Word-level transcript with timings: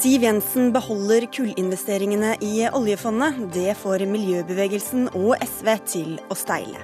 Siv 0.00 0.22
Jensen 0.24 0.70
beholder 0.72 1.26
kullinvesteringene 1.28 2.30
i 2.40 2.62
oljefondet. 2.72 3.36
Det 3.52 3.74
får 3.76 4.06
miljøbevegelsen 4.08 5.10
og 5.12 5.34
SV 5.44 5.68
til 5.84 6.14
å 6.32 6.36
steile. 6.40 6.80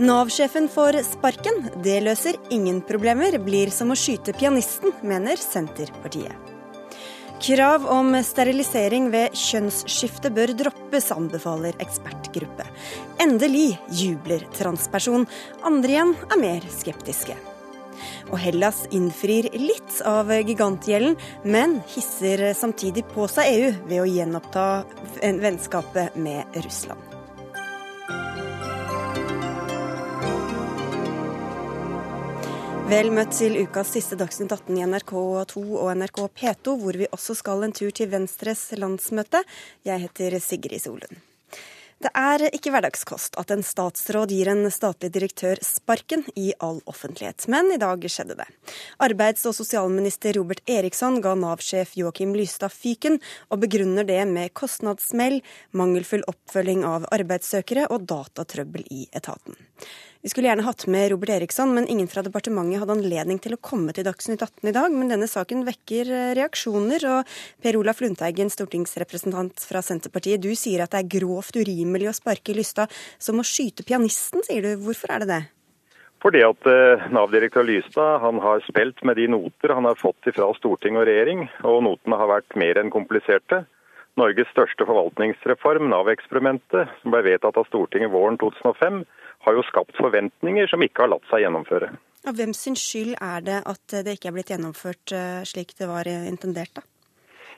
Nav-sjefen 0.00 0.70
får 0.72 1.02
sparken. 1.04 1.60
Det 1.84 1.98
løser 2.00 2.40
ingen 2.48 2.80
problemer. 2.88 3.36
Blir 3.44 3.68
som 3.68 3.92
å 3.92 3.98
skyte 3.98 4.32
pianisten, 4.40 4.96
mener 5.04 5.36
Senterpartiet. 5.36 6.32
Krav 7.44 7.84
om 7.92 8.16
sterilisering 8.24 9.12
ved 9.12 9.36
kjønnsskifte 9.36 10.32
bør 10.32 10.56
droppes, 10.56 11.12
anbefaler 11.12 11.76
ekspertgruppe. 11.76 12.64
Endelig 13.20 13.74
jubler 14.00 14.48
transperson. 14.56 15.28
Andre 15.60 15.98
igjen 15.98 16.16
er 16.30 16.40
mer 16.40 16.72
skeptiske. 16.72 17.36
Og 18.30 18.38
Hellas 18.42 18.84
innfrir 18.94 19.50
litt 19.56 20.00
av 20.08 20.32
gigantgjelden, 20.34 21.16
men 21.44 21.80
hisser 21.94 22.50
samtidig 22.58 23.06
på 23.14 23.28
seg 23.30 23.50
EU 23.54 23.74
ved 23.88 24.00
å 24.02 24.08
gjenoppta 24.08 24.68
vennskapet 25.20 26.16
med 26.20 26.62
Russland. 26.64 27.14
Vel 32.84 33.08
møtt 33.16 33.32
til 33.32 33.54
ukas 33.64 33.94
siste 33.94 34.14
Dagsnytt 34.20 34.52
18 34.52 34.76
i 34.76 34.82
NRK2 34.84 35.62
og 35.80 35.88
NRK 35.96 36.18
P2, 36.36 36.74
hvor 36.82 36.98
vi 37.00 37.08
også 37.16 37.32
skal 37.38 37.64
en 37.64 37.72
tur 37.72 37.88
til 37.96 38.10
Venstres 38.12 38.66
landsmøte. 38.76 39.40
Jeg 39.88 40.04
heter 40.04 40.36
Sigrid 40.44 40.84
Solund. 40.84 41.33
Det 42.02 42.10
er 42.18 42.42
ikke 42.50 42.72
hverdagskost 42.74 43.36
at 43.40 43.52
en 43.54 43.62
statsråd 43.64 44.32
gir 44.34 44.50
en 44.50 44.66
statlig 44.72 45.12
direktør 45.14 45.60
sparken 45.64 46.24
i 46.36 46.50
all 46.64 46.80
offentlighet, 46.90 47.46
men 47.52 47.70
i 47.74 47.78
dag 47.80 48.02
skjedde 48.10 48.36
det. 48.40 48.48
Arbeids- 49.04 49.46
og 49.48 49.54
sosialminister 49.56 50.34
Robert 50.38 50.62
Eriksson 50.70 51.20
ga 51.24 51.36
Nav-sjef 51.38 51.94
Joakim 51.98 52.34
Lystad 52.36 52.74
fyken, 52.74 53.20
og 53.50 53.62
begrunner 53.64 54.06
det 54.08 54.20
med 54.30 54.52
kostnadssmell, 54.58 55.40
mangelfull 55.72 56.26
oppfølging 56.30 56.82
av 56.88 57.06
arbeidssøkere 57.14 57.86
og 57.94 58.08
datatrøbbel 58.10 58.84
i 58.90 59.06
etaten. 59.14 59.56
Vi 60.24 60.30
skulle 60.30 60.48
gjerne 60.48 60.64
hatt 60.64 60.86
med 60.88 61.10
Robert 61.10 61.34
Eriksson, 61.34 61.74
men 61.76 61.84
ingen 61.86 62.06
fra 62.08 62.22
departementet 62.24 62.80
hadde 62.80 62.94
anledning 62.94 63.36
til 63.44 63.52
å 63.52 63.60
komme 63.60 63.92
til 63.92 64.06
Dagsnytt 64.06 64.40
18 64.40 64.70
i 64.70 64.72
dag. 64.72 64.94
Men 64.96 65.10
denne 65.12 65.26
saken 65.28 65.66
vekker 65.66 66.08
eh, 66.08 66.30
reaksjoner. 66.38 67.04
Og 67.12 67.34
Per 67.60 67.76
Olaf 67.76 68.00
Lundteigen, 68.00 68.48
stortingsrepresentant 68.48 69.66
fra 69.68 69.82
Senterpartiet, 69.84 70.40
du 70.40 70.56
sier 70.56 70.80
at 70.80 70.96
det 70.96 71.02
er 71.02 71.10
grovt 71.18 71.58
urimelig 71.60 72.08
å 72.08 72.16
sparke 72.16 72.56
Lysta 72.56 72.86
som 73.20 73.42
å 73.42 73.44
skyte 73.44 73.84
pianisten, 73.84 74.40
sier 74.48 74.64
du. 74.64 74.70
Hvorfor 74.86 75.12
er 75.12 75.26
det 75.26 75.28
det? 75.28 75.40
Fordi 76.24 76.40
at 76.48 76.72
eh, 76.72 77.04
Nav-direktør 77.12 77.68
Lystad 77.68 78.24
han 78.24 78.40
har 78.40 78.64
spilt 78.64 79.04
med 79.04 79.20
de 79.20 79.28
noter 79.28 79.76
han 79.76 79.84
har 79.84 80.00
fått 80.00 80.32
fra 80.32 80.48
storting 80.56 80.96
og 80.96 81.04
regjering, 81.04 81.50
og 81.68 81.82
notene 81.84 82.22
har 82.22 82.32
vært 82.32 82.56
mer 82.64 82.80
enn 82.80 82.96
kompliserte. 82.96 83.66
Norges 84.20 84.50
største 84.54 84.86
forvaltningsreform, 84.86 85.88
Nav-eksperimentet, 85.90 86.92
som 87.02 87.14
ble 87.14 87.24
vedtatt 87.26 87.58
av 87.58 87.66
Stortinget 87.66 88.12
våren 88.14 88.38
2005, 88.38 89.02
har 89.44 89.58
jo 89.58 89.66
skapt 89.68 89.98
forventninger 89.98 90.70
som 90.70 90.82
ikke 90.86 91.04
har 91.04 91.12
latt 91.16 91.26
seg 91.30 91.44
gjennomføre. 91.44 91.90
Og 92.24 92.38
Hvem 92.38 92.54
sin 92.56 92.78
skyld 92.78 93.18
er 93.20 93.44
det 93.44 93.60
at 93.68 93.98
det 94.06 94.16
ikke 94.16 94.30
er 94.30 94.38
blitt 94.38 94.54
gjennomført 94.54 95.12
eh, 95.12 95.42
slik 95.48 95.74
det 95.76 95.90
var 95.90 96.08
intendert? 96.08 96.72
da? 96.78 96.86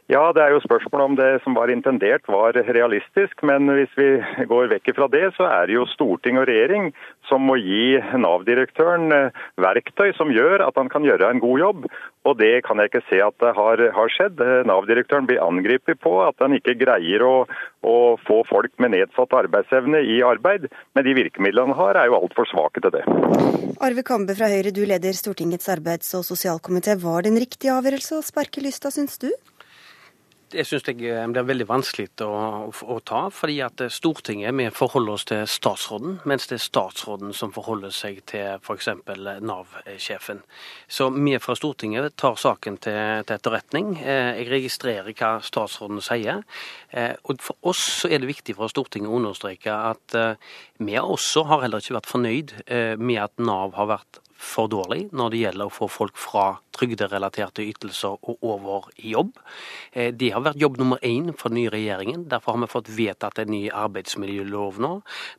Ja, 0.07 0.29
det 0.31 0.39
er 0.39 0.53
jo 0.55 0.63
spørsmålet 0.63 1.05
om 1.05 1.15
det 1.19 1.31
som 1.43 1.57
var 1.59 1.71
intendert 1.73 2.29
var 2.31 2.55
realistisk. 2.55 3.41
Men 3.43 3.67
hvis 3.75 3.91
vi 3.99 4.07
går 4.47 4.69
vekk 4.71 4.93
fra 4.95 5.09
det, 5.11 5.33
så 5.35 5.49
er 5.51 5.67
det 5.67 5.75
jo 5.75 5.87
storting 5.91 6.39
og 6.39 6.47
regjering 6.47 6.93
som 7.27 7.43
må 7.43 7.57
gi 7.59 7.99
Nav-direktøren 8.15 9.11
eh, 9.17 9.41
verktøy 9.59 10.13
som 10.15 10.31
gjør 10.31 10.63
at 10.69 10.79
han 10.79 10.93
kan 10.93 11.07
gjøre 11.07 11.33
en 11.33 11.43
god 11.43 11.59
jobb. 11.59 11.89
Og 12.27 12.35
det 12.41 12.65
kan 12.67 12.81
jeg 12.81 12.91
ikke 12.91 13.05
se 13.07 13.21
at 13.23 13.37
det 13.43 13.53
har, 13.57 13.83
har 13.95 14.13
skjedd. 14.13 14.41
Eh, 14.43 14.65
Nav-direktøren 14.67 15.29
blir 15.29 15.43
angrepet 15.45 16.01
på 16.03 16.17
at 16.25 16.43
han 16.43 16.57
ikke 16.57 16.77
greier 16.81 17.23
å, 17.23 17.35
å, 17.87 17.97
få 18.27 18.41
folk 18.51 18.75
med 18.83 18.97
nedsatt 18.97 19.37
arbeidsevne 19.37 20.03
i 20.03 20.19
arbeid. 20.27 20.67
Men 20.97 21.07
de 21.07 21.15
virkemidlene 21.21 21.71
han 21.71 21.79
har, 21.79 22.01
er 22.01 22.11
jo 22.11 22.19
altfor 22.19 22.49
svake 22.51 22.83
til 22.83 22.97
det. 22.99 23.05
Arve 23.87 24.03
Kambe 24.07 24.35
fra 24.37 24.51
Høyre, 24.51 24.75
du 24.75 24.83
leder 24.89 25.15
Stortingets 25.17 25.71
arbeids- 25.73 26.15
og 26.19 26.27
sosialkomité. 26.27 26.97
Var 27.03 27.23
det 27.23 27.33
en 27.33 27.43
riktig 27.47 27.71
avgjørelse 27.73 28.19
å 28.19 28.25
sparke 28.27 28.65
Lystad, 28.65 28.95
syns 28.97 29.21
du? 29.23 29.31
Jeg 30.57 30.67
syns 30.69 30.87
det 30.87 30.95
blir 30.97 31.45
veldig 31.51 31.67
vanskelig 31.69 32.09
å, 32.25 32.31
å, 32.73 32.97
ta, 33.05 33.27
fordi 33.35 33.59
at 33.65 33.83
Stortinget 33.93 34.55
vi 34.57 34.69
forholder 34.73 35.17
oss 35.19 35.27
til 35.29 35.43
statsråden, 35.51 36.19
mens 36.29 36.49
det 36.49 36.57
er 36.57 36.65
statsråden 36.65 37.35
som 37.37 37.53
forholder 37.53 37.93
seg 37.93 38.23
til 38.31 38.57
f.eks. 38.57 38.89
Nav-sjefen. 39.45 40.41
Så 40.89 41.11
vi 41.13 41.37
fra 41.43 41.57
Stortinget 41.59 42.17
tar 42.17 42.41
saken 42.41 42.81
til, 42.81 43.01
til, 43.27 43.37
etterretning. 43.37 43.95
Eh, 44.01 44.41
jeg 44.41 44.51
registrerer 44.55 45.13
hva 45.13 45.37
statsråden 45.45 46.01
sier. 46.05 46.45
Eh, 46.91 47.13
og 47.29 47.45
For 47.45 47.73
oss 47.73 48.07
er 48.09 48.23
det 48.23 48.33
viktig 48.33 48.57
fra 48.57 48.71
Stortinget 48.73 49.13
å 49.13 49.21
understreke 49.21 49.77
at 49.93 50.17
eh, 50.17 50.55
vi 50.81 50.97
også 50.97 51.45
har 51.51 51.67
heller 51.67 51.85
ikke 51.85 51.99
vært 51.99 52.11
fornøyd 52.11 52.57
med 53.01 53.21
at 53.21 53.43
Nav 53.43 53.77
har 53.77 53.89
vært 53.91 54.21
for 54.37 54.69
dårlig 54.71 55.07
når 55.17 55.33
det 55.33 55.43
gjelder 55.45 55.69
å 55.69 55.73
få 55.73 55.89
folk 55.91 56.19
fra 56.21 56.47
trygderelaterte 56.77 57.65
ytelser 57.65 58.17
og 58.21 58.45
over 58.45 58.91
i 59.01 59.15
jobb. 59.15 59.33
Eh, 59.93 60.13
det 60.15 60.33
har 60.35 60.45
vært 60.45 60.61
jobb 60.61 60.79
nummer 60.81 61.03
én 61.07 61.33
for 61.37 61.53
den 61.53 61.61
nye 61.63 61.73
regjeringen. 61.73 62.27
Derfor 62.31 62.57
har 62.57 62.65
vi 62.65 62.71
fått 62.73 62.93
vedtatt 62.97 63.41
en 63.43 63.53
ny 63.53 63.63
arbeidsmiljølov 63.71 64.81
nå. 64.83 64.93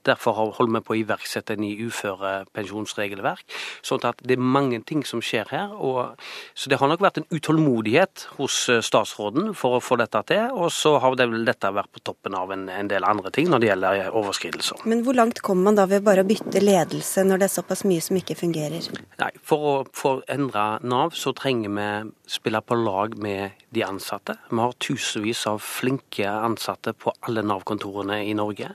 Derfor 0.07 0.37
holder 0.57 0.73
vi 0.79 0.83
på 0.87 0.95
å 0.95 0.99
iverksette 1.01 1.55
en 1.55 1.63
ny 1.63 1.73
uførepensjonsregelverk. 1.87 3.45
Sånn 3.85 4.05
at 4.07 4.21
det 4.25 4.37
er 4.37 4.43
mange 4.43 4.81
ting 4.87 5.03
som 5.07 5.21
skjer 5.23 5.49
her. 5.53 5.73
Og, 5.77 6.17
så 6.57 6.71
det 6.71 6.79
har 6.81 6.91
nok 6.91 7.03
vært 7.03 7.21
en 7.21 7.29
utålmodighet 7.33 8.27
hos 8.37 8.59
eh, 8.73 8.81
statsråden 8.85 9.53
for 9.57 9.77
å 9.77 9.83
få 9.83 9.99
dette 10.01 10.23
til. 10.31 10.51
Og 10.57 10.71
så 10.73 10.97
har 11.03 11.17
det 11.17 11.29
vel 11.31 11.47
dette 11.47 11.71
vært 11.73 11.91
på 11.93 12.03
toppen 12.11 12.37
av 12.37 12.51
en, 12.55 12.67
en 12.71 12.91
del 12.91 13.05
andre 13.07 13.31
ting 13.33 13.49
når 13.51 13.63
det 13.63 13.71
gjelder 13.71 14.01
eh, 14.01 14.11
overskridelser. 14.21 14.85
Men 14.89 15.03
hvor 15.05 15.17
langt 15.17 15.41
kommer 15.45 15.69
man 15.69 15.79
da 15.79 15.87
ved 15.89 16.05
bare 16.05 16.23
å 16.25 16.27
bytte 16.27 16.63
ledelse 16.63 17.25
når 17.27 17.43
det 17.43 17.49
er 17.49 17.55
såpass 17.57 17.85
mye 17.87 18.03
som 18.03 18.19
ikke 18.19 18.37
fungerer? 18.39 18.87
Nei, 19.21 19.31
For 19.47 19.67
å 19.67 19.75
få 19.95 20.17
endra 20.31 20.67
Nav, 20.87 21.15
så 21.17 21.26
trenger 21.33 21.69
vi 21.73 22.11
spille 22.27 22.61
på 22.61 22.75
lag 22.75 23.17
med 23.17 23.51
de 23.69 23.83
ansatte. 23.83 24.35
Vi 24.49 24.59
har 24.59 24.75
tusenvis 24.83 25.45
av 25.47 25.59
flinke 25.63 26.29
ansatte 26.29 26.93
på 26.93 27.13
alle 27.27 27.43
Nav-kontorene 27.45 28.19
i 28.25 28.33
Norge, 28.37 28.69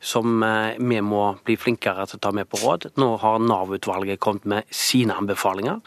som 0.00 0.42
eh, 0.42 0.78
vi 0.78 1.00
må 1.04 1.22
bli 1.44 1.56
flinkere 1.60 2.06
til 2.08 2.20
å 2.20 2.24
ta 2.28 2.32
med 2.36 2.48
på 2.48 2.60
råd. 2.62 2.90
Nå 3.00 3.10
har 3.22 3.40
Nav-utvalget 3.44 4.20
kommet 4.20 4.48
med 4.48 4.68
sine 4.70 5.16
anbefalinger. 5.18 5.80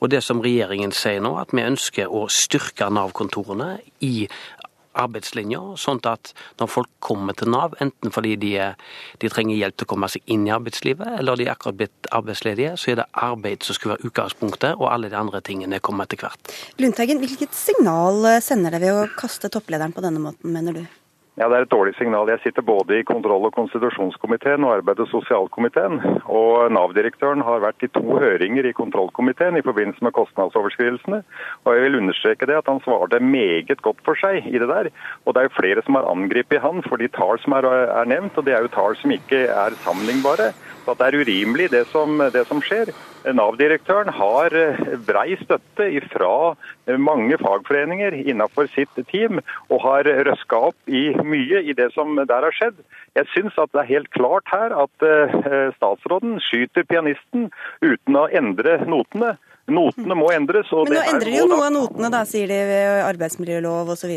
Og 0.00 0.12
det 0.14 0.22
som 0.26 0.42
regjeringen 0.44 0.94
sier 0.94 1.22
nå, 1.24 1.34
at 1.40 1.54
vi 1.54 1.66
ønsker 1.66 2.10
å 2.10 2.26
styrke 2.32 2.90
Nav-kontorene 2.90 3.76
i 4.04 4.28
arbeidslinja, 4.98 5.60
sånn 5.80 6.00
at 6.08 6.32
når 6.60 6.70
folk 6.72 6.90
kommer 7.04 7.36
til 7.38 7.50
Nav, 7.52 7.76
enten 7.82 8.14
fordi 8.14 8.36
de, 8.40 8.52
de, 9.20 9.30
trenger 9.32 9.58
hjelp 9.58 9.78
til 9.78 9.88
å 9.88 9.92
komme 9.92 10.10
seg 10.12 10.24
inn 10.32 10.46
i 10.48 10.54
arbeidslivet, 10.54 11.18
eller 11.20 11.38
de 11.38 11.48
er 11.48 11.54
akkurat 11.54 11.80
blitt 11.82 12.10
arbeidsledige, 12.14 12.76
så 12.80 12.92
er 12.92 13.02
det 13.02 13.08
arbeid 13.28 13.66
som 13.66 13.78
skal 13.78 13.94
være 13.94 14.10
utgangspunktet, 14.10 14.78
og 14.78 14.88
alle 14.92 15.12
de 15.12 15.18
andre 15.18 15.42
tingene 15.44 15.82
kommer 15.84 16.08
etter 16.08 16.22
hvert. 16.24 16.54
Lundteigen, 16.82 17.22
hvilket 17.22 17.56
signal 17.56 18.26
sender 18.44 18.74
det 18.74 18.84
ved 18.86 18.96
å 18.96 19.10
kaste 19.18 19.52
topplederen 19.52 19.94
på 19.96 20.04
denne 20.04 20.22
måten, 20.22 20.52
mener 20.54 20.80
du? 20.80 20.86
Ja, 21.38 21.46
Det 21.48 21.54
er 21.54 21.64
et 21.68 21.70
dårlig 21.70 21.94
signal. 21.94 22.26
Jeg 22.32 22.40
sitter 22.42 22.62
både 22.66 22.96
i 22.98 23.04
kontroll- 23.06 23.46
og 23.46 23.52
konstitusjonskomiteen 23.54 24.64
og 24.66 24.72
arbeids- 24.74 25.04
og 25.04 25.08
sosialkomiteen. 25.12 26.00
Og 26.26 26.72
Nav-direktøren 26.74 27.44
har 27.46 27.62
vært 27.62 27.84
i 27.86 27.90
to 27.94 28.02
høringer 28.02 28.66
i 28.66 28.74
kontrollkomiteen 28.74 29.54
i 29.56 29.62
forbindelse 29.62 30.02
med 30.02 30.16
kostnadsoverskridelsene. 30.18 31.22
Og 31.64 31.74
jeg 31.74 31.82
vil 31.84 31.98
understreke 32.00 32.46
det 32.50 32.56
at 32.58 32.66
han 32.66 32.82
svarte 32.82 33.22
meget 33.22 33.78
godt 33.86 34.02
for 34.04 34.18
seg 34.18 34.50
i 34.50 34.58
det 34.58 34.66
der. 34.66 34.90
Og 35.26 35.34
det 35.34 35.40
er 35.40 35.46
jo 35.46 35.58
flere 35.60 35.84
som 35.86 35.94
har 35.94 36.10
angrepet 36.10 36.58
han 36.60 36.82
for 36.82 36.96
de 36.98 37.06
tall 37.06 37.38
som 37.38 37.54
er, 37.54 37.70
er 37.70 38.10
nevnt, 38.10 38.34
og 38.34 38.44
det 38.44 38.54
er 38.54 38.66
jo 38.66 38.74
tall 38.74 38.98
som 38.98 39.14
ikke 39.14 39.46
er 39.46 39.78
sammenlignbare. 39.86 40.50
Så 40.88 40.94
det 40.96 41.04
er 41.10 41.20
urimelig 41.20 41.66
det 41.68 41.82
som, 41.92 42.16
det 42.32 42.46
som 42.48 42.62
skjer. 42.64 42.88
Nav-direktøren 43.36 44.08
har 44.16 44.54
eh, 44.56 44.78
brei 45.04 45.34
støtte 45.36 45.84
fra 46.08 46.30
eh, 46.88 46.96
mange 46.96 47.36
fagforeninger 47.42 48.16
innenfor 48.22 48.70
sitt 48.72 48.96
team, 49.10 49.42
og 49.68 49.82
har 49.84 50.08
røska 50.30 50.62
opp 50.70 50.88
i 50.88 51.10
mye 51.20 51.60
i 51.60 51.76
det 51.76 51.90
som 51.92 52.16
der 52.16 52.48
har 52.48 52.56
skjedd. 52.56 52.80
Jeg 53.20 53.28
syns 53.34 53.60
at 53.60 53.74
det 53.76 53.84
er 53.84 53.90
helt 53.92 54.08
klart 54.16 54.48
her 54.48 54.72
at 54.86 55.04
eh, 55.04 55.68
statsråden 55.76 56.38
skyter 56.48 56.88
pianisten 56.88 57.50
uten 57.84 58.16
å 58.16 58.24
endre 58.32 58.80
notene. 58.88 59.36
Notene 59.68 60.16
må 60.16 60.32
endres. 60.32 60.72
Men 60.72 60.96
nå 60.96 61.02
endrer 61.04 61.34
de 61.34 61.40
jo 61.42 61.50
noe 61.52 61.66
av 61.68 61.74
notene, 61.74 62.08
da, 62.16 62.24
sier 62.24 62.48
de 62.48 62.64
ved 62.70 63.02
arbeidsmiljølov 63.10 63.92
osv. 63.92 64.16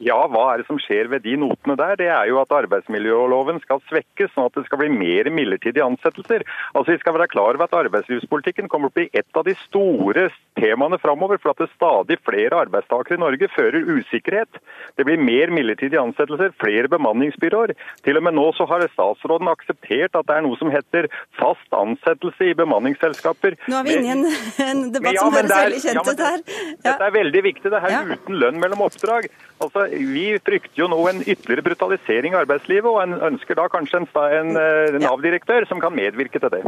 Ja, 0.00 0.16
hva 0.32 0.46
er 0.48 0.62
det 0.62 0.66
som 0.68 0.78
skjer 0.80 1.10
ved 1.12 1.26
de 1.26 1.34
notene 1.36 1.74
der? 1.76 1.98
Det 2.00 2.06
er 2.08 2.28
jo 2.30 2.38
at 2.40 2.52
arbeidsmiljøloven 2.56 3.58
skal 3.60 3.82
svekkes, 3.90 4.30
sånn 4.32 4.48
at 4.48 4.54
det 4.56 4.64
skal 4.64 4.80
bli 4.80 4.88
mer 4.94 5.28
midlertidige 5.28 5.84
ansettelser. 5.84 6.46
Altså, 6.72 6.94
Vi 6.94 7.02
skal 7.02 7.18
være 7.18 7.28
klar 7.28 7.58
over 7.58 7.66
at 7.66 7.76
arbeidslivspolitikken 7.76 8.70
kommer 8.72 8.88
til 8.88 9.04
å 9.04 9.10
bli 9.10 9.20
et 9.20 9.36
av 9.36 9.44
de 9.44 9.54
store 9.66 10.30
temaene 10.56 10.96
framover. 11.02 11.36
For 11.42 11.52
at 11.52 11.60
det 11.60 11.68
stadig 11.74 12.16
flere 12.24 12.62
arbeidstakere 12.64 13.18
i 13.18 13.20
Norge 13.20 13.50
fører 13.52 13.84
usikkerhet. 13.92 14.60
Det 14.96 15.04
blir 15.04 15.20
mer 15.20 15.52
midlertidige 15.52 16.00
ansettelser, 16.00 16.56
flere 16.56 16.88
bemanningsbyråer. 16.88 17.76
Til 18.06 18.16
og 18.16 18.24
med 18.24 18.38
nå 18.40 18.46
så 18.56 18.64
har 18.72 18.86
statsråden 18.88 19.52
akseptert 19.52 20.16
at 20.16 20.30
det 20.32 20.38
er 20.38 20.46
noe 20.48 20.56
som 20.56 20.72
heter 20.72 21.10
fast 21.36 21.76
ansettelse 21.76 22.48
i 22.48 22.56
bemanningsselskaper. 22.56 23.60
Nå 23.68 23.82
er 23.82 23.88
vi 23.90 24.00
inne 24.00 24.08
i 24.08 24.16
en, 24.16 24.26
en 24.64 24.82
debatt 24.96 25.20
ja, 25.20 25.28
som 25.28 25.36
høres 25.36 25.54
veldig 25.54 25.84
kjent 25.84 26.08
ut 26.08 26.24
her. 26.24 26.42
Ja. 26.48 26.74
Dette 26.88 27.12
er 27.12 27.16
veldig 27.20 27.46
viktig. 27.50 27.68
Det 27.70 27.84
her 27.84 28.14
uten 28.16 28.40
lønn 28.40 28.64
mellom 28.64 28.88
oppdrag. 28.88 29.28
Altså, 29.60 29.89
Vi 29.90 30.26
frykter 30.44 30.82
jo 30.82 30.88
nå 30.90 30.98
en 31.10 31.22
ytterligere 31.24 31.64
brutalisering 31.66 32.36
av 32.36 32.44
arbeidslivet, 32.44 32.88
og 32.90 33.00
en 33.02 33.16
ønsker 33.32 33.58
da 33.58 33.66
kanskje 33.72 34.02
en, 34.02 34.08
en, 34.20 34.52
en 34.56 34.96
eh, 34.96 35.00
Nav-direktør 35.02 35.66
som 35.70 35.82
kan 35.82 35.94
medvirke 35.96 36.42
til 36.42 36.52
det. 36.54 36.62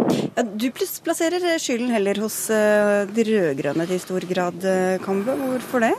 Du 0.58 0.68
plasserer 0.74 1.46
skylden 1.62 1.92
heller 1.94 2.22
hos 2.24 2.44
eh, 2.52 3.02
de 3.10 3.26
rød-grønne 3.30 3.88
i 3.88 4.00
stor 4.02 4.26
grad, 4.30 4.64
eh, 4.66 4.98
Kambe. 5.02 5.36
Hvorfor 5.42 5.86
det? 5.86 5.94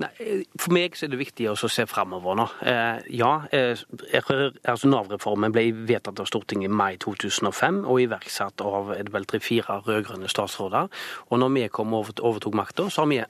Nei, 0.00 0.08
For 0.56 0.72
meg 0.72 0.96
er 0.96 1.10
det 1.12 1.18
viktig 1.20 1.48
å 1.50 1.68
se 1.68 1.84
framover 1.88 2.38
nå. 2.38 2.46
Eh, 2.64 3.00
ja, 3.18 3.32
eh, 3.52 3.80
altså 4.16 4.88
Nav-reformen 4.88 5.52
ble 5.52 5.66
vedtatt 5.88 6.22
av 6.22 6.28
Stortinget 6.30 6.70
i 6.70 6.72
mai 6.72 6.94
2005 7.02 7.82
og 7.84 8.00
iverksatt 8.06 8.64
av 8.64 8.94
vel 9.12 9.28
tre-fire 9.28 9.80
rød-grønne 9.84 10.30
statsråder. 10.30 10.88
Og 11.28 11.42
når 11.42 11.52
vi 11.56 11.66
kom 11.74 11.92
over, 11.98 12.16
overtok 12.16 12.56
makta, 12.56 12.88
så 12.88 13.04
har 13.04 13.12
vi 13.12 13.20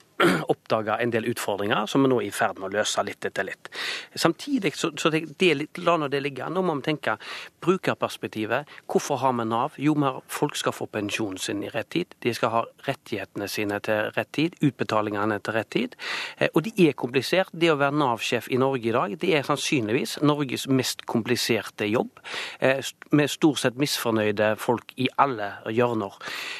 oppdaga 0.53 0.97
en 1.01 1.11
del 1.13 1.27
utfordringer 1.31 1.87
som 1.89 2.03
vi 2.03 2.11
nå 2.11 2.19
er 2.21 2.29
i 2.29 2.33
ferd 2.35 2.59
med 2.59 2.69
å 2.69 2.79
løse 2.79 3.03
litt 3.05 3.25
etter 3.27 3.47
litt. 3.47 3.71
Samtidig 4.15 4.73
så, 4.77 4.91
så 4.97 5.11
det, 5.13 5.23
det, 5.41 5.51
la 5.81 5.97
nå 5.99 6.09
det 6.11 6.21
ligge. 6.23 6.49
Nå 6.49 6.63
må 6.65 6.75
vi 6.79 6.87
tenke 6.89 7.17
brukerperspektivet. 7.63 8.69
Hvorfor 8.91 9.21
har 9.21 9.35
vi 9.37 9.45
Nav? 9.49 9.77
Jo, 9.81 9.95
folk 10.31 10.57
skal 10.59 10.75
få 10.75 10.87
pensjonen 10.91 11.39
sin 11.41 11.63
i 11.63 11.71
rett 11.71 11.91
tid. 11.93 12.15
De 12.23 12.33
skal 12.35 12.53
ha 12.55 12.63
rettighetene 12.87 13.47
sine 13.51 13.79
til 13.83 14.11
rett 14.15 14.31
tid, 14.35 14.57
utbetalingene 14.61 15.39
til 15.43 15.57
rett 15.57 15.71
tid. 15.73 15.97
Eh, 16.37 16.49
og 16.53 16.65
det 16.67 16.73
er 16.81 16.97
komplisert. 16.97 17.51
Det 17.51 17.71
å 17.71 17.77
være 17.79 17.97
Nav-sjef 17.97 18.49
i 18.51 18.59
Norge 18.61 18.89
i 18.89 18.95
dag, 18.95 19.15
det 19.21 19.33
er 19.37 19.47
sannsynligvis 19.47 20.17
Norges 20.25 20.67
mest 20.71 21.05
kompliserte 21.09 21.87
jobb. 21.89 22.21
Eh, 22.59 22.81
med 23.11 23.31
stort 23.31 23.61
sett 23.61 23.79
misfornøyde 23.81 24.53
folk 24.61 24.93
i 25.01 25.09
alle 25.21 25.51
hjørner. 25.71 26.17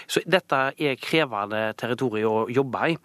Så 0.07 0.23
dette 0.27 0.61
er 0.77 0.99
krevende 1.01 1.71
territorium 1.79 2.41
å 2.43 2.49
jobbe 2.51 2.91
i. 2.91 2.97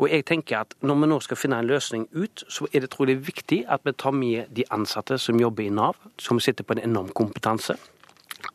Og 0.00 0.03
jeg 0.10 0.24
tenker 0.24 0.58
at 0.58 0.74
Når 0.82 0.94
vi 1.00 1.06
nå 1.06 1.20
skal 1.20 1.36
finne 1.36 1.58
en 1.58 1.66
løsning 1.66 2.08
ut, 2.12 2.44
så 2.48 2.66
er 2.72 2.80
det 2.80 2.90
trolig 2.90 3.18
viktig 3.26 3.64
at 3.68 3.80
vi 3.84 3.92
tar 3.92 4.10
med 4.10 4.50
de 4.56 4.64
ansatte 4.70 5.18
som 5.18 5.40
jobber 5.40 5.64
i 5.64 5.68
Nav, 5.70 5.96
som 6.18 6.40
sitter 6.40 6.64
på 6.64 6.76
en 6.76 6.84
enorm 6.90 7.08
kompetanse 7.14 7.76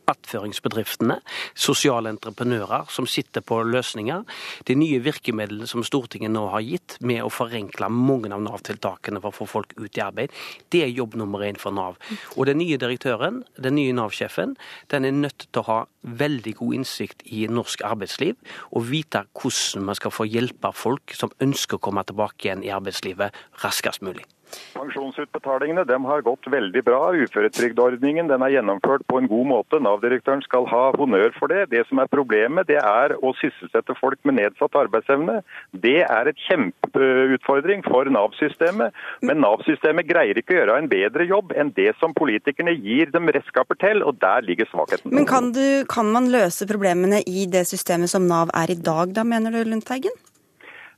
attføringsbedriftene, 0.09 1.19
sosiale 1.57 2.11
entreprenører 2.13 2.89
som 2.91 3.07
sitter 3.09 3.43
på 3.45 3.61
løsninger. 3.67 4.25
De 4.67 4.75
nye 4.77 5.01
virkemidlene 5.03 5.67
som 5.69 5.85
Stortinget 5.85 6.33
nå 6.33 6.47
har 6.53 6.65
gitt 6.65 6.97
med 7.05 7.23
å 7.23 7.31
forenkle 7.33 7.91
mange 7.93 8.31
av 8.33 8.43
Nav-tiltakene 8.45 9.21
for 9.21 9.31
å 9.31 9.39
få 9.41 9.49
folk 9.49 9.75
ut 9.77 9.97
i 9.97 10.03
arbeid, 10.03 10.33
det 10.73 10.83
er 10.85 10.95
jobb 10.95 11.17
nummer 11.19 11.43
én 11.45 11.59
for 11.59 11.75
Nav. 11.75 11.99
Og 12.35 12.49
den 12.49 12.59
nye 12.61 12.79
direktøren, 12.81 13.43
den 13.57 13.77
nye 13.79 13.95
Nav-sjefen, 13.95 14.57
den 14.91 15.05
er 15.05 15.15
nødt 15.15 15.47
til 15.49 15.63
å 15.63 15.67
ha 15.69 15.79
veldig 16.01 16.55
god 16.61 16.79
innsikt 16.79 17.23
i 17.27 17.45
norsk 17.51 17.83
arbeidsliv 17.85 18.37
og 18.71 18.87
vite 18.89 19.25
hvordan 19.35 19.87
man 19.89 19.99
skal 19.99 20.13
få 20.15 20.27
hjelpe 20.29 20.71
folk 20.75 21.15
som 21.15 21.33
ønsker 21.43 21.77
å 21.77 21.85
komme 21.89 22.05
tilbake 22.07 22.47
igjen 22.47 22.65
i 22.65 22.73
arbeidslivet 22.73 23.35
raskest 23.63 24.05
mulig. 24.05 24.25
Pensjonsutbetalingene 24.73 25.83
dem 25.87 26.05
har 26.07 26.23
gått 26.25 26.47
veldig 26.51 26.83
bra. 26.87 26.99
Uføretrygdordningen 27.17 28.29
den 28.31 28.43
er 28.45 28.53
gjennomført 28.55 29.05
på 29.09 29.19
en 29.19 29.29
god 29.31 29.49
måte. 29.51 29.79
Nav-direktøren 29.83 30.43
skal 30.45 30.67
ha 30.71 30.83
honnør 30.97 31.33
for 31.37 31.51
det. 31.51 31.67
Det 31.73 31.85
som 31.89 32.01
er 32.01 32.11
problemet, 32.11 32.69
det 32.69 32.79
er 32.81 33.15
å 33.19 33.33
sysselsette 33.39 33.95
folk 33.99 34.19
med 34.27 34.39
nedsatt 34.39 34.77
arbeidsevne. 34.79 35.39
Det 35.85 35.99
er 36.05 36.31
et 36.31 36.45
kjempeutfordring 36.47 37.83
for 37.87 38.09
Nav-systemet. 38.13 38.95
Men 39.25 39.43
Nav-systemet 39.43 40.09
greier 40.09 40.39
ikke 40.39 40.55
å 40.55 40.61
gjøre 40.61 40.79
en 40.83 40.91
bedre 40.91 41.27
jobb 41.29 41.53
enn 41.59 41.73
det 41.77 41.91
som 41.99 42.15
politikerne 42.17 42.75
gir 42.77 43.13
dem 43.13 43.29
redskaper 43.33 43.79
til, 43.81 44.03
og 44.05 44.19
der 44.23 44.45
ligger 44.47 44.69
svakheten. 44.71 45.13
Men 45.15 45.27
kan, 45.29 45.51
du, 45.55 45.83
kan 45.89 46.09
man 46.13 46.31
løse 46.33 46.67
problemene 46.69 47.21
i 47.27 47.45
det 47.51 47.65
systemet 47.69 48.11
som 48.11 48.27
Nav 48.29 48.53
er 48.57 48.73
i 48.73 48.79
dag, 48.79 49.13
da, 49.15 49.25
mener 49.27 49.53
du, 49.53 49.63
Lundteigen? 49.67 50.15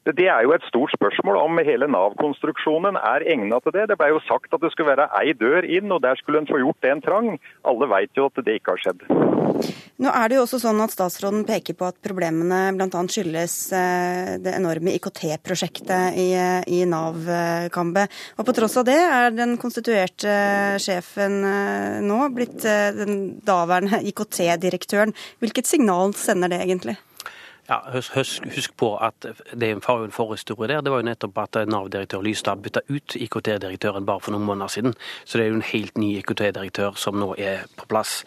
Det 0.01 0.25
er 0.25 0.42
jo 0.42 0.53
et 0.56 0.63
stort 0.65 0.89
spørsmål 0.95 1.38
om 1.38 1.59
hele 1.62 1.86
Nav-konstruksjonen 1.94 2.95
er 2.98 3.21
egnet 3.30 3.62
til 3.62 3.75
det. 3.75 3.83
Det 3.92 3.98
ble 4.00 4.07
jo 4.09 4.21
sagt 4.25 4.50
at 4.50 4.63
det 4.63 4.71
skulle 4.74 4.95
være 4.95 5.06
ei 5.19 5.36
dør 5.38 5.68
inn, 5.68 5.94
og 5.94 6.01
der 6.01 6.18
skulle 6.18 6.42
en 6.42 6.50
få 6.50 6.57
gjort 6.57 6.81
det 6.81 6.89
en 6.95 7.03
trang. 7.06 7.27
Alle 7.69 7.89
vet 7.92 8.18
jo 8.18 8.25
at 8.31 8.42
det 8.42 8.56
ikke 8.57 8.74
har 8.74 8.81
skjedd. 8.81 9.06
Nå 10.01 10.09
er 10.09 10.31
det 10.31 10.39
jo 10.39 10.45
også 10.48 10.57
sånn 10.63 10.81
at 10.81 10.94
Statsråden 10.95 11.44
peker 11.45 11.77
på 11.77 11.86
at 11.92 12.00
problemene 12.01 12.63
bl.a. 12.74 13.03
skyldes 13.13 13.56
eh, 13.77 14.31
det 14.42 14.56
enorme 14.57 14.95
IKT-prosjektet 14.98 16.18
i, 16.18 16.27
i 16.65 16.81
Nav, 16.89 17.21
eh, 17.30 17.69
Kambe. 17.74 18.07
Og 18.42 18.48
På 18.48 18.57
tross 18.57 18.80
av 18.81 18.89
det 18.89 18.98
er 18.98 19.30
den 19.38 19.53
konstituerte 19.62 20.33
sjefen 20.81 21.38
eh, 21.45 22.01
nå 22.01 22.24
blitt 22.33 22.65
den 22.98 23.38
daværende 23.45 24.01
IKT-direktøren. 24.09 25.13
Hvilket 25.45 25.69
signal 25.69 26.18
sender 26.18 26.50
det 26.50 26.63
egentlig? 26.65 26.98
Ja, 27.69 27.78
husk, 27.94 28.13
husk, 28.56 28.74
på 28.78 28.96
at 28.98 29.22
det 29.54 29.69
var 29.86 30.00
jo 30.02 30.08
en 30.08 30.12
forhistorie 30.12 30.68
der. 30.68 30.81
Det 30.81 30.92
var 30.92 31.04
jo 31.04 31.06
nettopp 31.06 31.38
at 31.44 31.60
Nav-direktør 31.69 32.24
Lystad 32.25 32.63
bytta 32.66 32.81
ut 32.90 33.13
IKT-direktøren 33.16 34.06
bare 34.06 34.19
for 34.19 34.34
noen 34.34 34.48
måneder 34.48 34.72
siden. 34.74 34.96
Så 35.25 35.38
det 35.38 35.46
er 35.46 35.52
jo 35.52 35.60
en 35.60 35.68
helt 35.69 36.00
ny 36.02 36.10
IKT-direktør 36.19 36.98
som 37.00 37.19
nå 37.22 37.30
er 37.38 37.68
på 37.78 37.86
plass. 37.92 38.24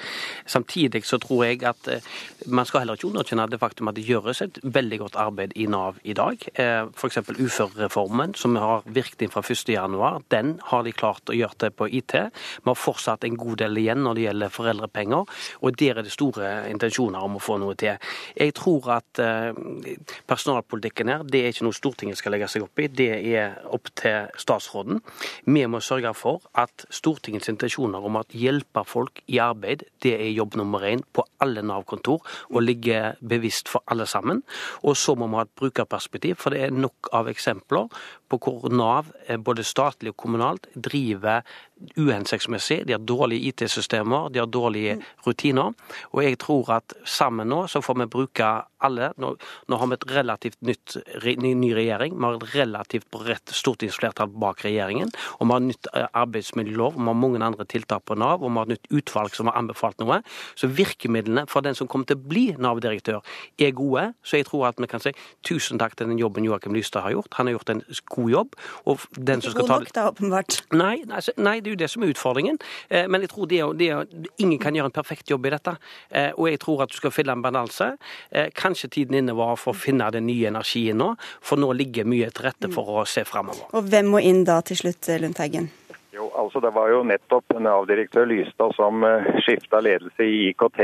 Samtidig 0.46 1.02
så 1.04 1.18
tror 1.18 1.42
jeg 1.44 1.64
at 1.66 1.90
eh, 1.90 2.06
man 2.46 2.68
skal 2.68 2.84
heller 2.84 2.96
ikke 2.96 3.10
underkjenne 3.10 3.48
det 3.50 3.58
faktum 3.60 3.90
at 3.90 3.98
det 3.98 4.06
gjøres 4.06 4.40
et 4.46 4.60
veldig 4.62 5.00
godt 5.02 5.18
arbeid 5.20 5.56
i 5.58 5.66
Nav 5.66 5.98
i 6.04 6.14
dag. 6.14 6.46
Eh, 6.54 6.86
F.eks. 6.94 7.18
uførereformen, 7.34 8.36
som 8.38 8.54
har 8.56 8.86
virket 8.86 9.26
inn 9.26 9.34
fra 9.34 9.42
1.1. 9.42 10.24
Den 10.30 10.54
har 10.70 10.86
de 10.86 10.94
klart 10.94 11.28
å 11.28 11.36
gjøre 11.36 11.58
det 11.66 11.72
på 11.74 11.90
IT. 11.90 12.16
Vi 12.62 12.70
har 12.70 12.78
fortsatt 12.78 13.26
en 13.26 13.36
god 13.40 13.58
del 13.64 13.82
igjen 13.82 14.06
når 14.06 14.14
det 14.14 14.26
gjelder 14.28 14.56
foreldrepenger, 14.60 15.36
og 15.60 15.82
der 15.82 15.98
er 15.98 16.06
det 16.06 16.14
store 16.14 16.54
intensjoner 16.70 17.26
om 17.26 17.36
å 17.36 17.42
få 17.42 17.58
noe 17.60 17.74
til. 17.76 17.98
Jeg 18.38 18.54
tror 18.62 18.92
at 19.00 19.23
personalpolitikken 20.28 21.10
her, 21.12 21.24
det 21.28 21.42
er 21.42 21.52
ikke 21.52 21.66
noe 21.66 21.76
Stortinget 21.76 22.20
skal 22.20 22.34
legge 22.34 22.48
seg 22.50 22.66
opp 22.66 22.82
i, 22.82 22.88
det 22.88 23.10
er 23.34 23.58
opp 23.74 23.90
til 23.98 24.30
statsråden. 24.40 25.00
Vi 25.46 25.64
må 25.70 25.80
sørge 25.84 26.14
for 26.16 26.44
at 26.60 26.86
Stortingets 26.92 27.50
intensjoner 27.52 28.04
om 28.04 28.20
å 28.20 28.24
hjelpe 28.34 28.84
folk 28.88 29.22
i 29.26 29.40
arbeid, 29.42 29.86
det 30.04 30.14
er 30.18 30.34
jobb 30.34 30.58
nummer 30.60 30.84
én 30.86 31.04
på 31.14 31.24
alle 31.44 31.64
Nav-kontor, 31.64 32.24
og 32.50 32.64
ligger 32.64 33.18
bevisst 33.20 33.70
for 33.72 33.84
alle 33.90 34.06
sammen. 34.10 34.42
Og 34.82 34.96
så 34.98 35.16
må 35.18 35.28
vi 35.30 35.40
ha 35.40 35.46
et 35.46 35.56
brukerperspektiv, 35.60 36.38
for 36.40 36.54
det 36.54 36.66
er 36.66 36.76
nok 36.76 37.10
av 37.14 37.30
eksempler 37.32 37.88
på 38.30 38.40
hvor 38.40 38.72
Nav, 38.72 39.12
eh, 39.28 39.38
både 39.38 39.64
statlig 39.66 40.14
og 40.14 40.20
kommunalt, 40.24 40.68
driver 40.74 41.44
uhensiktsmessig. 41.96 42.82
De 42.86 42.94
har 42.96 43.02
dårlige 43.02 43.50
IT-systemer, 43.50 44.30
de 44.32 44.42
har 44.42 44.50
dårlige 44.50 44.98
rutiner. 45.26 45.74
Og 46.12 46.24
jeg 46.24 46.38
tror 46.42 46.76
at 46.80 46.94
sammen 47.04 47.50
nå 47.50 47.64
så 47.70 47.82
får 47.84 48.00
vi 48.02 48.10
bruke 48.14 48.50
alle. 48.84 49.10
Nå, 49.20 49.34
nå 49.70 49.78
har 49.80 49.90
vi 49.90 49.98
et 49.98 50.06
relativt 50.12 50.60
nytt, 50.66 50.96
ny 51.40 51.70
regjering. 51.76 52.16
Vi 52.18 52.26
har 52.26 52.38
et 52.38 52.54
relativt 52.54 53.08
bredt 53.14 53.54
stortingsflertall 53.54 54.32
bak 54.40 54.64
regjeringen. 54.66 55.12
Og 55.38 55.48
vi 55.48 55.56
har 55.56 55.64
nytt 55.64 55.90
eh, 55.94 56.08
arbeidsmiljølov, 56.12 56.98
vi 56.98 57.08
har 57.08 57.18
mange 57.18 57.42
andre 57.44 57.66
tiltak 57.68 58.04
på 58.08 58.18
Nav, 58.20 58.42
og 58.42 58.52
vi 58.52 58.60
har 58.60 58.68
et 58.68 58.74
nytt 58.76 58.90
utvalg 59.00 59.36
som 59.36 59.50
har 59.50 59.58
anbefalt 59.60 60.00
noe. 60.02 60.20
Så 60.58 60.68
virkemidlene 60.70 61.46
for 61.50 61.64
den 61.64 61.76
som 61.78 61.88
kommer 61.90 62.08
til 62.10 62.20
å 62.20 62.24
bli 62.28 62.44
Nav-direktør, 62.60 63.22
er 63.58 63.74
gode. 63.76 64.10
Så 64.24 64.40
jeg 64.40 64.48
tror 64.50 64.68
at 64.70 64.80
vi 64.80 64.90
kan 64.90 65.02
si 65.02 65.14
tusen 65.46 65.80
takk 65.80 65.96
til 65.98 66.10
den 66.10 66.20
jobben 66.20 66.46
Joakim 66.46 66.76
Lystad 66.76 67.06
har 67.06 67.16
gjort. 67.16 67.32
Han 67.38 67.48
har 67.48 67.58
gjort 67.58 67.74
en 67.74 67.82
god 68.16 68.30
jobb. 68.34 68.58
Og 68.90 69.08
den 69.16 69.44
som 69.44 69.54
skal 69.54 69.68
ta... 69.68 69.78
God 69.78 69.88
nok, 69.88 69.94
da, 69.96 70.06
åpenbart. 70.12 70.60
Nei, 70.74 70.96
nei, 71.08 71.22
nei, 71.38 71.56
det 71.64 71.73
jo 71.74 71.80
det 71.82 71.90
som 71.92 72.04
er 72.04 72.12
utfordringen. 72.14 72.58
Eh, 72.88 73.06
men 73.10 73.24
jeg 73.24 73.32
tror 73.34 73.50
det, 73.50 73.60
det, 73.80 73.90
ingen 74.38 74.58
kan 74.62 74.76
gjøre 74.76 74.90
en 74.92 74.96
perfekt 74.96 75.30
jobb 75.30 75.48
i 75.48 75.54
dette. 75.54 75.76
Eh, 76.10 76.30
og 76.32 76.48
jeg 76.50 76.60
tror 76.62 76.84
at 76.84 76.92
du 76.92 76.98
skal 76.98 77.14
finne 77.14 77.36
en 77.36 77.44
balanse. 77.44 77.94
Eh, 78.30 78.50
kanskje 78.56 78.92
tiden 78.98 79.18
inne 79.20 79.36
var 79.36 79.56
for 79.60 79.74
å 79.74 79.78
finne 79.78 80.10
den 80.14 80.28
nye 80.30 80.50
energien 80.52 81.00
nå, 81.00 81.14
for 81.44 81.60
nå 81.60 81.72
ligger 81.76 82.08
mye 82.08 82.30
til 82.34 82.48
rette 82.48 82.70
for 82.74 83.00
å 83.00 83.06
se 83.08 83.26
framover. 83.28 83.66
Og 83.74 83.88
hvem 83.90 84.12
må 84.14 84.22
inn 84.24 84.44
da 84.48 84.60
til 84.66 84.80
slutt, 84.84 85.10
Lundteigen? 85.20 85.70
Jo, 86.14 86.28
altså 86.38 86.60
Det 86.62 86.70
var 86.70 86.92
jo 86.92 87.02
nettopp 87.02 87.56
Nav-direktør 87.58 88.28
Lystad 88.30 88.76
som 88.76 89.02
skifta 89.42 89.80
ledelse 89.82 90.22
i 90.22 90.52
IKT. 90.52 90.78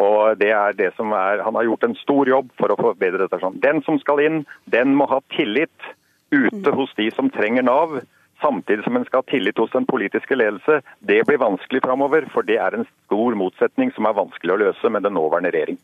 Og 0.00 0.36
det 0.40 0.50
er 0.52 0.76
det 0.76 0.90
som 0.96 1.12
er, 1.16 1.42
Han 1.44 1.56
har 1.56 1.64
gjort 1.64 1.86
en 1.88 1.96
stor 1.96 2.28
jobb 2.28 2.50
for 2.60 2.72
å 2.72 2.78
forbedre 2.78 3.24
dette. 3.24 3.40
sånn. 3.40 3.60
Den 3.60 3.82
som 3.82 3.98
skal 3.98 4.20
inn, 4.20 4.44
den 4.68 4.94
må 4.96 5.08
ha 5.08 5.20
tillit 5.36 5.88
ute 6.30 6.74
hos 6.76 6.92
de 6.96 7.10
som 7.16 7.30
trenger 7.30 7.66
Nav 7.66 8.00
samtidig 8.42 8.84
som 8.84 8.96
en 8.96 9.04
skal 9.06 9.22
ha 9.22 9.30
tillit 9.30 9.58
hos 9.60 9.72
den 9.74 9.86
politiske 9.88 10.36
ledelse, 10.36 10.80
det 11.06 11.20
blir 11.28 11.40
vanskelig 11.40 11.82
framover. 11.84 12.26
For 12.34 12.46
det 12.46 12.58
er 12.62 12.76
en 12.76 12.88
stor 13.06 13.36
motsetning 13.38 13.92
som 13.96 14.08
er 14.08 14.16
vanskelig 14.18 14.54
å 14.54 14.58
løse 14.64 14.92
med 14.92 15.06
den 15.06 15.16
nåværende 15.18 15.52
regjering. 15.54 15.78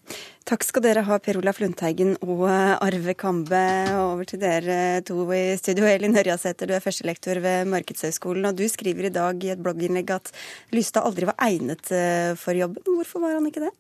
Takk 0.47 0.63
skal 0.63 0.85
dere 0.85 1.03
ha, 1.09 1.19
Per 1.19 1.41
Olaf 1.41 1.59
Lundteigen 1.63 2.15
og 2.23 2.45
Arve 2.49 3.17
Kambe. 3.19 3.63
Over 3.99 4.29
til 4.29 4.43
dere 4.43 5.01
to 5.07 5.25
i 5.35 5.57
studio. 5.59 5.89
Elin 5.91 6.17
Ørjasæter, 6.17 6.71
du 6.71 6.77
er 6.77 6.85
førstelektor 6.85 7.41
ved 7.45 7.67
Markedshøgskolen, 7.73 8.47
og 8.51 8.59
du 8.59 8.67
skriver 8.71 9.09
i 9.09 9.15
dag 9.15 9.43
i 9.43 9.55
et 9.55 9.63
blogginnlegg 9.63 10.15
at 10.15 10.31
Lystad 10.75 11.09
aldri 11.09 11.29
var 11.31 11.41
egnet 11.49 11.91
eh, 11.95 12.37
for 12.39 12.57
jobben. 12.57 12.85
Hvorfor 12.87 13.27
var 13.27 13.39
han 13.39 13.51
ikke 13.51 13.67
det? 13.67 13.75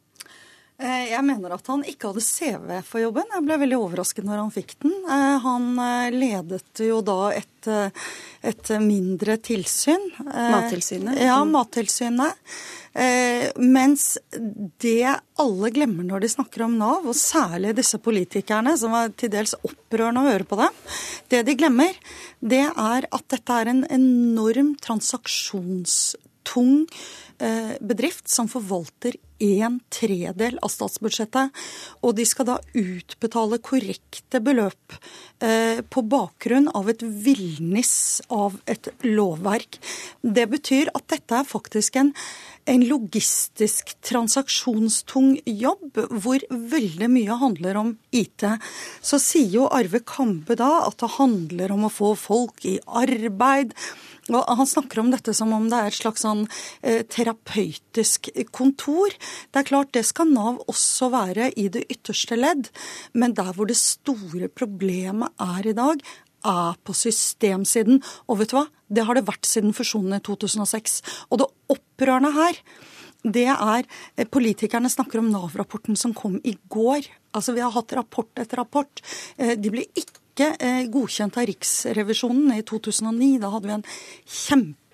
Eh, 0.76 1.06
jeg 1.09 1.25
mener 1.25 1.54
at 1.56 1.64
han 1.73 1.80
ikke 1.88 2.11
hadde 2.11 2.21
CV 2.25 2.83
for 2.85 3.00
jobben. 3.00 3.25
Jeg 3.33 3.45
ble 3.47 3.56
veldig 3.62 3.78
overrasket 3.80 4.26
når 4.28 4.42
han 4.42 4.50
fikk 4.52 4.75
den. 4.85 4.92
Eh, 5.09 5.37
han 5.40 5.71
eh, 5.80 6.12
ledet 6.12 6.83
jo 6.85 7.00
da 7.04 7.33
et, 7.33 7.68
et 8.45 8.73
mindre 8.83 9.38
tilsyn. 9.40 10.11
Mattilsynet? 10.26 11.16
Ja, 11.25 11.45
Mattilsynet. 11.49 12.37
Mens 13.61 14.16
det 14.80 15.04
alle 15.37 15.68
glemmer 15.75 16.04
når 16.09 16.21
de 16.25 16.30
snakker 16.33 16.62
om 16.64 16.78
Nav, 16.80 17.04
og 17.04 17.12
særlig 17.18 17.75
disse 17.76 17.99
politikerne, 18.00 18.73
som 18.80 18.95
er 18.97 19.12
til 19.21 19.28
dels 19.35 19.52
opprørende 19.59 20.23
å 20.23 20.30
høre 20.30 20.47
på 20.49 20.56
det, 20.62 20.71
det 21.35 21.40
de 21.45 21.59
glemmer, 21.61 21.92
det 22.40 22.64
er 22.71 23.04
at 23.04 23.26
dette 23.35 23.52
er 23.52 23.68
en 23.75 23.85
enorm 23.99 24.73
transaksjonstung 24.80 26.87
bedrift 27.38 28.31
som 28.33 28.49
forvalter 28.49 29.19
en 29.38 29.78
tredel 29.93 30.59
av 30.62 30.73
statsbudsjettet. 30.73 31.52
Og 32.05 32.16
de 32.16 32.26
skal 32.28 32.49
da 32.49 32.57
utbetale 32.76 33.59
korrekte 33.64 34.40
beløp 34.45 34.97
eh, 35.45 35.83
på 35.83 36.05
bakgrunn 36.07 36.71
av 36.76 36.90
et 36.93 37.02
villnis 37.02 38.23
av 38.33 38.59
et 38.66 38.90
lovverk. 39.05 39.81
Det 40.23 40.47
betyr 40.52 40.93
at 40.95 41.09
dette 41.12 41.40
er 41.40 41.49
faktisk 41.49 42.00
en, 42.00 42.12
en 42.66 42.87
logistisk, 42.88 43.97
transaksjonstung 44.07 45.37
jobb, 45.45 46.00
hvor 46.23 46.43
veldig 46.50 47.11
mye 47.12 47.40
handler 47.43 47.83
om 47.83 47.95
IT. 48.16 48.49
Så 49.05 49.21
sier 49.23 49.61
jo 49.61 49.71
Arve 49.71 50.02
Kambe 50.07 50.59
da 50.59 50.87
at 50.87 50.99
det 51.02 51.14
handler 51.19 51.76
om 51.76 51.87
å 51.87 51.93
få 51.93 52.14
folk 52.19 52.64
i 52.69 52.78
arbeid. 52.87 53.76
Og 54.33 54.43
Han 54.59 54.66
snakker 54.66 55.00
om 55.00 55.12
dette 55.12 55.35
som 55.37 55.52
om 55.55 55.69
det 55.71 55.78
er 55.78 55.93
et 55.93 55.99
slags 56.00 56.25
sånn 56.25 56.47
eh, 56.83 57.05
terapeutisk 57.26 58.30
kontor. 58.54 59.11
Det 59.50 59.62
er 59.62 59.68
klart 59.68 59.92
det 59.95 60.04
skal 60.06 60.30
Nav 60.30 60.62
også 60.71 61.11
være 61.11 61.50
i 61.59 61.68
det 61.73 61.87
ytterste 61.90 62.38
ledd, 62.38 62.71
men 63.14 63.35
der 63.35 63.52
hvor 63.56 63.66
det 63.66 63.78
store 63.80 64.49
problemet 64.49 65.33
er 65.40 65.66
i 65.66 65.75
dag, 65.76 66.02
er 66.47 66.76
på 66.87 66.95
systemsiden. 66.95 68.02
Og 68.30 68.38
vet 68.38 68.52
du 68.52 68.61
hva? 68.61 68.66
Det 68.87 69.06
har 69.06 69.18
det 69.18 69.26
vært 69.26 69.49
siden 69.49 69.75
fusjonen 69.75 70.14
i 70.14 70.23
2006. 70.23 71.00
Og 71.30 71.40
det 71.42 71.49
opprørende 71.75 72.30
her, 72.37 72.61
det 73.26 73.49
er 73.50 73.83
eh, 74.14 74.28
Politikerne 74.30 74.90
snakker 74.92 75.18
om 75.18 75.33
Nav-rapporten 75.33 75.99
som 75.99 76.14
kom 76.14 76.38
i 76.47 76.54
går. 76.71 77.09
Altså 77.35 77.56
Vi 77.56 77.64
har 77.64 77.75
hatt 77.75 77.97
rapport 77.99 78.30
etter 78.38 78.62
rapport. 78.62 79.02
Eh, 79.38 79.56
de 79.59 79.73
ble 79.75 79.88
ikke 79.99 80.52
eh, 80.54 80.85
godkjent 80.92 81.40
av 81.40 81.49
Riksrevisjonen 81.50 82.54
i 82.54 82.62
2009. 82.62 83.40
Da 83.42 83.50
hadde 83.56 83.73
vi 83.73 83.78
en 83.80 83.88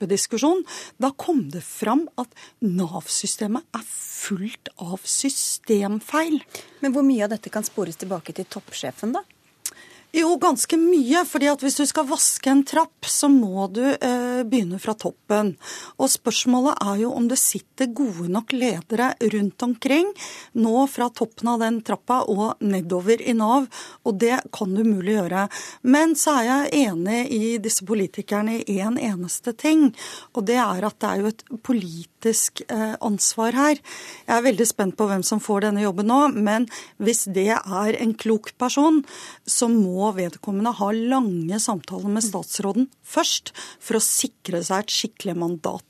kjempediskusjon. 0.02 0.64
Da 0.98 1.12
kom 1.16 1.50
det 1.50 1.62
fram 1.62 2.08
at 2.18 2.28
Nav-systemet 2.60 3.64
er 3.74 3.84
fullt 3.86 4.68
av 4.78 5.00
systemfeil. 5.04 6.42
Men 6.80 6.92
hvor 6.92 7.06
mye 7.06 7.24
av 7.24 7.30
dette 7.34 7.50
kan 7.50 7.64
spores 7.64 7.96
tilbake 7.96 8.34
til 8.34 8.46
toppsjefen, 8.46 9.14
da? 9.14 9.22
Jo, 10.12 10.34
ganske 10.36 10.76
mye. 10.76 11.22
fordi 11.24 11.46
at 11.48 11.62
hvis 11.64 11.78
du 11.80 11.86
skal 11.88 12.04
vaske 12.04 12.50
en 12.52 12.60
trapp, 12.68 13.06
så 13.08 13.30
må 13.32 13.64
du 13.72 13.80
eh, 13.94 14.42
begynne 14.44 14.76
fra 14.76 14.92
toppen. 14.92 15.54
Og 15.96 16.10
spørsmålet 16.12 16.82
er 16.84 16.98
jo 17.00 17.14
om 17.16 17.30
det 17.30 17.38
sitter 17.40 17.88
gode 17.96 18.28
nok 18.28 18.52
ledere 18.52 19.14
rundt 19.32 19.64
omkring, 19.64 20.10
nå 20.52 20.84
fra 20.92 21.08
toppen 21.08 21.48
av 21.54 21.62
den 21.64 21.78
trappa 21.80 22.18
og 22.28 22.60
nedover 22.60 23.24
i 23.24 23.32
Nav. 23.38 23.70
Og 24.04 24.18
det 24.20 24.42
kan 24.52 24.74
du 24.76 24.82
mulig 24.84 25.16
gjøre. 25.16 25.46
Men 25.80 26.12
så 26.12 26.36
er 26.42 26.48
jeg 26.50 26.90
enig 26.90 27.22
i 27.32 27.56
disse 27.64 27.86
politikerne 27.88 28.60
i 28.60 28.76
én 28.82 28.92
en 28.92 29.00
eneste 29.00 29.54
ting, 29.56 29.94
og 30.36 30.44
det 30.50 30.58
er 30.60 30.84
at 30.84 30.98
det 31.00 31.08
er 31.08 31.22
jo 31.22 31.30
et 31.30 31.42
politisk 31.64 32.60
eh, 32.68 32.96
ansvar 33.00 33.56
her. 33.56 33.80
Jeg 34.26 34.36
er 34.36 34.44
veldig 34.44 34.68
spent 34.68 34.98
på 34.98 35.08
hvem 35.08 35.24
som 35.24 35.40
får 35.40 35.70
denne 35.70 35.86
jobben 35.86 36.10
nå, 36.10 36.20
men 36.36 36.68
hvis 37.00 37.24
det 37.32 37.48
er 37.56 38.00
en 38.02 38.12
klok 38.12 38.52
person, 38.60 39.00
så 39.48 39.70
må 39.72 40.01
må 40.02 40.10
vedkommende 40.16 40.74
ha 40.78 40.90
lange 40.96 41.62
samtaler 41.62 42.10
med 42.10 42.26
statsråden 42.26 42.90
først, 43.06 43.54
for 43.82 43.98
å 43.98 44.04
sikre 44.04 44.62
seg 44.66 44.84
et 44.84 44.94
skikkelig 44.96 45.38
mandat. 45.38 45.88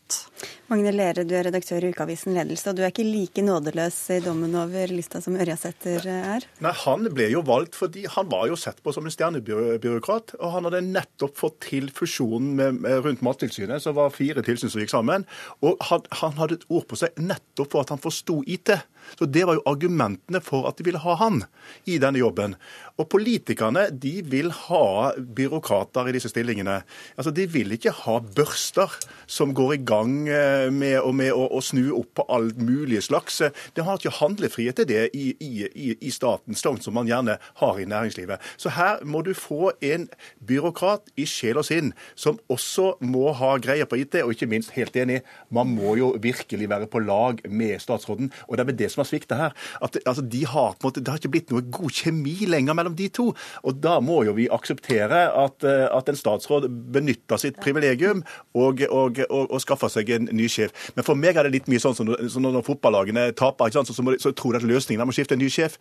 Magne 0.72 0.92
Lere, 0.92 1.24
du 1.28 1.34
er 1.36 1.46
redaktør 1.46 1.84
i 1.84 1.90
ukeavisen 1.92 2.34
Ledelse, 2.36 2.70
og 2.70 2.76
du 2.76 2.82
er 2.82 2.92
ikke 2.92 3.06
like 3.06 3.44
nådeløs 3.44 3.98
i 4.16 4.18
dommen 4.24 4.54
over 4.58 4.92
lista 4.92 5.20
som 5.24 5.36
Ørjasæter 5.40 6.06
er? 6.08 6.46
Nei, 6.64 6.72
Han 6.84 7.08
ble 7.12 7.28
jo 7.32 7.42
valgt 7.46 7.76
fordi 7.78 8.04
han 8.10 8.28
var 8.32 8.48
jo 8.50 8.58
sett 8.58 8.82
på 8.84 8.94
som 8.94 9.06
en 9.06 9.14
stjernebyråkrat. 9.14 10.36
Og 10.40 10.54
han 10.56 10.68
hadde 10.68 10.82
nettopp 10.88 11.36
fått 11.40 11.60
til 11.68 11.90
fusjonen 11.94 12.54
med, 12.58 12.80
med, 12.84 12.98
rundt 13.06 13.24
Mattilsynet, 13.24 13.84
så 13.84 13.94
var 13.96 14.14
fire 14.14 14.44
tilsyn 14.44 14.72
som 14.72 14.82
gikk 14.82 14.94
sammen. 14.94 15.26
Og 15.64 15.80
han, 15.88 16.04
han 16.22 16.36
hadde 16.40 16.60
et 16.60 16.68
ord 16.72 16.88
på 16.90 16.98
seg 17.00 17.16
nettopp 17.20 17.72
for 17.72 17.84
at 17.84 17.94
han 17.94 18.02
forsto 18.02 18.40
IT. 18.46 18.74
Så 19.18 19.26
Det 19.26 19.46
var 19.46 19.58
jo 19.58 19.66
argumentene 19.66 20.40
for 20.44 20.68
at 20.68 20.78
de 20.78 20.86
ville 20.86 21.02
ha 21.02 21.16
han 21.20 21.42
i 21.86 21.98
denne 22.02 22.20
jobben. 22.20 22.56
Og 23.00 23.08
politikerne 23.12 23.86
de 23.90 24.20
vil 24.28 24.50
ha 24.52 25.12
byråkrater 25.16 26.08
i 26.08 26.14
disse 26.16 26.30
stillingene. 26.32 26.82
Altså, 27.16 27.32
De 27.32 27.46
vil 27.46 27.72
ikke 27.72 27.94
ha 28.04 28.18
børster 28.20 28.92
som 29.26 29.54
går 29.54 29.74
i 29.74 29.80
gang 29.84 30.28
eh, 30.28 30.68
med, 30.70 31.00
med 31.14 31.32
å, 31.32 31.46
å, 31.48 31.60
snu 31.64 31.92
opp 31.96 32.12
på 32.18 32.26
alt 32.28 32.58
mulig 32.60 33.02
slags. 33.06 33.40
De 33.74 33.84
har 33.84 33.98
ikke 33.98 34.16
handlefrihet 34.20 34.76
til 34.76 34.88
det 34.88 35.08
i, 35.16 35.32
i, 35.40 35.96
i 36.00 36.12
staten, 36.12 36.56
sånn 36.58 36.80
som 36.82 36.96
man 36.98 37.08
gjerne 37.08 37.38
har 37.62 37.80
i 37.80 37.88
næringslivet. 37.88 38.42
Så 38.60 38.74
her 38.76 39.02
må 39.04 39.22
du 39.24 39.32
få 39.36 39.72
en 39.80 40.08
byråkrat 40.46 41.12
i 41.16 41.26
sjel 41.28 41.60
og 41.60 41.66
sinn 41.68 41.92
som 42.14 42.38
også 42.52 42.96
må 43.04 43.32
ha 43.38 43.54
greie 43.62 43.86
på 43.88 43.98
IT, 44.02 44.20
og 44.22 44.34
ikke 44.34 44.50
minst, 44.50 44.74
helt 44.76 44.96
enig, 44.96 45.22
man 45.52 45.70
må 45.72 45.96
jo 45.98 46.12
virkelig 46.22 46.68
være 46.70 46.88
på 46.90 47.02
lag 47.04 47.42
med 47.48 47.80
statsråden. 47.82 48.32
og 48.48 48.56
det 48.56 48.66
er 48.66 48.78
det 48.82 48.91
som 48.92 49.02
har 49.02 49.08
svikta 49.10 49.38
her. 49.38 49.56
At 49.84 49.98
altså, 50.04 50.22
de 50.22 50.44
har, 50.48 50.76
måte, 50.84 51.00
Det 51.02 51.12
har 51.12 51.20
ikke 51.20 51.32
blitt 51.36 51.52
noe 51.52 51.64
god 51.72 51.92
kjemi 51.92 52.36
lenger 52.50 52.76
mellom 52.78 52.96
de 52.98 53.08
to. 53.12 53.30
Og 53.64 53.80
da 53.82 53.98
må 54.04 54.22
jo 54.28 54.36
vi 54.36 54.48
akseptere 54.52 55.24
at, 55.32 55.66
eh, 55.66 55.86
at 55.90 56.08
en 56.08 56.18
statsråd 56.18 56.68
benytter 56.94 57.40
sitt 57.40 57.60
privilegium 57.62 58.22
og, 58.54 58.84
og, 58.88 59.22
og, 59.28 59.46
og, 59.48 59.58
skaffer 59.62 59.92
seg 59.92 60.10
en 60.14 60.30
ny 60.32 60.48
sjef. 60.50 60.74
Men 60.96 61.06
for 61.06 61.18
meg 61.18 61.38
er 61.38 61.48
det 61.48 61.56
litt 61.56 61.70
mye 61.70 61.82
sånn 61.82 61.96
som 61.96 62.10
som 62.32 62.44
når 62.44 62.64
fotballagene 62.66 63.30
taper, 63.38 63.70
så, 63.72 63.84
så, 63.86 64.04
så 64.20 64.32
tror 64.36 64.54
de 64.54 64.62
at 64.62 64.68
løsningen 64.68 65.02
er 65.02 65.10
å 65.10 65.14
skifte 65.14 65.36
en 65.36 65.42
ny 65.42 65.50
sjef. 65.52 65.78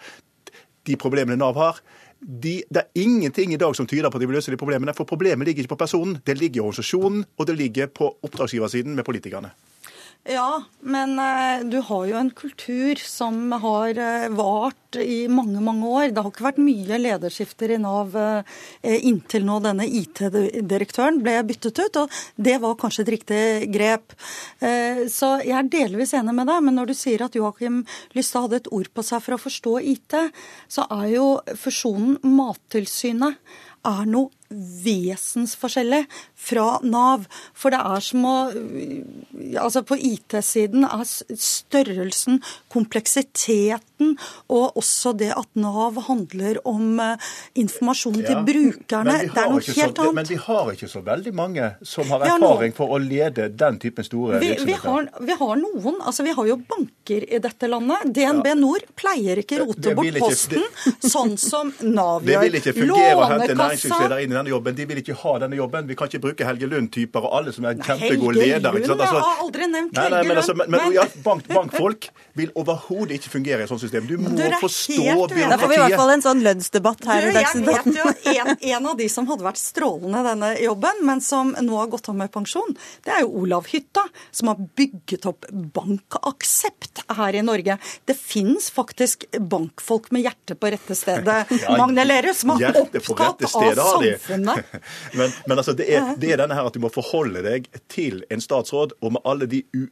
De 0.87 0.97
problemene 0.99 1.37
Nav 1.37 1.57
har, 1.61 1.81
de, 2.21 2.61
det 2.69 2.83
er 2.83 3.01
ingenting 3.01 3.53
i 3.53 3.59
dag 3.61 3.75
som 3.77 3.87
tyder 3.89 4.09
på 4.09 4.19
at 4.19 4.23
de 4.23 4.29
vil 4.29 4.37
løse 4.37 4.53
de 4.53 4.59
problemene. 4.61 4.93
For 4.97 5.09
problemet 5.09 5.47
ligger 5.47 5.65
ikke 5.65 5.75
på 5.75 5.81
personen, 5.83 6.19
det 6.25 6.37
ligger 6.37 6.61
i 6.61 6.65
organisasjonen, 6.67 7.25
og 7.37 7.49
det 7.49 7.57
ligger 7.57 7.91
på 7.93 8.09
oppdragsgiversiden 8.21 8.97
med 8.97 9.07
politikerne. 9.07 9.53
Ja, 10.23 10.63
men 10.79 11.19
uh, 11.19 11.63
du 11.65 11.79
har 11.81 12.03
jo 12.05 12.17
en 12.19 12.29
kultur 12.37 12.99
som 13.01 13.39
har 13.63 13.97
uh, 13.97 14.27
vart 14.37 14.99
i 15.01 15.25
mange, 15.25 15.57
mange 15.65 15.87
år. 15.89 16.11
Det 16.13 16.21
har 16.21 16.29
ikke 16.29 16.45
vært 16.45 16.59
mye 16.61 16.99
lederskifter 16.99 17.73
i 17.73 17.79
Nav 17.81 18.13
uh, 18.13 18.59
inntil 18.85 19.47
nå 19.47 19.55
denne 19.65 19.87
IT-direktøren 19.89 21.17
ble 21.25 21.39
byttet 21.49 21.81
ut, 21.81 21.97
og 22.03 22.19
det 22.37 22.59
var 22.61 22.77
kanskje 22.77 23.01
et 23.07 23.11
riktig 23.15 23.41
grep. 23.73 24.13
Så 25.09 25.29
jeg 25.41 25.55
er 25.57 25.71
delvis 25.73 26.13
enig 26.17 26.35
med 26.37 26.49
deg, 26.51 26.59
men 26.67 26.77
når 26.77 26.91
du 26.91 26.95
sier 26.97 27.23
at 27.25 27.37
Joakim 27.37 27.81
Lystad 28.13 28.45
hadde 28.45 28.59
et 28.61 28.69
ord 28.75 28.91
på 28.93 29.05
seg 29.05 29.23
for 29.25 29.37
å 29.37 29.41
forstå 29.41 29.73
IT, 29.93 30.17
så 30.69 30.85
er 30.99 31.07
jo 31.15 31.27
fusjonen 31.57 32.19
Mattilsynet 32.37 33.39
er 33.87 34.05
noe 34.09 34.29
vesensforskjellig 34.51 36.03
fra 36.35 36.79
Nav. 36.83 37.27
For 37.57 37.73
det 37.73 37.81
er 37.81 38.05
som 38.05 38.27
å 38.27 38.37
Altså, 39.61 39.81
på 39.87 39.95
IT-siden 39.97 40.85
er 40.85 41.01
størrelsen, 41.07 42.39
kompleksiteten 42.71 44.15
og 44.51 44.77
også 44.79 45.13
det 45.17 45.31
at 45.35 45.49
Nav 45.59 45.97
handler 46.07 46.59
om 46.67 46.99
uh, 47.01 47.31
informasjon 47.59 48.19
ja, 48.21 48.27
til 48.29 48.43
brukerne, 48.47 49.17
det 49.27 49.41
er 49.41 49.51
noe 49.51 49.61
helt 49.61 49.75
så, 49.75 50.05
annet. 50.05 50.17
Men 50.17 50.29
vi 50.29 50.37
har 50.45 50.71
ikke 50.73 50.89
så 50.91 51.01
veldig 51.05 51.33
mange 51.37 51.69
som 51.87 52.09
har 52.13 52.25
erfaring 52.27 52.75
for 52.77 52.95
å 52.95 52.99
lede 53.01 53.49
den 53.57 53.79
typen 53.81 54.07
store 54.07 54.41
vi, 54.41 54.51
virksomheter. 54.51 54.81
Vi 54.81 54.89
har, 54.89 55.09
vi 55.29 55.37
har, 55.41 55.61
noen. 55.61 55.99
Altså, 56.01 56.25
vi 56.27 56.35
har 56.37 56.49
jo 56.51 56.57
banker 56.73 57.27
i 57.27 57.41
dette 57.43 57.69
landet. 57.71 58.07
DNB 58.17 58.51
ja. 58.51 58.57
Nord 58.61 58.87
pleier 58.99 59.41
ikke 59.43 59.61
rote 59.63 59.95
bort 59.97 60.21
posten, 60.21 60.65
sånn 61.03 61.37
som 61.41 61.73
Nav 61.81 62.25
gjør. 62.25 62.31
Det 62.31 62.41
vil 62.45 62.59
ikke 62.61 62.75
fungere 62.77 63.17
å 63.17 63.29
hente 63.33 63.57
næringslivsleder 63.57 64.25
inn 64.25 64.35
i 64.35 64.39
denne 64.41 64.53
jobben, 64.53 64.75
de 64.77 64.87
vil 64.89 65.01
ikke 65.01 65.15
ha 65.21 65.35
denne 65.45 65.57
jobben. 65.59 65.87
Vi 65.87 65.97
kan 65.97 66.09
ikke 66.11 66.21
bruke 66.25 66.47
Helge 66.47 66.69
Lund-typer 66.71 67.27
og 67.27 67.37
alle 67.39 67.53
som 67.55 67.67
er 67.69 67.77
kjempegode 67.79 68.35
ledere. 68.37 68.73
Helge 68.75 68.91
Lund, 68.91 69.05
jeg 69.05 69.15
har 69.15 69.43
aldri 69.45 69.67
nevnt 69.71 69.95
nei, 69.97 70.07
nei, 70.09 70.21
Helge 70.21 70.31
men, 70.31 70.41
altså, 70.41 70.55
Lund. 70.57 70.73
men, 70.75 70.85
men 70.87 70.95
ja, 70.97 71.05
bank, 71.25 71.47
bankfolk 71.51 72.09
vil 72.39 72.51
overhodet 72.57 73.17
ikke 73.19 73.33
fungere 73.35 73.63
i 73.63 73.67
et 73.67 73.71
sånt 73.71 73.83
system. 73.83 74.07
Du 74.09 74.15
må 74.21 74.33
er 74.35 74.57
forstå 74.61 74.97
byråkratiet. 74.97 75.51
Da 75.51 75.59
får 75.61 75.71
vi 75.71 75.77
i 75.77 75.81
hvert 75.83 75.99
fall 76.01 76.13
en 76.15 76.25
sånn 76.25 76.43
lønnsdebatt 76.45 77.07
her 77.09 77.21
Du, 77.21 77.29
jeg 77.31 77.37
Dagsnytt 77.39 77.67
vet 77.67 77.99
jo 77.99 78.35
en, 78.35 78.53
en 78.75 78.89
av 78.91 78.97
de 78.99 79.07
som 79.11 79.27
hadde 79.29 79.45
vært 79.45 79.61
strålende 79.61 80.23
denne 80.27 80.51
jobben, 80.61 81.03
men 81.07 81.23
som 81.25 81.53
nå 81.57 81.77
har 81.79 81.91
gått 81.91 82.09
av 82.11 82.17
med 82.17 82.31
pensjon, 82.33 82.75
det 83.05 83.15
er 83.15 83.25
jo 83.25 83.33
Olav 83.43 83.67
Hytta, 83.71 84.03
som 84.31 84.51
har 84.51 84.61
bygget 84.79 85.27
opp 85.29 85.47
bankaksept 85.51 87.03
her 87.17 87.37
i 87.37 87.43
Norge. 87.45 87.77
Det 88.07 88.17
fins 88.17 88.69
faktisk 88.73 89.27
bankfolk 89.51 90.11
med 90.15 90.25
hjertet 90.27 90.59
på 90.59 90.71
rette 90.71 90.97
stedet, 90.97 91.39
Ja, 91.61 91.75
Magne 91.77 92.05
Lerud, 92.05 92.35
som 92.37 92.53
er 92.55 92.79
opptatt 92.79 93.43
av 93.47 93.51
samfunnet. 93.51 94.30
men, 95.19 95.33
men 95.47 95.57
altså, 95.57 95.75
det 95.77 95.87
er, 95.91 96.13
det 96.21 96.33
er 96.33 96.41
denne 96.41 96.57
her 96.57 96.69
at 96.69 96.75
du 96.77 96.81
må 96.83 96.91
forholde 96.93 97.43
deg 97.45 97.67
til 97.91 98.23
en 98.31 98.43
statsråd, 98.43 98.97
og 99.01 99.17
med 99.17 99.25
alle 99.27 99.49
de 99.51 99.63
u 99.75 99.87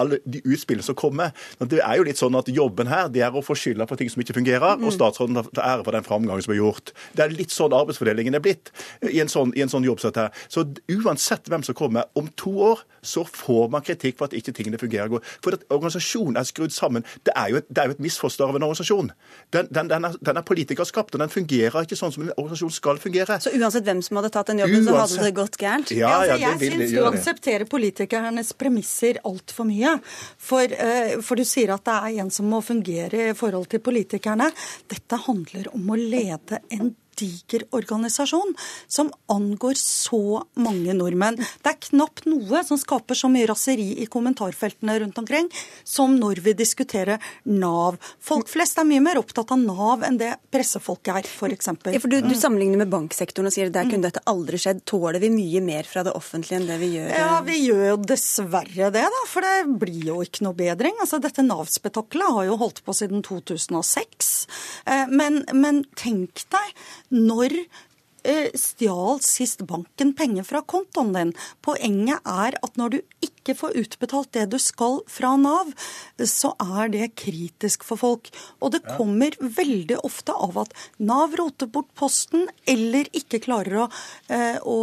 alle 0.00 0.18
de 0.26 0.40
utspillene 0.44 0.84
som 0.86 0.96
kommer. 0.98 1.32
Men 1.60 1.68
Det 1.70 1.80
er 1.84 1.96
jo 2.00 2.06
litt 2.08 2.18
sånn 2.20 2.36
at 2.38 2.48
Jobben 2.50 2.88
her 2.90 3.08
det 3.12 3.22
er 3.26 3.30
å 3.36 3.44
få 3.44 3.54
skylda 3.58 3.86
for 3.88 3.96
ting 4.00 4.08
som 4.10 4.22
ikke 4.22 4.34
fungerer, 4.40 4.76
Mm. 4.80 4.86
og 4.86 4.92
statsråden 4.96 5.38
tar 5.54 5.64
ære 5.64 5.84
for 5.84 5.92
den 5.92 6.04
framgangen 6.06 6.42
som 6.42 6.54
er 6.54 6.58
gjort. 6.60 6.92
Det 7.14 7.24
er 7.24 7.34
litt 7.36 7.50
sånn 7.54 7.72
arbeidsfordelingen 7.76 8.34
er 8.34 8.40
blitt 8.44 8.70
i 9.02 9.20
en 9.20 9.28
sånn, 9.28 9.52
i 9.56 9.62
en 9.62 9.68
sånn 9.68 9.84
jobb. 9.84 10.00
her. 10.00 10.30
Så 10.48 10.64
uansett 10.88 11.44
hvem 11.50 11.62
som 11.64 11.74
kommer, 11.74 12.04
om 12.16 12.28
to 12.36 12.50
år 12.50 12.80
så 13.02 13.24
får 13.26 13.70
man 13.70 13.82
kritikk 13.82 14.18
for 14.18 14.24
at 14.28 14.32
ikke 14.36 14.52
tingene 14.56 14.78
fungerer 14.80 15.08
godt. 15.08 15.24
For 15.42 15.52
at 15.56 15.62
organisasjonen 15.72 16.36
er 16.40 16.44
skrudd 16.48 16.72
sammen. 16.72 17.04
Det 17.24 17.32
er 17.36 17.50
jo 17.52 17.56
et, 17.60 17.68
det 17.72 17.82
er 17.82 17.90
jo 17.90 17.94
et 17.96 18.02
misforstår 18.04 18.48
av 18.52 18.56
en 18.58 18.66
organisasjon. 18.68 19.10
Den, 19.52 19.68
den, 19.70 19.88
den, 19.88 20.04
er, 20.08 20.16
den 20.22 20.36
er 20.40 20.46
politikerskapt, 20.46 21.14
og 21.16 21.20
den 21.22 21.32
fungerer 21.32 21.84
ikke 21.86 21.98
sånn 21.98 22.12
som 22.14 22.24
en 22.26 22.32
organisasjon 22.36 22.72
skal 22.76 23.00
fungere. 23.02 23.38
Så 23.40 23.52
uansett 23.56 23.84
hvem 23.88 24.02
som 24.04 24.20
hadde 24.20 24.32
tatt 24.34 24.52
den 24.52 24.62
jobben, 24.62 24.84
så 24.86 24.96
hadde 25.00 25.24
det 25.28 25.34
gått 25.38 25.58
gærent? 25.60 25.92
Ja, 25.96 26.12
ja, 26.24 26.36
altså, 26.36 26.62
jeg 26.62 26.72
syns 26.72 26.94
du 26.96 27.04
aksepterer 27.08 27.68
politikernes 27.70 28.52
premisser 28.60 29.20
altfor 29.24 29.68
mye. 29.68 29.89
For, 30.40 30.72
eh, 30.72 31.16
for 31.24 31.40
du 31.40 31.46
sier 31.48 31.74
at 31.74 31.84
det 31.86 31.98
er 31.98 32.22
en 32.24 32.32
som 32.34 32.48
må 32.50 32.62
fungere 32.64 33.30
i 33.30 33.36
forhold 33.38 33.70
til 33.72 33.82
politikerne. 33.84 34.50
Dette 34.90 35.20
handler 35.26 35.70
om 35.74 35.92
å 35.92 36.00
lede 36.00 36.62
en 36.74 36.92
diger 37.20 37.66
organisasjon 37.76 38.54
som 38.90 39.10
angår 39.30 39.76
så 39.78 40.40
mange 40.60 40.94
nordmenn. 40.96 41.36
Det 41.62 41.70
er 41.74 41.78
knapt 41.90 42.24
noe 42.30 42.64
som 42.66 42.80
skaper 42.80 43.18
så 43.18 43.28
mye 43.32 43.46
raseri 43.50 43.90
i 44.02 44.08
kommentarfeltene 44.10 44.96
rundt 45.04 45.20
omkring 45.20 45.50
som 45.86 46.16
når 46.18 46.40
vi 46.44 46.54
diskuterer 46.58 47.20
Nav. 47.44 47.98
Folk 48.24 48.48
flest 48.50 48.78
er 48.80 48.88
mye 48.88 49.02
mer 49.04 49.20
opptatt 49.20 49.52
av 49.54 49.60
Nav 49.60 50.04
enn 50.06 50.18
det 50.20 50.32
pressefolket 50.54 51.12
er, 51.20 51.28
f.eks. 51.28 51.70
Ja, 51.92 52.00
for 52.02 52.10
du, 52.12 52.18
du 52.24 52.34
sammenligner 52.38 52.82
med 52.82 52.90
banksektoren 52.92 53.50
og 53.50 53.54
sier 53.54 53.68
at 53.70 53.76
der 53.76 53.88
kunne 53.90 54.08
dette 54.08 54.24
aldri 54.30 54.58
skjedd. 54.60 54.82
Tåler 54.88 55.20
vi 55.22 55.30
mye 55.34 55.60
mer 55.64 55.86
fra 55.88 56.04
det 56.06 56.14
offentlige 56.16 56.60
enn 56.60 56.68
det 56.70 56.78
vi 56.80 56.92
gjør? 56.96 57.10
Ja, 57.14 57.38
vi 57.46 57.58
gjør 57.66 57.84
jo 57.92 57.96
dessverre 58.10 58.90
det, 58.94 59.04
da. 59.14 59.22
For 59.30 59.44
det 59.46 59.78
blir 59.82 60.08
jo 60.12 60.18
ikke 60.24 60.46
noe 60.46 60.56
bedring. 60.58 60.96
Altså, 61.02 61.20
dette 61.22 61.44
Nav-spetakkelet 61.46 62.34
har 62.38 62.48
jo 62.48 62.58
holdt 62.60 62.82
på 62.86 62.94
siden 62.96 63.22
2006. 63.26 64.30
Eh, 64.86 65.06
Men, 65.10 65.42
men 65.56 65.82
tenk 65.98 66.44
deg 66.52 66.74
når 67.10 67.56
eh, 68.24 68.48
stjal 68.54 69.20
sist 69.24 69.64
banken 69.68 70.14
penger 70.16 70.46
fra 70.46 70.62
kontoen 70.62 71.12
din. 71.16 71.32
Poenget 71.64 72.22
er 72.24 72.58
at 72.60 72.80
når 72.80 72.96
du 72.96 73.00
ikke 73.24 73.39
får 73.56 73.76
utbetalt 73.80 74.32
det 74.36 74.46
du 74.52 74.58
skal 74.60 75.00
fra 75.10 75.34
Nav, 75.40 75.72
så 76.28 76.52
er 76.60 76.90
det 76.92 77.10
kritisk 77.18 77.84
for 77.86 78.00
folk. 78.00 78.30
Og 78.60 78.74
det 78.74 78.82
kommer 78.96 79.34
veldig 79.40 80.00
ofte 80.06 80.34
av 80.34 80.58
at 80.64 80.74
Nav 81.02 81.34
roter 81.38 81.70
bort 81.70 81.88
posten 81.98 82.48
eller 82.68 83.08
ikke 83.16 83.40
klarer 83.44 83.84
å, 83.84 83.88
eh, 84.28 84.58
å, 84.62 84.78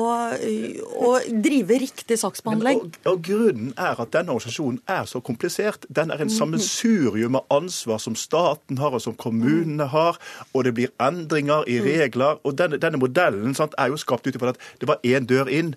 å 1.07 1.13
drive 1.29 1.79
riktig 1.83 2.19
saksbehandling. 2.21 2.83
Og, 2.83 2.99
og 3.11 3.23
Grunnen 3.27 3.73
er 3.77 4.01
at 4.01 4.13
denne 4.15 4.35
organisasjonen 4.35 4.81
er 4.89 5.07
så 5.09 5.21
komplisert. 5.23 5.87
Den 5.89 6.11
er 6.13 6.23
en 6.23 6.33
sammensurium 6.33 7.39
av 7.39 7.57
ansvar 7.59 8.01
som 8.03 8.17
staten 8.17 8.81
har 8.81 8.95
og 8.97 9.03
som 9.03 9.17
kommunene 9.17 9.89
har. 9.93 10.19
Og 10.53 10.67
det 10.67 10.75
blir 10.77 10.93
endringer 11.03 11.67
i 11.69 11.79
regler. 11.83 12.41
Og 12.43 12.57
denne, 12.59 12.79
denne 12.81 13.01
modellen 13.01 13.55
sant, 13.57 13.75
er 13.77 13.91
jo 13.91 13.99
skapt 14.01 14.27
ut 14.27 14.35
ifra 14.35 14.55
at 14.55 14.63
det 14.81 14.89
var 14.89 15.03
én 15.05 15.27
dør 15.29 15.51
inn. 15.51 15.75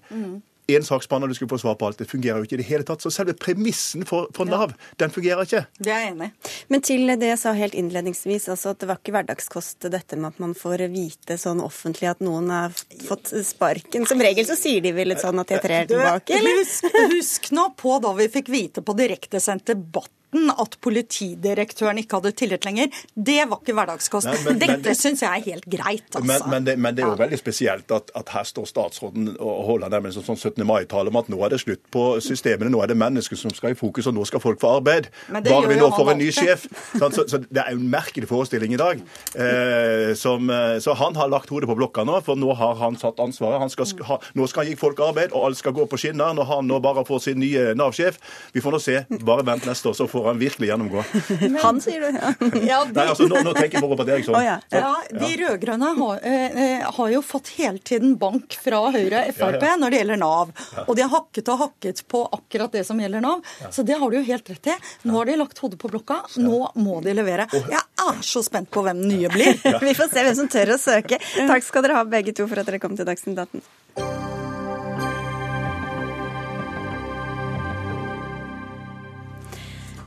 Én 0.71 0.87
saksbehandler 0.87 1.33
du 1.33 1.37
skulle 1.39 1.53
få 1.53 1.61
svar 1.63 1.77
på 1.81 1.89
alt. 1.89 1.99
Det 2.01 2.09
fungerer 2.11 2.41
jo 2.41 2.49
ikke 2.49 2.59
i 2.59 2.61
det 2.63 2.69
hele 2.69 2.87
tatt. 2.87 3.03
Så 3.03 3.13
selve 3.15 3.35
premissen 3.39 4.05
for, 4.09 4.29
for 4.37 4.49
Nav, 4.49 4.75
den 5.01 5.13
fungerer 5.15 5.47
ikke. 5.47 5.65
Det 5.79 5.93
er 5.93 6.05
jeg 6.05 6.13
enig 6.13 6.31
i. 6.31 6.53
Men 6.73 6.85
til 6.87 7.15
det 7.21 7.33
jeg 7.33 7.41
sa 7.43 7.55
helt 7.57 7.77
innledningsvis, 7.79 8.49
altså 8.55 8.75
at 8.75 8.83
det 8.83 8.91
var 8.91 9.01
ikke 9.01 9.15
hverdagskost 9.17 9.89
dette 9.91 10.19
med 10.21 10.35
at 10.35 10.43
man 10.43 10.55
får 10.59 10.87
vite 10.93 11.39
sånn 11.41 11.63
offentlig 11.65 12.11
at 12.13 12.23
noen 12.25 12.53
har 12.55 12.77
fått 13.07 13.33
sparken. 13.47 14.07
Som 14.11 14.23
regel 14.23 14.47
så 14.49 14.59
sier 14.59 14.85
de 14.85 14.95
vel 14.97 15.13
litt 15.13 15.23
sånn 15.23 15.43
at 15.43 15.51
de 15.51 15.61
trer 15.63 15.91
tilbake, 15.91 16.39
eller? 16.39 16.63
Husk, 16.63 16.89
husk 17.17 17.53
nå 17.57 17.71
på 17.79 17.99
da 18.03 18.15
vi 18.19 18.31
fikk 18.33 18.51
vite 18.53 18.85
på 18.85 18.97
direktesendt 18.99 19.71
debatt 19.73 20.13
at 20.33 20.77
politidirektøren 20.85 21.99
ikke 22.03 22.19
hadde 22.21 22.33
tillit 22.39 22.65
lenger. 22.65 22.89
Det 23.17 23.39
var 23.51 23.59
ikke 23.61 23.75
hverdagskost. 23.75 24.27
Nei, 24.31 24.37
men- 24.45 24.59
Dette 24.61 24.95
syns 24.95 25.21
jeg 25.23 25.31
er 25.41 25.45
helt 25.53 25.65
greit, 25.67 26.07
altså. 26.15 26.25
Men, 26.27 26.41
men, 26.51 26.65
det, 26.65 26.79
men 26.79 26.95
det 26.95 27.05
er 27.05 27.09
jo 27.11 27.17
veldig 27.19 27.39
spesielt 27.41 27.91
at, 27.91 28.11
at 28.15 28.29
her 28.35 28.45
står 28.45 28.67
statsråden 28.71 29.37
og 29.41 29.65
holder 29.67 29.91
nærmest 29.91 30.21
en 30.21 30.27
sånn 30.29 30.39
17. 30.39 30.65
mai-tale 30.67 31.09
om 31.11 31.17
at 31.17 31.29
nå 31.33 31.41
er 31.45 31.51
det 31.55 31.61
slutt 31.65 31.83
på 31.91 32.05
systemene, 32.23 32.71
nå 32.71 32.83
er 32.85 32.93
det 32.93 32.97
mennesker 33.01 33.37
som 33.37 33.51
skal 33.55 33.75
i 33.75 33.79
fokus, 33.79 34.07
og 34.07 34.15
nå 34.15 34.25
skal 34.29 34.41
folk 34.41 34.61
få 34.63 34.77
arbeid. 34.79 35.09
Det 35.31 35.45
Bare 35.51 35.69
vi 35.69 35.79
nå 35.81 35.91
får 35.97 36.13
en 36.15 36.19
ny 36.23 36.31
sjef. 36.31 36.67
Så, 36.99 37.11
Så, 37.11 37.25
så 37.29 37.39
det 37.43 37.59
er 37.65 37.73
jo 37.75 37.81
en 37.81 37.91
merkelig 37.91 38.29
forestilling 38.31 38.73
i 38.75 38.79
dag. 38.81 39.01
Eh, 39.35 40.15
som, 40.15 40.49
eh, 40.51 40.79
så 40.79 40.95
han 40.95 41.17
har 41.19 41.29
lagt 41.33 41.49
hodet 41.51 41.67
på 41.69 41.75
blokka 41.79 42.05
nå, 42.07 42.21
for 42.23 42.39
nå 42.39 42.55
har 42.55 42.75
han 42.79 42.97
satt 43.01 43.19
ansvaret. 43.23 43.59
Han 43.61 43.71
skal, 43.73 43.87
ha, 44.07 44.19
nå 44.39 44.47
skal 44.51 44.65
han 44.65 44.71
gi 44.73 44.77
folk 44.79 45.01
arbeid, 45.01 45.33
og 45.33 45.49
alt 45.51 45.59
skal 45.59 45.73
gå 45.77 45.87
på 45.91 45.99
skinner. 45.99 46.35
Når 46.39 46.47
han 46.47 46.69
nå 46.71 46.79
bare 46.85 47.05
får 47.09 47.21
sin 47.27 47.41
nye 47.43 47.75
Nav-sjef. 47.75 48.19
Vi 48.55 48.61
får 48.63 48.77
nå 48.77 48.81
se. 48.83 48.97
Bare 49.27 49.45
vent 49.47 49.67
neste 49.67 49.91
år, 49.91 49.97
så 49.99 50.07
får 50.11 50.20
han 50.27 50.41
virkelig 50.41 50.69
gjennomgå. 50.71 51.05
Han, 51.65 51.81
sier 51.81 52.01
du. 52.01 52.09
Ja. 52.21 52.31
Ja, 52.71 52.79
de, 52.85 52.95
Nei, 52.95 53.05
altså, 53.09 53.27
nå, 53.31 53.41
nå 53.45 53.53
tenker 53.55 53.79
jeg 53.79 53.85
på 53.85 53.91
Robert 53.91 54.11
Eriksson. 54.13 54.35
Oh, 54.37 54.43
ja. 54.45 54.57
ja, 54.75 54.91
de 55.13 55.31
rød-grønne 55.41 55.91
har, 55.97 56.21
eh, 56.27 56.59
eh, 56.65 56.87
har 56.97 57.11
jo 57.13 57.23
fått 57.25 57.53
hele 57.57 57.79
tiden 57.79 58.17
bank 58.21 58.57
fra 58.63 58.83
Høyre 58.93 59.25
og 59.29 59.37
Frp 59.37 59.57
Ja, 59.63 59.73
ja. 59.73 59.79
når 59.81 59.95
det 59.95 60.01
gjelder 60.03 60.21
Nav. 60.21 60.53
Og 60.87 60.93
de 60.99 61.05
har 61.05 61.13
hakket 61.15 61.51
og 61.53 61.63
hakket 61.65 62.03
på 62.11 62.23
akkurat 62.39 62.73
det 62.77 62.85
som 62.89 63.01
gjelder 63.01 63.25
Nav. 63.25 63.45
Så 63.71 63.85
det 63.87 63.99
har 64.01 64.11
du 64.11 64.19
jo 64.19 64.25
helt 64.27 64.51
rett 64.53 64.73
i. 64.73 64.77
Nå 65.09 65.17
har 65.19 65.31
de 65.31 65.39
lagt 65.41 65.63
hodet 65.63 65.81
på 65.81 65.91
blokka. 65.93 66.21
Nå 66.43 66.63
må 66.81 67.01
de 67.05 67.17
levere. 67.17 67.49
Jeg 67.55 67.81
er 67.81 68.25
så 68.27 68.45
spent 68.47 68.71
på 68.73 68.85
hvem 68.87 69.03
den 69.05 69.15
nye 69.17 69.33
blir. 69.33 69.57
Vi 69.87 69.95
får 69.97 70.13
se 70.13 70.27
hvem 70.27 70.41
som 70.43 70.51
tør 70.53 70.75
å 70.77 70.81
søke. 70.81 71.21
Takk 71.41 71.67
skal 71.67 71.87
dere 71.87 72.01
ha 72.01 72.09
begge 72.09 72.37
to 72.37 72.49
for 72.51 72.61
at 72.61 72.69
dere 72.69 72.83
kom 72.83 72.99
til 72.99 73.09
Dagsnytt 73.09 73.39
18. 73.39 73.80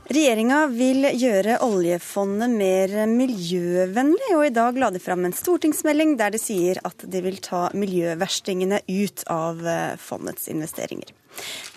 Regjeringa 0.04 0.66
vil 0.68 1.06
gjøre 1.16 1.54
oljefondet 1.64 2.52
mer 2.52 2.92
miljøvennlig, 3.08 4.34
og 4.36 4.42
i 4.44 4.52
dag 4.52 4.76
la 4.76 4.90
de 4.92 5.00
fram 5.00 5.22
en 5.24 5.32
stortingsmelding 5.32 6.18
der 6.20 6.34
de 6.34 6.40
sier 6.42 6.76
at 6.84 7.06
de 7.08 7.22
vil 7.24 7.38
ta 7.40 7.70
miljøverstingene 7.72 8.82
ut 8.84 9.22
av 9.32 9.62
eh, 9.64 9.94
fondets 9.96 10.50
investeringer. 10.52 11.08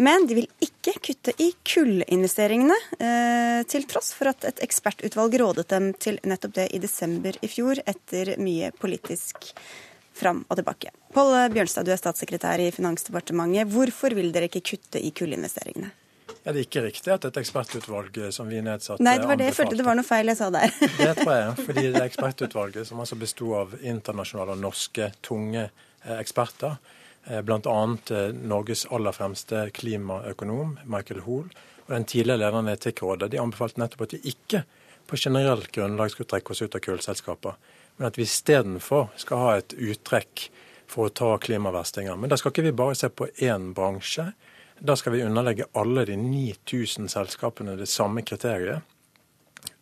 Men 0.04 0.28
de 0.28 0.42
vil 0.42 0.48
ikke 0.60 0.98
kutte 1.08 1.32
i 1.40 1.54
kullinvesteringene, 1.72 2.76
eh, 3.00 3.62
til 3.72 3.88
tross 3.88 4.12
for 4.18 4.34
at 4.34 4.44
et 4.50 4.60
ekspertutvalg 4.66 5.38
rådet 5.40 5.70
dem 5.72 5.94
til 5.96 6.20
nettopp 6.28 6.58
det 6.58 6.66
i 6.76 6.82
desember 6.84 7.38
i 7.40 7.52
fjor, 7.52 7.80
etter 7.88 8.34
mye 8.44 8.74
politisk 8.76 9.54
fram 10.18 10.44
og 10.50 10.60
tilbake. 10.60 10.92
Pål 11.16 11.32
Bjørnstad, 11.56 11.88
du 11.88 11.96
er 11.96 12.04
statssekretær 12.04 12.60
i 12.60 12.74
Finansdepartementet. 12.76 13.72
Hvorfor 13.72 14.18
vil 14.20 14.34
dere 14.36 14.52
ikke 14.52 14.66
kutte 14.74 15.00
i 15.00 15.14
kullinvesteringene? 15.16 15.94
Ja, 16.48 16.54
Det 16.54 16.62
er 16.62 16.66
ikke 16.70 16.82
riktig 16.86 17.12
at 17.12 17.26
et 17.28 17.38
ekspertutvalg 17.42 18.18
eh, 18.22 18.30
som 18.32 18.48
vi 18.48 18.62
nedsatte 18.64 19.04
Nei, 19.04 19.18
det 19.20 19.28
var 19.28 19.36
det 19.36 19.50
jeg 19.50 19.56
følte 19.58 19.76
det 19.82 19.84
var 19.84 19.98
noe 20.00 20.08
feil 20.08 20.32
jeg 20.32 20.40
sa 20.40 20.48
der. 20.54 20.72
Det 21.02 21.10
tror 21.18 21.34
jeg, 21.36 21.56
fordi 21.68 21.84
det 21.92 22.04
ekspertutvalget, 22.08 22.88
som 22.88 23.02
altså 23.04 23.18
besto 23.20 23.50
av 23.60 23.74
internasjonale 23.82 24.56
og 24.56 24.62
norske 24.64 25.10
tunge 25.28 25.66
eh, 25.66 26.14
eksperter, 26.16 26.78
eh, 27.28 27.42
bl.a. 27.44 27.76
Norges 28.48 28.86
aller 28.96 29.18
fremste 29.18 29.66
klimaøkonom, 29.76 30.78
Michael 30.88 31.26
Hoel, 31.28 31.52
og 31.84 31.92
den 31.92 32.08
tidligere 32.08 32.46
lederen 32.46 32.72
i 32.72 32.78
Etikkrådet, 32.78 33.34
de 33.36 33.44
anbefalte 33.44 33.84
nettopp 33.84 34.08
at 34.08 34.16
vi 34.16 34.24
ikke 34.32 34.64
på 35.08 35.20
generelt 35.20 35.68
grunnlag 35.76 36.16
skulle 36.16 36.32
trekke 36.32 36.56
oss 36.56 36.64
ut 36.64 36.80
av 36.80 36.88
kullselskaper, 36.88 37.60
men 38.00 38.08
at 38.08 38.16
vi 38.16 38.24
istedenfor 38.24 39.10
skal 39.20 39.44
ha 39.44 39.54
et 39.60 39.76
uttrekk 39.76 40.48
for 40.88 41.10
å 41.10 41.12
ta 41.12 41.36
klimaverstinger. 41.44 42.16
Men 42.16 42.32
da 42.32 42.40
skal 42.40 42.56
ikke 42.56 42.70
vi 42.70 42.78
bare 42.80 42.96
se 42.96 43.12
på 43.12 43.28
én 43.44 43.74
bransje. 43.76 44.30
Da 44.80 44.96
skal 44.96 45.16
vi 45.16 45.24
underlegge 45.24 45.66
alle 45.74 46.06
de 46.06 46.18
9000 46.18 47.10
selskapene 47.12 47.76
det 47.80 47.90
samme 47.90 48.22
kriteriet. 48.22 48.82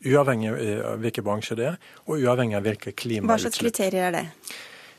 Uavhengig 0.06 0.54
av 0.86 1.02
hvilken 1.02 1.26
bransje 1.26 1.58
det 1.58 1.68
er, 1.72 1.76
og 2.06 2.22
uavhengig 2.22 2.56
av 2.58 2.66
hvilke 2.66 2.94
Hva 3.26 3.38
slags 3.42 3.60
kriterier 3.60 4.08
er 4.10 4.16
det? 4.16 4.26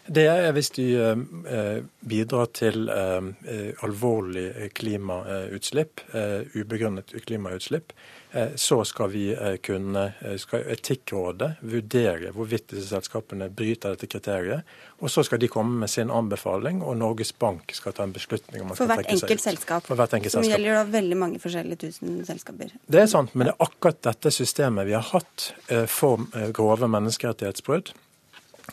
Det 0.07 0.27
er 0.31 0.53
hvis 0.55 0.71
de 0.77 0.85
eh, 0.95 1.79
bidrar 2.07 2.53
til 2.55 2.89
eh, 2.93 3.31
eh, 3.51 3.73
alvorlig 3.83 4.71
klimautslipp, 4.79 6.05
eh, 6.15 6.45
ubegrunnet 6.55 7.17
klimautslipp, 7.27 7.91
Eh, 7.93 8.16
så 8.55 8.85
skal 8.85 9.11
vi 9.11 9.31
eh, 9.35 9.57
kunne, 9.57 10.12
eh, 10.20 10.37
skal 10.37 10.66
Etikkrådet 10.72 11.51
vurdere 11.61 12.33
hvorvidt 12.35 12.70
disse 12.72 12.90
selskapene 12.90 13.49
bryter 13.49 13.94
dette 13.94 14.09
kriteriet. 14.11 14.77
Og 15.01 15.12
så 15.12 15.25
skal 15.27 15.40
de 15.42 15.49
komme 15.53 15.81
med 15.83 15.90
sin 15.92 16.11
anbefaling, 16.12 16.83
og 16.83 16.96
Norges 17.01 17.33
Bank 17.38 17.72
skal 17.77 17.96
ta 17.96 18.07
en 18.07 18.14
beslutning 18.16 18.62
om 18.62 18.70
man 18.70 18.79
For 18.79 18.85
skal 18.88 19.03
hvert 19.03 19.12
enkelt 19.16 19.44
selskap. 19.44 19.87
For 19.88 19.99
hvert 19.99 20.16
enkelt 20.16 20.33
Som 20.33 20.44
selskap. 20.44 20.59
gjelder 20.59 20.79
da 20.81 20.87
veldig 20.96 21.20
mange 21.20 21.42
forskjellige 21.42 21.83
tusen 21.87 22.25
selskaper. 22.29 22.72
Det 22.87 23.03
er 23.03 23.12
sant, 23.12 23.35
men 23.35 23.51
det 23.51 23.55
er 23.57 23.68
akkurat 23.68 24.01
dette 24.09 24.33
systemet 24.33 24.88
vi 24.88 24.96
har 24.96 25.07
hatt 25.12 25.51
for 25.92 26.25
grove 26.57 26.88
menneskerettighetsbrudd. 26.88 27.92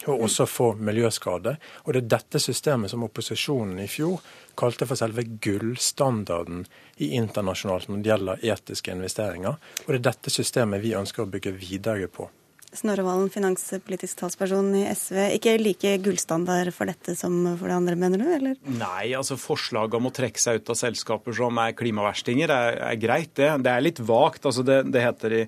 Og 0.09 0.25
også 0.25 0.47
for 0.49 0.79
miljøskade. 0.81 1.55
Og 1.85 1.93
det 1.93 2.03
er 2.03 2.11
dette 2.15 2.41
systemet 2.41 2.91
som 2.91 3.05
opposisjonen 3.05 3.79
i 3.83 3.89
fjor 3.91 4.21
kalte 4.59 4.87
for 4.89 4.99
selve 4.99 5.25
gullstandarden 5.43 6.65
i 6.97 7.13
internasjonalt 7.17 7.89
når 7.89 8.01
det 8.01 8.11
gjelder 8.11 8.47
etiske 8.53 8.93
investeringer. 8.93 9.59
Og 9.85 9.91
det 9.91 10.01
er 10.01 10.07
dette 10.11 10.33
systemet 10.33 10.83
vi 10.83 10.95
ønsker 10.97 11.23
å 11.23 11.29
bygge 11.29 11.55
videre 11.57 12.09
på. 12.11 12.29
Snorre 12.73 13.03
Valen, 13.05 13.29
finanspolitisk 13.29 14.17
talsperson 14.17 14.71
i 14.79 14.83
SV. 14.89 15.17
Ikke 15.37 15.53
like 15.61 15.91
gullstandard 16.01 16.71
for 16.73 16.89
dette 16.89 17.13
som 17.17 17.35
for 17.59 17.69
det 17.69 17.75
andre, 17.75 17.97
mener 17.99 18.21
du? 18.21 18.25
eller? 18.33 18.55
Nei, 18.65 19.13
altså 19.17 19.37
forslaget 19.39 19.99
om 19.99 20.09
å 20.09 20.13
trekke 20.15 20.41
seg 20.41 20.61
ut 20.61 20.71
av 20.73 20.79
selskaper 20.79 21.37
som 21.37 21.59
er 21.61 21.75
klimaverstinger, 21.77 22.53
er, 22.53 22.79
er 22.89 23.01
greit. 23.01 23.33
Det. 23.37 23.49
det 23.65 23.73
er 23.73 23.85
litt 23.85 24.01
vagt. 24.03 24.47
Altså 24.49 24.65
det, 24.65 24.79
det, 24.93 25.03
heter 25.05 25.37
i 25.37 25.43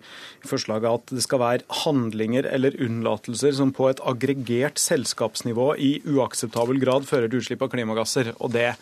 forslaget 0.46 0.90
at 0.92 1.16
det 1.18 1.26
skal 1.26 1.42
være 1.42 1.80
handlinger 1.84 2.50
eller 2.52 2.78
unnlatelser 2.86 3.58
som 3.58 3.74
på 3.76 3.90
et 3.90 4.04
aggregert 4.06 4.82
selskapsnivå 4.82 5.72
i 5.82 5.96
uakseptabel 6.06 6.80
grad 6.84 7.10
fører 7.10 7.32
til 7.32 7.42
utslipp 7.42 7.66
av 7.66 7.74
klimagasser. 7.74 8.36
Og 8.38 8.54
det 8.54 8.76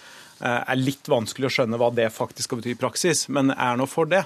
er 0.44 0.80
litt 0.80 1.08
vanskelig 1.08 1.48
å 1.48 1.54
skjønne 1.58 1.80
hva 1.80 1.90
det 1.96 2.10
faktisk 2.14 2.50
skal 2.50 2.60
bety 2.60 2.74
i 2.74 2.80
praksis, 2.80 3.28
men 3.32 3.54
er 3.54 3.78
nå 3.80 3.88
for 3.90 4.10
det. 4.12 4.24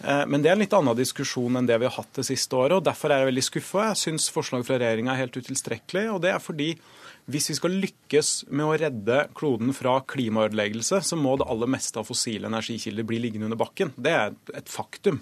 Eh, 0.00 0.24
men 0.30 0.42
det 0.42 0.50
er 0.50 0.56
en 0.56 0.62
litt 0.64 0.76
annen 0.76 0.96
diskusjon 0.96 1.60
enn 1.60 1.68
det 1.68 1.78
vi 1.82 1.88
har 1.88 1.96
hatt 1.98 2.20
det 2.20 2.26
siste 2.28 2.56
året. 2.56 2.78
og 2.78 2.86
Derfor 2.86 3.12
er 3.12 3.22
jeg 3.22 3.32
veldig 3.32 3.46
skuffa. 3.46 3.88
Jeg 3.90 4.02
syns 4.02 4.30
forslaget 4.32 4.68
fra 4.68 4.78
regjeringa 4.80 5.14
er 5.14 5.22
helt 5.24 5.36
utilstrekkelig. 5.36 6.06
og 6.14 6.22
det 6.24 6.32
er 6.34 6.42
fordi 6.42 6.70
hvis 7.28 7.50
vi 7.50 7.56
skal 7.58 7.74
lykkes 7.82 8.28
med 8.48 8.64
å 8.64 8.76
redde 8.80 9.18
kloden 9.36 9.74
fra 9.76 9.98
klimaødeleggelse, 10.08 11.02
så 11.04 11.16
må 11.20 11.34
det 11.36 11.48
aller 11.52 11.68
meste 11.68 12.00
av 12.00 12.08
fossile 12.08 12.48
energikilder 12.48 13.04
bli 13.08 13.20
liggende 13.20 13.50
under 13.50 13.60
bakken. 13.60 13.92
Det 14.00 14.14
er 14.16 14.36
et 14.56 14.72
faktum 14.72 15.20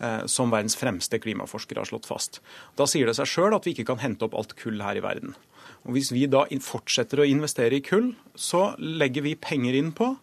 eh, 0.00 0.24
som 0.32 0.52
verdens 0.52 0.78
fremste 0.80 1.20
klimaforskere 1.20 1.84
har 1.84 1.90
slått 1.90 2.08
fast. 2.08 2.40
Da 2.80 2.88
sier 2.88 3.08
det 3.10 3.18
seg 3.18 3.28
sjøl 3.28 3.56
at 3.56 3.68
vi 3.68 3.76
ikke 3.76 3.90
kan 3.90 4.00
hente 4.00 4.24
opp 4.24 4.38
alt 4.38 4.56
kull 4.56 4.80
her 4.80 4.96
i 4.96 5.04
verden. 5.04 5.36
Og 5.84 5.98
Hvis 5.98 6.12
vi 6.14 6.24
da 6.30 6.46
fortsetter 6.64 7.20
å 7.20 7.28
investere 7.28 7.76
i 7.76 7.84
kull, 7.84 8.14
så 8.32 8.72
legger 8.80 9.26
vi 9.26 9.36
penger 9.36 9.76
inn 9.76 9.92
på 9.92 10.14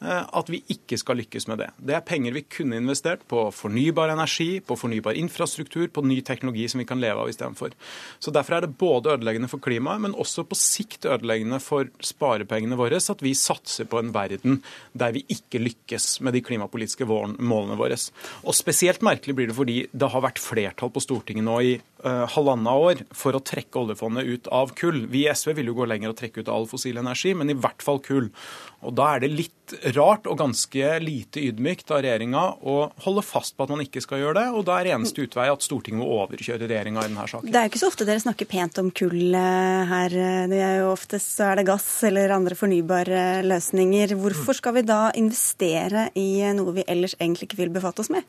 at 0.00 0.50
vi 0.52 0.60
ikke 0.70 0.98
skal 1.00 1.18
lykkes 1.18 1.48
med 1.50 1.58
det. 1.62 1.68
Det 1.82 1.94
er 1.96 2.04
penger 2.06 2.36
vi 2.36 2.44
kunne 2.46 2.78
investert 2.78 3.24
på 3.28 3.48
fornybar 3.54 4.12
energi, 4.12 4.60
på 4.62 4.76
fornybar 4.78 5.18
infrastruktur, 5.18 5.88
på 5.90 6.04
ny 6.06 6.20
teknologi 6.22 6.68
som 6.70 6.82
vi 6.82 6.86
kan 6.86 7.00
leve 7.02 7.24
av 7.24 7.32
istedenfor. 7.32 7.74
Så 8.22 8.30
Derfor 8.34 8.54
er 8.54 8.66
det 8.66 8.76
både 8.78 9.16
ødeleggende 9.16 9.50
for 9.50 9.58
klimaet, 9.58 10.04
men 10.04 10.14
også 10.14 10.44
på 10.46 10.58
sikt 10.58 11.08
ødeleggende 11.08 11.58
for 11.62 11.90
sparepengene 11.98 12.78
våre 12.78 13.00
at 13.02 13.22
vi 13.24 13.34
satser 13.34 13.88
på 13.88 13.98
en 13.98 14.12
verden 14.14 14.60
der 14.92 15.14
vi 15.16 15.24
ikke 15.32 15.60
lykkes 15.62 16.20
med 16.22 16.36
de 16.36 16.42
klimapolitiske 16.44 17.06
målene 17.08 17.78
våre. 17.78 17.98
Og 18.44 18.54
Spesielt 18.58 19.02
merkelig 19.02 19.34
blir 19.34 19.50
det 19.50 19.56
fordi 19.56 19.78
det 19.90 20.10
har 20.12 20.22
vært 20.22 20.42
flertall 20.42 20.92
på 20.92 21.02
Stortinget 21.02 21.46
nå 21.46 21.58
i 21.64 21.74
halvannet 22.04 22.82
år 22.88 23.00
for 23.16 23.34
å 23.34 23.42
trekke 23.42 23.80
oljefondet 23.80 24.28
ut 24.28 24.50
av 24.54 24.70
kull. 24.78 25.04
Vi 25.10 25.24
i 25.26 25.32
SV 25.32 25.56
vil 25.58 25.72
jo 25.72 25.78
gå 25.80 25.88
lenger 25.90 26.12
og 26.12 26.18
trekke 26.20 26.44
ut 26.44 26.50
all 26.52 26.68
fossil 26.70 27.00
energi, 27.00 27.34
men 27.34 27.50
i 27.50 27.56
hvert 27.58 27.82
fall 27.84 27.98
kull. 28.04 28.30
Og 28.86 28.94
Da 28.94 29.14
er 29.16 29.24
det 29.24 29.32
litt 29.34 29.74
rart 29.96 30.26
og 30.30 30.38
ganske 30.40 30.92
lite 31.02 31.42
ydmykt 31.42 31.90
av 31.92 32.02
regjeringa 32.04 32.44
å 32.62 32.76
holde 33.04 33.24
fast 33.26 33.56
på 33.56 33.66
at 33.66 33.72
man 33.74 33.82
ikke 33.84 34.02
skal 34.04 34.22
gjøre 34.22 34.38
det. 34.38 34.46
Og 34.54 34.64
da 34.68 34.78
er 34.78 34.92
eneste 34.94 35.24
utvei 35.26 35.48
at 35.50 35.64
Stortinget 35.64 36.00
må 36.00 36.08
overkjøre 36.22 36.68
regjeringa 36.68 37.02
i 37.02 37.10
denne 37.10 37.26
saken. 37.28 37.50
Det 37.50 37.58
er 37.58 37.66
jo 37.66 37.72
ikke 37.72 37.82
så 37.82 37.90
ofte 37.90 38.06
dere 38.08 38.22
snakker 38.22 38.48
pent 38.48 38.80
om 38.80 38.90
kull 38.94 39.34
eh, 39.34 39.92
her. 39.92 40.18
Det 40.52 40.62
er 40.62 40.80
jo 40.82 40.94
Oftest 40.98 41.36
så 41.36 41.50
er 41.50 41.60
det 41.60 41.68
gass 41.68 41.86
eller 42.08 42.32
andre 42.34 42.56
fornybare 42.58 43.44
løsninger. 43.46 44.16
Hvorfor 44.18 44.56
skal 44.56 44.78
vi 44.78 44.86
da 44.88 45.08
investere 45.18 46.08
i 46.18 46.42
noe 46.56 46.78
vi 46.80 46.86
ellers 46.88 47.14
egentlig 47.18 47.50
ikke 47.50 47.60
vil 47.60 47.74
befatte 47.74 48.02
oss 48.04 48.12
med? 48.14 48.26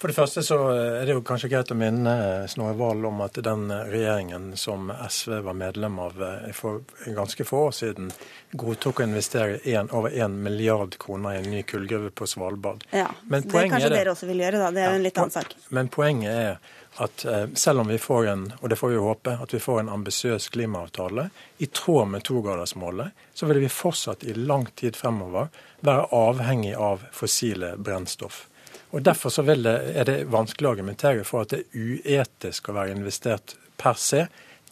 For 0.00 0.08
det 0.08 0.16
første 0.16 0.40
så 0.40 0.56
er 0.72 1.02
det 1.04 1.12
jo 1.12 1.20
kanskje 1.28 1.50
greit 1.52 1.70
å 1.74 1.76
minne 1.76 2.12
Snorre 2.48 2.72
Valen 2.78 3.04
om 3.10 3.18
at 3.20 3.36
den 3.44 3.66
regjeringen 3.68 4.54
som 4.56 4.88
SV 4.88 5.42
var 5.44 5.58
medlem 5.60 5.98
av 6.00 6.22
eh, 6.24 6.46
for 6.56 6.80
ganske 7.04 7.44
få 7.44 7.66
år 7.66 7.74
siden, 7.76 8.08
godtok 8.56 9.02
å 9.02 9.04
investere 9.04 9.58
en, 9.74 9.90
over 9.92 10.16
1 10.16 10.38
milliard 10.40 10.96
kroner 10.98 11.36
i 11.36 11.42
en 11.42 11.50
ny 11.52 11.60
kullgruve 11.68 12.14
på 12.16 12.26
Svalbard. 12.32 12.86
Ja, 12.96 13.10
men 13.28 13.44
Det 13.44 13.66
kanskje 13.68 13.90
det, 13.90 13.98
dere 13.98 14.14
også 14.14 14.30
vil 14.30 14.40
gjøre, 14.40 14.64
da. 14.64 14.70
Det 14.72 14.86
er 14.86 14.88
jo 14.88 15.00
en 15.02 15.04
litt 15.10 15.20
annen 15.20 15.36
sak. 15.36 15.52
Men 15.68 15.92
poenget 15.92 16.32
er 16.32 16.78
at 17.04 17.24
eh, 17.28 17.46
selv 17.54 17.84
om 17.84 17.92
vi 17.92 18.00
får 18.00 18.32
en, 18.32 18.48
og 18.56 18.72
det 18.72 18.80
får 18.80 18.94
vi 18.94 19.04
håpe, 19.04 19.38
at 19.44 19.54
vi 19.54 19.60
får 19.60 19.82
en 19.82 19.94
ambisiøs 20.00 20.48
klimaavtale 20.56 21.28
i 21.60 21.68
tråd 21.68 22.08
med 22.16 22.24
togradersmålet, 22.24 23.12
så 23.34 23.52
vil 23.52 23.60
vi 23.62 23.68
fortsatt 23.68 24.24
i 24.24 24.34
lang 24.34 24.64
tid 24.80 24.96
fremover 24.96 25.52
være 25.84 26.08
avhengig 26.16 26.72
av 26.76 27.04
fossile 27.12 27.76
brennstoff. 27.76 28.46
Og 28.90 29.02
Derfor 29.06 29.30
så 29.30 29.42
det, 29.46 29.56
er 29.66 30.04
det 30.04 30.24
vanskelig 30.30 30.66
å 30.68 30.72
argumentere 30.74 31.24
for 31.24 31.44
at 31.44 31.52
det 31.54 31.60
er 31.62 31.90
uetisk 32.00 32.68
å 32.70 32.76
være 32.76 32.96
investert 32.96 33.54
per 33.80 33.98
se 33.98 34.24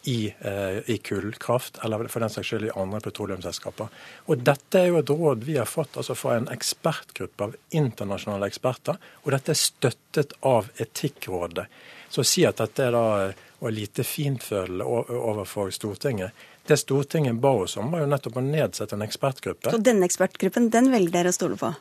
i, 0.09 0.35
eh, 0.39 0.79
i 0.91 0.97
kullkraft, 0.99 1.79
eller 1.85 2.09
for 2.09 2.21
den 2.21 2.31
saks 2.31 2.49
skyld 2.49 2.69
i 2.69 2.75
andre 2.79 3.01
petroleumsselskaper. 3.05 3.89
Og 4.27 4.45
Dette 4.47 4.81
er 4.81 4.89
jo 4.89 5.01
et 5.03 5.11
råd 5.11 5.45
vi 5.47 5.59
har 5.59 5.69
fått 5.69 5.99
altså 6.01 6.17
fra 6.19 6.37
en 6.39 6.49
ekspertgruppe 6.51 7.49
av 7.49 7.57
internasjonale 7.77 8.49
eksperter, 8.51 8.99
og 9.25 9.33
dette 9.35 9.55
er 9.55 9.61
støttet 9.61 10.35
av 10.47 10.71
Etikkrådet. 10.79 11.67
Så 12.09 12.25
å 12.25 12.27
si 12.27 12.47
at 12.49 12.63
dette 12.63 12.87
er 12.87 12.95
da 12.97 13.33
å 13.59 13.73
lite 13.75 14.07
fintfølende 14.07 14.87
overfor 14.87 15.75
Stortinget, 15.75 16.47
det 16.69 16.77
Stortinget 16.77 17.37
ba 17.41 17.51
oss 17.65 17.77
om, 17.81 17.91
var 17.91 18.05
jo 18.05 18.09
nettopp 18.09 18.39
å 18.39 18.45
nedsette 18.45 18.97
en 18.97 19.05
ekspertgruppe. 19.05 19.73
Så 19.73 19.81
denne 19.83 20.09
ekspertgruppen, 20.09 20.69
den 20.73 20.91
velger 20.93 21.15
dere 21.19 21.33
å 21.33 21.37
stole 21.37 21.57
på? 21.61 21.73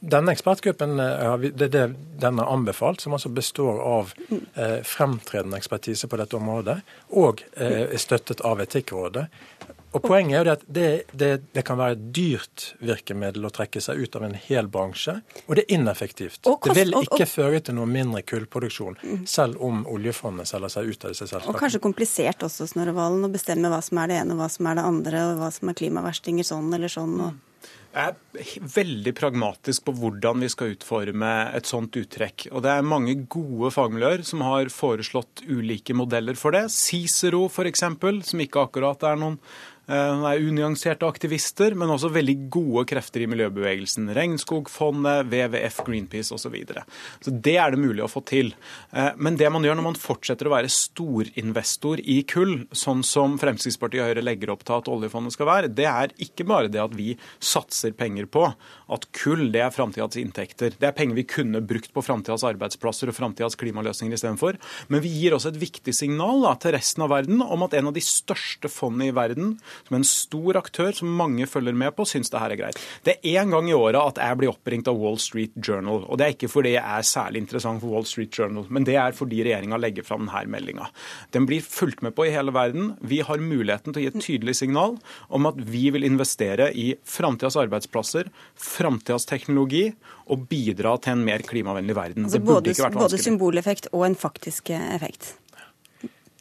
Denne 0.00 0.32
ekspertgruppen 0.32 1.00
eh, 1.00 1.50
det 1.52 1.66
er 1.68 1.74
det 1.74 1.86
den 2.20 2.38
har 2.40 2.52
anbefalt, 2.52 3.00
som 3.00 3.12
altså 3.16 3.28
består 3.28 3.80
av 3.84 4.14
eh, 4.30 4.80
fremtredende 4.84 5.58
ekspertise 5.60 6.08
på 6.08 6.16
dette 6.20 6.36
området, 6.36 6.78
og 7.20 7.44
eh, 7.56 7.84
er 7.84 8.00
støttet 8.00 8.40
av 8.44 8.62
Etikkrådet. 8.64 9.26
Og 9.90 10.04
Poenget 10.04 10.36
er 10.38 10.46
jo 10.46 10.52
at 10.52 10.60
det, 10.70 10.88
det, 11.18 11.30
det, 11.50 11.64
kan 11.66 11.78
være 11.80 11.96
et 11.96 12.02
dyrt 12.14 12.66
virkemiddel 12.78 13.48
å 13.48 13.50
trekke 13.50 13.82
seg 13.82 13.98
ut 13.98 14.16
av 14.16 14.28
en 14.28 14.36
hel 14.38 14.70
bransje, 14.70 15.16
og 15.48 15.58
det 15.58 15.64
er 15.64 15.74
ineffektivt. 15.80 16.44
det 16.46 16.76
vil 16.78 16.94
ikke 17.00 17.26
føre 17.26 17.60
til 17.66 17.76
noe 17.80 17.90
mindre 17.90 18.22
kullproduksjon, 18.22 19.00
selv 19.28 19.58
om 19.66 19.82
oljefondet 19.90 20.48
selger 20.48 20.76
seg 20.76 20.92
ut 20.92 21.04
av 21.08 21.16
disse 21.16 21.26
selskapene. 21.26 21.56
Og 21.56 21.60
kanskje 21.64 21.82
komplisert 21.82 22.46
også, 22.46 22.70
Snorre 22.70 22.94
Valen, 22.94 23.26
å 23.26 23.32
bestemme 23.34 23.72
hva 23.72 23.82
som 23.82 23.98
er 24.00 24.12
det 24.12 24.20
ene 24.22 24.38
og 24.38 24.44
hva 24.44 24.50
som 24.54 24.70
er 24.70 24.78
det 24.78 24.88
andre, 24.94 25.24
og 25.32 25.42
hva 25.42 25.52
som 25.58 25.72
er 25.72 25.80
klimaverstinger 25.82 26.46
sånn 26.54 26.70
eller 26.78 26.92
sånn. 26.92 27.16
og 27.26 27.46
jeg 27.90 28.14
er 28.14 28.66
veldig 28.70 29.12
pragmatisk 29.18 29.88
på 29.88 29.94
hvordan 29.98 30.44
vi 30.44 30.50
skal 30.52 30.76
utforme 30.76 31.30
et 31.58 31.66
sånt 31.66 31.96
uttrekk. 31.98 32.46
Og 32.54 32.62
det 32.62 32.70
er 32.70 32.86
mange 32.86 33.16
gode 33.32 33.72
fagmiljøer 33.74 34.22
som 34.26 34.44
har 34.46 34.70
foreslått 34.70 35.42
ulike 35.48 35.96
modeller 35.98 36.38
for 36.38 36.54
det. 36.54 36.68
Cicero 36.70 37.48
f.eks., 37.50 37.82
som 38.30 38.44
ikke 38.44 38.62
akkurat 38.62 39.02
er 39.10 39.18
noen 39.18 39.40
Eh, 39.90 40.24
er 40.30 40.44
unyanserte 40.46 41.06
aktivister, 41.08 41.74
men 41.74 41.90
også 41.90 42.12
veldig 42.14 42.36
gode 42.52 42.84
krefter 42.92 43.24
i 43.24 43.28
miljøbevegelsen. 43.30 44.06
Regnskogfondet, 44.14 45.26
WWF, 45.26 45.80
Greenpeace 45.86 46.30
osv. 46.30 46.38
Så, 46.40 46.50
videre. 46.50 46.82
så 47.22 47.30
det 47.30 47.52
er 47.62 47.70
det 47.70 47.78
mulig 47.78 48.02
å 48.02 48.08
få 48.10 48.22
til. 48.26 48.48
Eh, 48.90 49.10
men 49.22 49.36
det 49.38 49.46
man 49.52 49.62
gjør 49.62 49.76
når 49.78 49.86
man 49.86 49.98
fortsetter 49.98 50.48
å 50.48 50.54
være 50.54 50.70
storinvestor 50.72 52.00
i 52.02 52.20
kull, 52.26 52.64
sånn 52.74 53.04
som 53.06 53.36
Fremskrittspartiet 53.38 54.02
og 54.02 54.08
Høyre 54.10 54.24
legger 54.24 54.50
opp 54.54 54.64
til 54.66 54.78
at 54.78 54.90
oljefondet 54.90 55.34
skal 55.36 55.50
være, 55.50 55.70
det 55.74 55.86
er 55.90 56.14
ikke 56.22 56.46
bare 56.48 56.70
det 56.72 56.82
at 56.82 56.96
vi 56.98 57.12
satser 57.38 57.94
penger 57.98 58.26
på 58.30 58.48
at 58.50 59.06
kull 59.14 59.50
det 59.54 59.62
er 59.62 59.74
framtidas 59.74 60.18
inntekter. 60.18 60.74
Det 60.80 60.88
er 60.88 60.96
penger 60.96 61.20
vi 61.20 61.26
kunne 61.36 61.62
brukt 61.62 61.92
på 61.94 62.02
framtidas 62.02 62.46
arbeidsplasser 62.48 63.12
og 63.12 63.18
framtidas 63.18 63.58
klimaløsninger 63.60 64.18
istedenfor. 64.18 64.58
Men 64.90 65.04
vi 65.04 65.12
gir 65.14 65.36
også 65.36 65.52
et 65.52 65.60
viktig 65.62 65.94
signal 65.94 66.42
da, 66.46 66.56
til 66.58 66.74
resten 66.74 67.06
av 67.06 67.12
verden 67.14 67.44
om 67.46 67.66
at 67.66 67.78
en 67.78 67.92
av 67.92 67.96
de 67.96 68.02
største 68.04 68.70
fondene 68.72 69.10
i 69.10 69.16
verden 69.16 69.54
som 69.88 69.98
en 69.98 70.06
stor 70.06 70.60
aktør 70.60 70.94
som 70.96 71.12
mange 71.20 71.46
følger 71.50 71.76
med 71.76 71.94
på, 71.96 72.06
syns 72.08 72.32
det 72.32 72.42
her 72.42 72.54
er 72.54 72.60
greit. 72.60 72.80
Det 73.06 73.16
er 73.18 73.40
én 73.40 73.52
gang 73.54 73.68
i 73.70 73.76
året 73.76 74.00
at 74.00 74.20
jeg 74.22 74.40
blir 74.40 74.52
oppringt 74.52 74.90
av 74.90 74.98
Wall 75.00 75.18
Street 75.22 75.56
Journal. 75.56 76.04
Og 76.06 76.20
det 76.20 76.26
er 76.26 76.36
ikke 76.36 76.50
fordi 76.52 76.74
jeg 76.76 76.84
er 76.84 77.06
særlig 77.06 77.44
interessant 77.44 77.82
for 77.82 77.94
Wall 77.94 78.06
Street 78.08 78.34
Journal, 78.36 78.66
men 78.68 78.86
det 78.88 78.96
er 79.00 79.16
fordi 79.16 79.42
regjeringa 79.46 79.80
legger 79.80 80.06
fram 80.06 80.26
denne 80.28 80.44
meldinga. 80.50 80.90
Den 81.34 81.48
blir 81.48 81.64
fulgt 81.64 82.04
med 82.06 82.14
på 82.16 82.28
i 82.28 82.34
hele 82.34 82.54
verden. 82.54 82.94
Vi 83.00 83.22
har 83.26 83.42
muligheten 83.42 83.94
til 83.94 84.02
å 84.02 84.06
gi 84.06 84.12
et 84.12 84.24
tydelig 84.24 84.56
signal 84.60 84.98
om 85.28 85.50
at 85.50 85.58
vi 85.70 85.88
vil 85.94 86.06
investere 86.06 86.70
i 86.76 86.92
framtidas 87.08 87.58
arbeidsplasser, 87.60 88.30
framtidas 88.54 89.28
teknologi 89.30 89.88
og 90.30 90.46
bidra 90.50 90.96
til 91.02 91.16
en 91.16 91.26
mer 91.26 91.44
klimavennlig 91.46 91.96
verden. 91.98 92.28
Altså 92.28 92.42
både. 92.44 92.74
Både 93.00 93.20
symboleffekt 93.20 93.90
og 93.92 94.06
en 94.06 94.18
faktisk 94.18 94.70
effekt. 94.70 95.34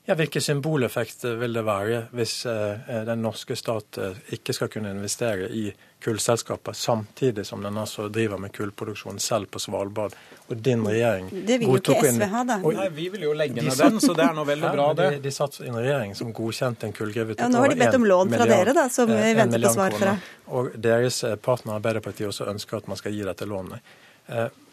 Ja, 0.09 0.15
Hvilken 0.15 0.41
symboleffekt 0.41 1.23
vil 1.37 1.53
det 1.53 1.61
være 1.67 1.97
hvis 2.17 2.31
eh, 2.49 2.87
den 3.05 3.19
norske 3.21 3.53
stat 3.53 3.97
eh, 4.01 4.15
ikke 4.33 4.55
skal 4.57 4.69
kunne 4.73 4.89
investere 4.89 5.45
i 5.53 5.67
kullselskaper, 6.01 6.73
samtidig 6.73 7.43
som 7.45 7.61
den 7.61 7.77
altså 7.77 8.07
driver 8.09 8.39
med 8.41 8.49
kullproduksjon 8.55 9.19
selv 9.21 9.51
på 9.53 9.61
Svalbard. 9.61 10.15
Og 10.47 10.63
din 10.65 10.81
regjering 10.87 11.27
Det 11.29 11.59
vil 11.61 11.69
jo 11.69 11.77
ikke 11.77 11.99
SV 12.09 12.25
ha, 12.31 12.41
da. 12.41 12.57
Nei, 12.63 12.87
Vi 12.95 13.05
vil 13.13 13.27
jo 13.27 13.35
legge 13.37 13.61
ned 13.61 13.77
den, 13.77 13.99
så 14.01 14.15
det 14.17 14.25
er 14.25 14.33
nå 14.33 14.45
veldig 14.49 14.71
bra, 14.79 14.87
det. 14.97 15.09
De, 15.19 15.19
de 15.27 15.33
satt 15.35 15.59
i 15.61 15.69
en 15.69 15.77
regjering 15.77 16.17
som 16.17 16.33
godkjente 16.33 16.89
en 16.89 16.95
kullgruve 16.97 17.35
til 17.35 17.45
ja, 17.45 17.51
Nå 17.53 17.61
har 17.61 17.75
de 17.75 17.77
bedt 17.83 17.99
om 17.99 18.07
lån 18.09 18.33
fra 18.33 18.47
dere, 18.49 18.73
da, 18.79 18.87
som 18.89 19.13
vi 19.13 19.35
venter 19.43 19.61
på 19.67 19.75
svar 19.75 19.99
fra. 19.99 20.15
Og 20.57 20.71
deres 20.89 21.21
partner 21.45 21.77
Arbeiderpartiet 21.77 22.31
også 22.31 22.49
ønsker 22.49 22.81
at 22.81 22.89
man 22.89 22.97
skal 22.97 23.13
gi 23.13 23.21
dette 23.29 23.45
lånet. 23.45 23.93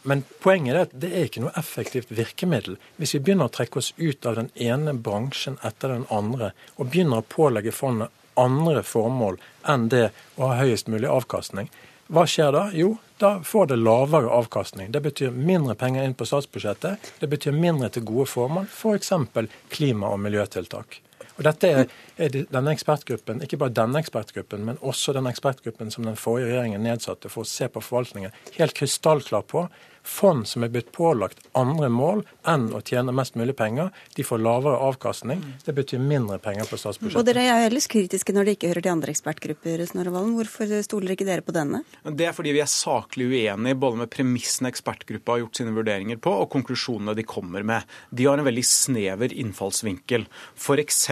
Men 0.07 0.23
poenget 0.43 0.75
er 0.75 0.85
at 0.87 0.93
det 1.03 1.11
er 1.11 1.27
ikke 1.27 1.43
noe 1.43 1.55
effektivt 1.59 2.13
virkemiddel. 2.15 2.77
Hvis 3.01 3.17
vi 3.17 3.23
begynner 3.27 3.51
å 3.51 3.55
trekke 3.57 3.81
oss 3.83 3.91
ut 3.99 4.27
av 4.29 4.39
den 4.39 4.53
ene 4.55 4.95
bransjen 4.95 5.59
etter 5.67 5.91
den 5.97 6.07
andre, 6.15 6.53
og 6.79 6.93
begynner 6.93 7.23
å 7.25 7.27
pålegge 7.27 7.75
fondet 7.75 8.15
andre 8.39 8.85
formål 8.87 9.41
enn 9.67 9.89
det 9.91 10.11
å 10.37 10.51
ha 10.53 10.61
høyest 10.61 10.91
mulig 10.93 11.09
avkastning, 11.11 11.71
hva 12.07 12.23
skjer 12.31 12.53
da? 12.55 12.69
Jo, 12.77 12.93
da 13.19 13.33
får 13.43 13.73
det 13.73 13.81
lavere 13.81 14.31
avkastning. 14.31 14.93
Det 14.95 15.01
betyr 15.03 15.35
mindre 15.35 15.75
penger 15.75 16.07
inn 16.07 16.15
på 16.15 16.29
statsbudsjettet. 16.29 17.11
Det 17.19 17.31
betyr 17.33 17.57
mindre 17.57 17.89
til 17.91 18.05
gode 18.07 18.29
formål, 18.31 18.69
f.eks. 18.71 19.11
For 19.35 19.51
klima- 19.75 20.13
og 20.15 20.23
miljøtiltak. 20.23 21.01
Og 21.37 21.43
dette 21.45 21.69
er, 21.69 21.91
er 22.17 22.31
denne 22.33 22.73
ekspertgruppen, 22.73 23.43
Ikke 23.45 23.59
bare 23.61 23.75
denne 23.75 24.01
ekspertgruppen, 24.01 24.63
men 24.65 24.79
også 24.81 25.13
den 25.17 25.27
ekspertgruppen 25.29 25.91
som 25.91 26.07
den 26.07 26.17
forrige 26.17 26.53
regjeringen 26.53 26.87
nedsatte 26.87 27.29
for 27.33 27.43
å 27.43 27.51
se 27.51 27.69
på 27.69 27.83
forvaltningen, 27.83 28.33
helt 28.57 28.77
krystallklar 28.79 29.45
på 29.51 29.67
fond 30.07 30.47
som 30.49 30.65
er 30.65 30.71
blitt 30.73 30.93
pålagt 30.95 31.43
andre 31.59 31.89
mål 31.93 32.23
enn 32.49 32.69
å 32.75 32.81
tjene 32.85 33.13
mest 33.17 33.35
mulig 33.39 33.57
penger, 33.59 33.91
de 34.15 34.25
får 34.27 34.41
lavere 34.43 34.79
avkastning. 34.87 35.43
Det 35.67 35.75
betyr 35.77 36.03
mindre 36.03 36.39
penger 36.43 36.69
på 36.71 36.79
statsbudsjettet. 36.79 37.19
Og 37.19 37.27
Dere 37.27 37.45
er 37.51 37.67
ellers 37.67 37.89
kritiske 37.91 38.35
når 38.35 38.47
dere 38.47 38.57
ikke 38.57 38.71
hører 38.71 38.87
til 38.87 38.95
andre 38.95 39.15
ekspertgrupper. 39.15 39.83
Snorre 39.91 40.13
Valen. 40.15 40.35
Hvorfor 40.39 40.73
stoler 40.87 41.15
ikke 41.17 41.27
dere 41.29 41.45
på 41.45 41.55
denne? 41.57 41.83
Det 42.07 42.29
er 42.29 42.37
fordi 42.37 42.55
vi 42.55 42.63
er 42.63 42.71
saklig 42.71 43.29
uenige 43.33 43.81
både 43.83 44.03
med 44.05 44.13
premissene 44.13 44.71
ekspertgruppa 44.71 45.35
har 45.35 45.43
gjort 45.45 45.61
sine 45.61 45.75
vurderinger 45.77 46.21
på, 46.23 46.33
og 46.45 46.51
konklusjonene 46.55 47.17
de 47.19 47.27
kommer 47.27 47.67
med. 47.67 47.87
De 48.11 48.29
har 48.29 48.39
en 48.39 48.47
veldig 48.47 48.67
snever 48.67 49.35
innfallsvinkel. 49.35 50.27
F.eks. 50.55 51.03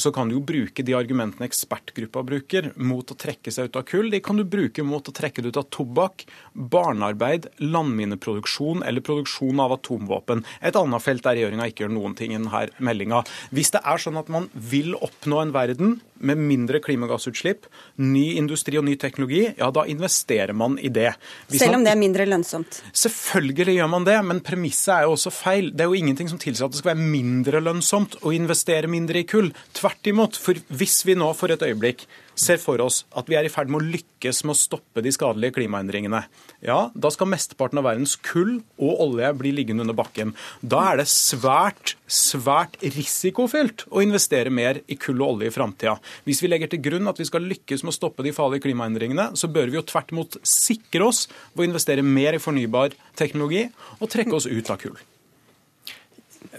så 0.00 0.14
kan 0.16 0.30
du 0.30 0.38
jo 0.38 0.44
bruke 0.46 0.84
de 0.86 0.96
argumentene 0.96 1.48
ekspertgruppa 1.50 2.24
bruker 2.26 2.72
mot 2.80 3.04
å 3.04 3.18
trekke 3.18 3.52
seg 3.52 3.68
ut 3.68 3.80
av 3.80 3.86
kull. 3.90 4.10
De 4.12 4.22
kan 4.24 4.40
du 4.40 4.46
bruke 4.48 4.84
mot 4.86 5.04
å 5.04 5.14
trekke 5.14 5.44
det 5.44 5.52
ut 5.52 5.60
av 5.60 5.68
tobakk, 5.74 6.24
barnearbeid, 6.54 7.50
landmineproduksjon 7.60 8.29
våpenproduksjon 8.30 8.82
eller 8.82 9.00
produksjon 9.00 9.60
av 9.60 9.72
atomvåpen. 9.72 10.44
Et 10.62 10.76
annet 10.76 11.02
felt 11.02 11.24
der 11.24 11.36
regjeringa 11.36 11.68
ikke 11.68 11.84
gjør 11.84 11.94
noen 11.94 12.14
ting 12.16 12.32
i 12.32 12.38
denne 12.38 12.68
meldinga. 12.78 13.24
Hvis 13.50 13.72
det 13.74 13.82
er 13.84 13.98
sånn 13.98 14.18
at 14.20 14.28
man 14.28 14.48
vil 14.54 14.94
oppnå 14.94 15.40
en 15.42 15.52
verden 15.54 16.00
med 16.20 16.36
mindre 16.36 16.80
klimagassutslipp, 16.84 17.66
ny 17.96 18.36
industri 18.36 18.76
og 18.76 18.84
ny 18.84 18.96
teknologi, 19.00 19.46
ja 19.56 19.70
da 19.72 19.86
investerer 19.88 20.52
man 20.52 20.76
i 20.78 20.90
det. 20.92 21.14
Hvis 21.48 21.62
Selv 21.64 21.78
om 21.78 21.84
det 21.84 21.94
er 21.94 22.00
mindre 22.00 22.26
lønnsomt? 22.28 22.82
Selvfølgelig 22.92 23.78
gjør 23.78 23.92
man 23.94 24.04
det, 24.04 24.18
men 24.24 24.42
premisset 24.44 24.92
er 24.98 25.06
jo 25.08 25.14
også 25.16 25.32
feil. 25.32 25.70
Det 25.72 25.86
er 25.86 25.92
jo 25.92 26.00
ingenting 26.00 26.28
som 26.28 26.40
tilsier 26.40 26.68
at 26.68 26.74
det 26.74 26.82
skal 26.82 26.92
være 26.94 27.12
mindre 27.14 27.62
lønnsomt 27.64 28.18
å 28.20 28.34
investere 28.36 28.90
mindre 28.90 29.22
i 29.22 29.28
kull. 29.28 29.52
Tvert 29.76 30.12
imot. 30.12 30.36
For 30.40 30.60
hvis 30.76 31.00
vi 31.08 31.16
nå 31.16 31.32
for 31.38 31.52
et 31.52 31.64
øyeblikk 31.64 32.04
ser 32.40 32.60
for 32.60 32.80
oss 32.84 33.02
at 33.16 33.28
vi 33.28 33.36
er 33.36 33.46
i 33.46 33.52
ferd 33.52 33.72
med 33.72 33.80
å 33.80 33.90
lykkes 33.96 34.44
med 34.44 34.54
å 34.54 34.60
stoppe 34.60 35.02
de 35.04 35.12
skadelige 35.12 35.58
klimaendringene, 35.58 36.22
ja, 36.64 36.78
da 36.92 37.10
skal 37.12 37.30
mesteparten 37.32 37.80
av 37.80 37.86
verdens 37.88 38.16
kull 38.20 38.58
og 38.80 39.02
olje 39.06 39.30
bli 39.40 39.52
liggende 39.56 39.86
under 39.86 39.96
bakken. 39.96 40.34
Da 40.60 40.82
er 40.90 41.00
det 41.00 41.08
svært, 41.12 41.94
svært 42.04 42.76
risikofylt 42.84 43.86
å 43.88 44.02
investere 44.04 44.52
mer 44.52 44.82
i 44.84 44.98
kull 45.00 45.22
og 45.22 45.36
olje 45.36 45.48
i 45.48 45.54
framtida. 45.54 45.96
Hvis 46.28 46.42
vi 46.44 46.50
legger 46.52 46.72
til 46.72 46.82
grunn 46.84 47.08
at 47.10 47.20
vi 47.20 47.28
skal 47.28 47.48
lykkes 47.48 47.84
med 47.84 47.94
å 47.94 47.96
stoppe 47.96 48.26
de 48.26 48.34
farlige 48.36 48.66
klimaendringene, 48.68 49.30
så 49.40 49.48
bør 49.52 49.72
vi 49.72 49.80
jo 49.80 49.86
tvert 49.88 50.12
imot 50.12 50.40
sikre 50.46 51.08
oss 51.08 51.26
ved 51.54 51.64
å 51.64 51.70
investere 51.70 52.04
mer 52.04 52.36
i 52.36 52.42
fornybar 52.42 52.96
teknologi 53.18 53.66
og 53.98 54.10
trekke 54.12 54.36
oss 54.36 54.50
ut 54.50 54.72
av 54.72 54.82
kull. 54.84 55.00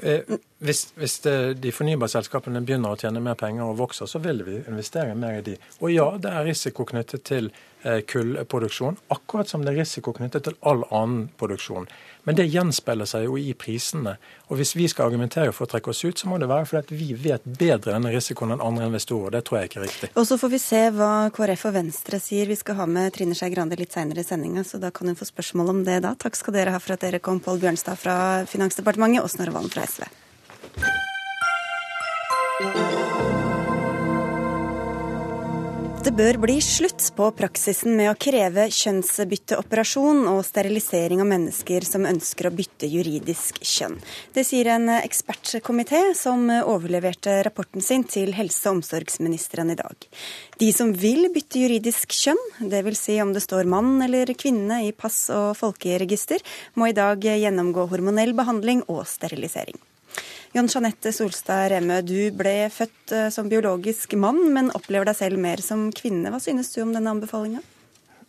Eh, 0.01 0.37
hvis, 0.65 0.85
hvis 0.97 1.17
de 1.21 1.71
fornybare 1.73 2.09
selskapene 2.09 2.61
begynner 2.65 2.93
å 2.93 2.99
tjene 2.99 3.21
mer 3.21 3.37
penger 3.37 3.69
og 3.69 3.79
vokser, 3.81 4.09
så 4.09 4.21
vil 4.23 4.41
vi 4.47 4.61
investere 4.61 5.13
mer 5.17 5.41
i 5.41 5.45
de. 5.45 5.57
Og 5.81 5.93
ja, 5.93 6.07
det 6.21 6.31
er 6.31 6.47
risiko 6.47 6.85
knyttet 6.89 7.25
til 7.27 7.51
kullproduksjon, 7.83 8.97
akkurat 9.13 9.49
som 9.49 9.65
det 9.65 9.73
er 9.73 9.81
risiko 9.81 10.13
knyttet 10.13 10.45
til 10.45 10.57
all 10.61 10.83
annen 10.89 11.29
produksjon. 11.39 11.87
Men 12.23 12.37
det 12.37 12.45
gjenspeiler 12.53 13.07
seg 13.09 13.25
jo 13.25 13.37
i 13.39 13.53
prisene. 13.57 14.13
Og 14.51 14.59
hvis 14.59 14.75
vi 14.77 14.85
skal 14.91 15.09
argumentere 15.09 15.53
for 15.55 15.65
å 15.65 15.71
trekke 15.71 15.89
oss 15.89 16.03
ut, 16.05 16.19
så 16.21 16.29
må 16.29 16.37
det 16.41 16.49
være 16.51 16.67
fordi 16.69 16.97
vi 16.99 17.15
vet 17.17 17.45
bedre 17.45 17.95
denne 17.95 18.11
risikoen 18.13 18.53
enn 18.53 18.61
andre 18.61 18.85
investorer. 18.91 19.33
Det 19.33 19.43
tror 19.47 19.57
jeg 19.59 19.71
ikke 19.71 19.79
er 19.81 19.87
riktig. 19.87 20.11
Og 20.13 20.27
så 20.29 20.37
får 20.41 20.53
vi 20.53 20.61
se 20.61 20.83
hva 20.93 21.11
KrF 21.33 21.65
og 21.71 21.75
Venstre 21.79 22.21
sier. 22.21 22.45
Vi 22.51 22.59
skal 22.59 22.77
ha 22.77 22.85
med 22.85 23.15
Trine 23.17 23.37
Skei 23.37 23.49
Grande 23.53 23.79
litt 23.79 23.95
seinere 23.95 24.21
i 24.21 24.27
sendinga, 24.27 24.61
så 24.67 24.77
da 24.81 24.93
kan 24.93 25.09
hun 25.09 25.17
få 25.17 25.25
spørsmål 25.31 25.73
om 25.73 25.83
det 25.87 25.97
da. 26.05 26.13
Takk 26.19 26.37
skal 26.37 26.59
dere 26.59 26.75
ha 26.75 26.79
for 26.83 26.93
at 26.97 27.01
dere 27.07 27.23
kom, 27.23 27.41
Pål 27.41 27.63
Bjørnstad 27.65 27.97
fra 27.97 28.15
Finansdepartementet 28.49 29.25
og 29.25 29.33
Snorre 29.33 29.57
Valen 29.57 29.73
fra 29.73 29.89
SV. 29.89 30.05
Det 36.01 36.15
bør 36.17 36.39
bli 36.41 36.55
slutt 36.65 37.03
på 37.13 37.27
praksisen 37.37 37.93
med 37.93 38.07
å 38.09 38.15
kreve 38.17 38.63
kjønnsbytteoperasjon 38.73 40.23
og 40.31 40.39
sterilisering 40.47 41.19
av 41.21 41.27
mennesker 41.29 41.85
som 41.85 42.07
ønsker 42.09 42.49
å 42.49 42.51
bytte 42.57 42.89
juridisk 42.89 43.59
kjønn. 43.61 43.99
Det 44.33 44.41
sier 44.47 44.71
en 44.73 44.89
ekspertkomité 44.95 45.99
som 46.17 46.49
overleverte 46.49 47.35
rapporten 47.45 47.85
sin 47.85 48.07
til 48.09 48.33
helse- 48.33 48.65
og 48.65 48.79
omsorgsministeren 48.79 49.75
i 49.75 49.77
dag. 49.77 50.09
De 50.57 50.71
som 50.73 50.89
vil 50.89 51.29
bytte 51.35 51.61
juridisk 51.61 52.17
kjønn, 52.17 52.41
dvs. 52.65 53.05
Si 53.05 53.21
om 53.21 53.35
det 53.37 53.45
står 53.45 53.69
mann 53.69 54.01
eller 54.01 54.33
kvinne 54.33 54.81
i 54.87 54.91
pass 54.97 55.27
og 55.29 55.53
folkeregister, 55.61 56.41
må 56.73 56.89
i 56.89 56.97
dag 56.97 57.21
gjennomgå 57.21 57.85
hormonell 57.93 58.33
behandling 58.33 58.81
og 58.89 59.05
sterilisering. 59.05 59.77
Jon 60.51 60.67
Jeanette 60.67 61.13
Solstad 61.15 61.69
Remø, 61.71 62.01
du 62.03 62.31
ble 62.35 62.65
født 62.75 63.13
eh, 63.15 63.29
som 63.31 63.47
biologisk 63.47 64.17
mann, 64.19 64.41
men 64.51 64.67
opplever 64.75 65.07
deg 65.07 65.15
selv 65.15 65.39
mer 65.39 65.63
som 65.63 65.85
kvinne. 65.95 66.27
Hva 66.27 66.41
synes 66.43 66.73
du 66.73 66.81
om 66.83 66.91
denne 66.91 67.13
anbefalinga? 67.13 67.61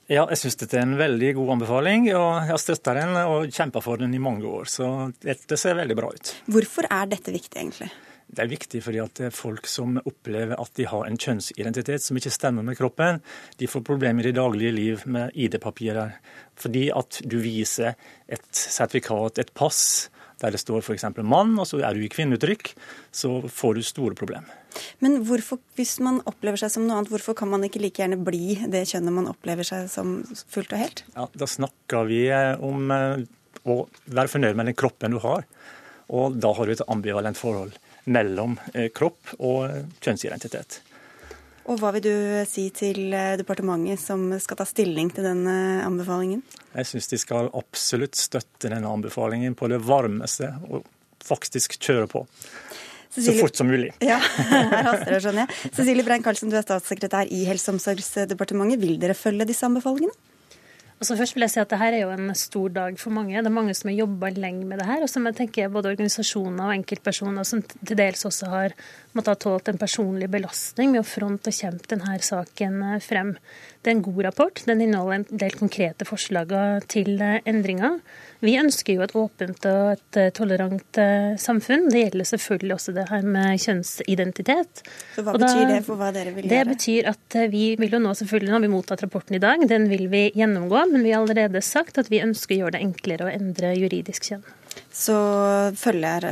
Ja, 0.06 0.28
jeg 0.30 0.38
synes 0.38 0.60
dette 0.60 0.78
er 0.78 0.86
en 0.86 0.94
veldig 1.00 1.32
god 1.40 1.50
anbefaling, 1.56 2.06
og 2.12 2.28
jeg 2.28 2.52
har 2.52 2.62
støtta 2.62 2.94
den 3.00 3.18
og 3.24 3.50
kjempa 3.50 3.82
for 3.82 3.98
den 3.98 4.14
i 4.14 4.22
mange 4.22 4.46
år. 4.46 4.70
Så 4.70 4.86
dette 5.22 5.58
ser 5.58 5.74
veldig 5.78 5.98
bra 5.98 6.12
ut. 6.14 6.32
Hvorfor 6.52 6.86
er 6.90 7.10
dette 7.10 7.34
viktig, 7.34 7.58
egentlig? 7.58 7.90
Det 8.32 8.46
er 8.46 8.52
viktig 8.52 8.80
fordi 8.80 9.02
at 9.02 9.18
det 9.18 9.32
folk 9.36 9.66
som 9.68 9.98
opplever 10.00 10.54
at 10.62 10.72
de 10.78 10.86
har 10.88 11.08
en 11.08 11.18
kjønnsidentitet 11.20 12.06
som 12.06 12.16
ikke 12.16 12.32
stemmer 12.32 12.64
med 12.64 12.78
kroppen. 12.78 13.18
De 13.58 13.68
får 13.68 13.84
problemer 13.84 14.30
i 14.30 14.36
daglige 14.36 14.72
liv 14.72 15.02
med 15.10 15.34
ID-papirer. 15.34 16.14
Fordi 16.54 16.86
at 16.94 17.18
du 17.26 17.40
viser 17.42 17.98
et 18.30 18.48
sertifikat, 18.54 19.42
et 19.42 19.52
pass, 19.58 20.11
der 20.42 20.54
det 20.54 20.60
står 20.62 20.82
f.eks. 20.82 21.06
mann, 21.22 21.54
og 21.58 21.68
så 21.68 21.80
er 21.86 21.94
du 21.94 22.02
i 22.02 22.10
kvinneuttrykk, 22.12 22.72
så 23.14 23.38
får 23.46 23.78
du 23.78 23.82
store 23.86 24.18
problemer. 24.18 24.50
Men 25.04 25.20
hvorfor, 25.28 25.60
hvis 25.78 25.98
man 26.02 26.20
opplever 26.28 26.60
seg 26.60 26.72
som 26.74 26.86
noe 26.86 26.98
annet, 26.98 27.12
hvorfor 27.12 27.36
kan 27.38 27.50
man 27.52 27.64
ikke 27.66 27.82
like 27.82 28.02
gjerne 28.02 28.18
bli 28.24 28.56
det 28.72 28.86
kjønnet 28.90 29.14
man 29.14 29.30
opplever 29.30 29.66
seg 29.68 29.90
som 29.92 30.20
fullt 30.52 30.74
og 30.74 30.82
helt? 30.82 31.04
Ja, 31.16 31.28
Da 31.36 31.48
snakker 31.48 32.08
vi 32.08 32.24
eh, 32.32 32.54
om 32.62 32.90
eh, 32.94 33.24
å 33.68 33.82
være 34.06 34.32
fornøyd 34.32 34.58
med 34.58 34.70
den 34.70 34.78
kroppen 34.78 35.14
du 35.14 35.20
har. 35.22 35.46
Og 36.12 36.38
da 36.42 36.52
har 36.56 36.68
du 36.68 36.74
et 36.74 36.86
ambivalent 36.92 37.38
forhold 37.38 37.76
mellom 38.10 38.58
eh, 38.74 38.88
kropp 38.94 39.36
og 39.38 39.92
kjønnsidentitet. 40.02 40.80
Og 41.70 41.78
Hva 41.78 41.92
vil 41.94 42.04
du 42.04 42.14
si 42.50 42.66
til 42.74 43.12
eh, 43.14 43.36
departementet 43.38 44.00
som 44.02 44.24
skal 44.42 44.58
ta 44.58 44.66
stilling 44.66 45.12
til 45.14 45.26
den 45.28 45.44
anbefalingen? 45.46 46.42
Jeg 46.72 46.88
syns 46.88 47.10
de 47.12 47.20
skal 47.20 47.52
absolutt 47.54 48.18
støtte 48.18 48.72
denne 48.72 48.90
anbefalingen 48.90 49.54
på 49.58 49.70
det 49.70 49.78
varmeste, 49.86 50.50
og 50.70 50.88
faktisk 51.22 51.78
kjøre 51.78 52.08
på. 52.10 52.24
Cecilie... 53.12 53.36
Så 53.36 53.40
fort 53.44 53.56
som 53.56 53.68
mulig. 53.68 53.92
Ja, 54.00 54.18
her 54.72 54.88
haster 54.88 55.12
det, 55.12 55.20
skjønner 55.24 55.44
jeg. 55.44 55.72
Cecilie 55.76 56.06
Brein-Karlsen, 56.06 56.50
du 56.52 56.56
er 56.56 56.64
statssekretær 56.64 57.28
i 57.28 57.44
Helse- 57.48 57.68
og 57.70 57.76
omsorgsdepartementet. 57.76 58.80
Vil 58.80 58.96
dere 59.02 59.16
følge 59.18 59.48
disse 59.48 59.68
anbefalingene? 59.68 60.16
Altså 61.02 61.16
først 61.18 61.34
vil 61.34 61.42
jeg 61.42 61.50
si 61.50 61.58
at 61.58 61.66
Dette 61.72 61.86
er 61.88 62.04
jo 62.04 62.10
en 62.14 62.28
stor 62.38 62.70
dag 62.70 62.98
for 63.00 63.10
mange. 63.10 63.34
Det 63.34 63.48
er 63.50 63.54
mange 63.56 63.72
som 63.74 63.88
har 63.90 63.96
jobba 63.96 64.28
lenge 64.36 64.68
med 64.70 64.78
det 64.78 64.84
her. 64.86 65.02
Og 65.02 65.10
som 65.10 65.24
jeg 65.26 65.34
tenker 65.34 65.72
både 65.74 65.90
organisasjoner 65.96 66.62
og 66.62 66.74
enkeltpersoner 66.76 67.48
som 67.48 67.64
til 67.66 67.98
dels 67.98 68.22
også 68.28 68.50
har 68.52 68.76
måttet 69.10 69.32
ha 69.32 69.40
tålt 69.42 69.72
en 69.72 69.80
personlig 69.82 70.28
belastning 70.30 70.92
med 70.94 71.02
å 71.02 71.08
fronte 71.08 71.50
og 71.50 71.58
kjempe 71.58 71.90
denne 71.90 72.14
saken 72.22 72.78
frem. 73.02 73.32
Det 73.82 73.90
er 73.90 73.96
en 73.96 74.04
god 74.06 74.20
rapport. 74.28 74.62
Den 74.70 74.84
inneholder 74.86 75.18
en 75.18 75.42
del 75.42 75.58
konkrete 75.58 76.06
forslag 76.06 76.54
til 76.94 77.18
endringer. 77.18 77.98
Vi 78.42 78.56
ønsker 78.58 78.96
jo 78.96 79.04
et 79.04 79.12
åpent 79.14 79.66
og 79.70 79.92
et 79.92 80.18
eh, 80.18 80.30
tolerant 80.34 80.98
eh, 80.98 81.34
samfunn. 81.38 81.86
Det 81.92 82.00
gjelder 82.00 82.28
selvfølgelig 82.32 82.74
også 82.74 82.94
det 82.96 83.04
her 83.12 83.28
med 83.36 83.60
kjønnsidentitet. 83.62 84.82
Så 85.14 85.22
Hva 85.22 85.36
betyr 85.36 85.68
det 85.70 85.76
for 85.86 86.00
hva 86.00 86.08
dere 86.14 86.32
vil 86.34 86.48
gjøre? 86.48 86.56
Det 86.56 86.72
betyr 86.72 87.10
at 87.12 87.36
eh, 87.38 87.46
vi 87.52 87.62
vil 87.78 87.94
jo 87.94 88.02
nå 88.02 88.16
selvfølgelig, 88.18 88.50
nå 88.50 88.56
har 88.58 88.64
vi 88.64 88.72
mottatt 88.72 89.04
rapporten 89.06 89.38
i 89.38 89.42
dag, 89.42 89.62
den 89.70 89.86
vil 89.92 90.08
vi 90.10 90.24
gjennomgå. 90.34 90.82
Men 90.90 91.06
vi 91.06 91.14
har 91.14 91.22
allerede 91.22 91.62
sagt 91.62 92.02
at 92.02 92.10
vi 92.10 92.22
ønsker 92.24 92.56
å 92.56 92.64
gjøre 92.64 92.76
det 92.78 92.82
enklere 92.88 93.28
å 93.28 93.32
endre 93.32 93.76
juridisk 93.78 94.32
kjønn. 94.32 94.44
Så 94.90 95.14
følger 95.78 96.26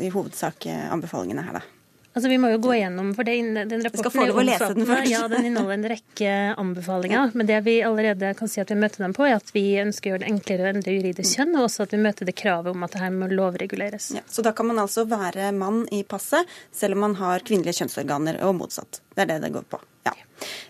i 0.00 0.08
hovedsak 0.14 0.70
anbefalingene 0.72 1.44
her, 1.44 1.60
da? 1.60 1.81
Altså, 2.12 2.28
Vi 2.28 2.38
må 2.38 2.50
jo 2.52 2.58
gå 2.60 2.74
gjennom, 2.76 3.14
for 3.16 3.24
det, 3.24 3.34
den 3.40 3.84
rapporten 3.84 4.02
skal 4.04 4.12
få 4.12 4.44
lese 4.44 4.68
den 4.76 4.88
først. 4.88 5.08
Ja, 5.08 5.22
Den 5.32 5.46
inneholder 5.48 5.78
en 5.78 5.86
rekke 5.94 6.32
anbefalinger. 6.60 7.32
Men 7.38 7.48
det 7.48 7.60
vi 7.64 7.78
allerede 7.86 8.34
kan 8.36 8.50
si 8.52 8.60
at 8.60 8.72
vi 8.72 8.76
møter 8.76 9.06
dem 9.06 9.14
på, 9.16 9.24
er 9.28 9.38
at 9.38 9.52
vi 9.54 9.64
ønsker 9.80 10.10
å 10.10 10.12
gjøre 10.12 10.24
det 10.24 10.32
enklere 10.32 10.66
å 10.66 10.70
endre 10.74 10.96
juridisk 10.98 11.38
kjønn, 11.38 11.56
og 11.56 11.68
også 11.70 11.86
at 11.86 11.96
vi 11.96 12.02
møter 12.04 12.28
det 12.28 12.36
kravet 12.36 12.74
om 12.74 12.84
at 12.84 12.92
det 12.92 13.00
her 13.00 13.14
må 13.16 13.30
lovreguleres. 13.32 14.10
Ja, 14.18 14.24
så 14.28 14.44
da 14.44 14.52
kan 14.56 14.68
man 14.68 14.82
altså 14.82 15.06
være 15.08 15.48
mann 15.56 15.86
i 15.92 16.02
passet, 16.04 16.48
selv 16.72 16.98
om 16.98 17.06
man 17.08 17.16
har 17.22 17.46
kvinnelige 17.48 17.80
kjønnsorganer, 17.80 18.42
og 18.44 18.58
motsatt. 18.60 19.00
Det 19.14 19.24
er 19.24 19.32
det 19.34 19.40
det 19.46 19.54
går 19.56 19.64
på. 19.72 19.80
Ja. 20.04 20.12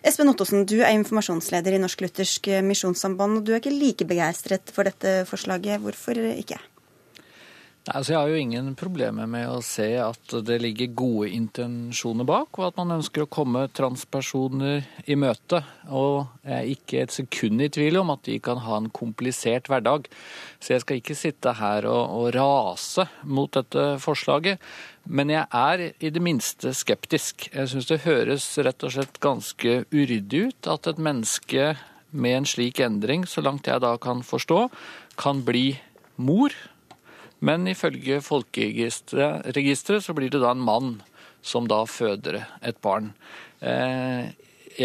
Espen 0.06 0.30
Ottosen, 0.30 0.66
du 0.68 0.78
er 0.82 0.92
informasjonsleder 0.94 1.74
i 1.74 1.80
Norsk 1.82 2.04
Luthersk 2.04 2.52
Misjonssamband, 2.66 3.40
og 3.40 3.48
du 3.48 3.54
er 3.54 3.62
ikke 3.62 3.74
like 3.74 4.06
begeistret 4.06 4.70
for 4.74 4.86
dette 4.86 5.22
forslaget. 5.30 5.82
Hvorfor 5.82 6.22
ikke? 6.36 6.60
Altså 7.90 8.12
jeg 8.12 8.20
har 8.20 8.30
jo 8.30 8.38
ingen 8.38 8.66
problemer 8.78 9.26
med 9.26 9.48
å 9.50 9.56
se 9.66 9.88
at 9.98 10.34
det 10.46 10.60
ligger 10.62 10.92
gode 10.94 11.32
intensjoner 11.34 12.26
bak, 12.28 12.54
og 12.60 12.68
at 12.68 12.76
man 12.78 12.94
ønsker 12.94 13.24
å 13.24 13.30
komme 13.32 13.64
transpersoner 13.74 14.84
i 15.10 15.16
møte. 15.18 15.64
Og 15.90 16.28
jeg 16.46 16.54
er 16.54 16.70
ikke 16.70 17.00
et 17.02 17.16
sekund 17.16 17.64
i 17.66 17.70
tvil 17.74 17.98
om 17.98 18.14
at 18.14 18.22
de 18.28 18.38
kan 18.38 18.62
ha 18.62 18.78
en 18.78 18.86
komplisert 18.94 19.66
hverdag. 19.66 20.06
Så 20.62 20.76
jeg 20.76 20.84
skal 20.84 21.02
ikke 21.02 21.18
sitte 21.18 21.56
her 21.58 21.88
og, 21.90 22.14
og 22.20 22.30
rase 22.38 23.08
mot 23.26 23.50
dette 23.50 23.88
forslaget. 24.04 24.62
Men 25.10 25.34
jeg 25.34 25.50
er 25.50 25.86
i 25.90 26.14
det 26.14 26.22
minste 26.22 26.70
skeptisk. 26.78 27.48
Jeg 27.50 27.72
syns 27.72 27.90
det 27.90 28.04
høres 28.06 28.46
rett 28.62 28.86
og 28.86 28.94
slett 28.94 29.18
ganske 29.24 29.80
uryddig 29.90 30.52
ut 30.52 30.70
at 30.70 30.86
et 30.86 31.02
menneske 31.02 31.72
med 32.14 32.44
en 32.44 32.46
slik 32.46 32.78
endring, 32.84 33.26
så 33.26 33.42
langt 33.42 33.66
jeg 33.66 33.82
da 33.82 33.96
kan 33.98 34.22
forstå, 34.22 34.68
kan 35.18 35.42
bli 35.42 35.72
mor 36.22 36.54
men 37.42 37.66
ifølge 37.70 38.20
folkeregisteret 38.24 40.04
så 40.04 40.14
blir 40.16 40.30
det 40.30 40.42
da 40.42 40.52
en 40.54 40.62
mann 40.62 40.94
som 41.42 41.66
da 41.70 41.82
føder 41.90 42.44
et 42.62 42.78
barn. 42.84 43.10
Eh, 43.60 44.30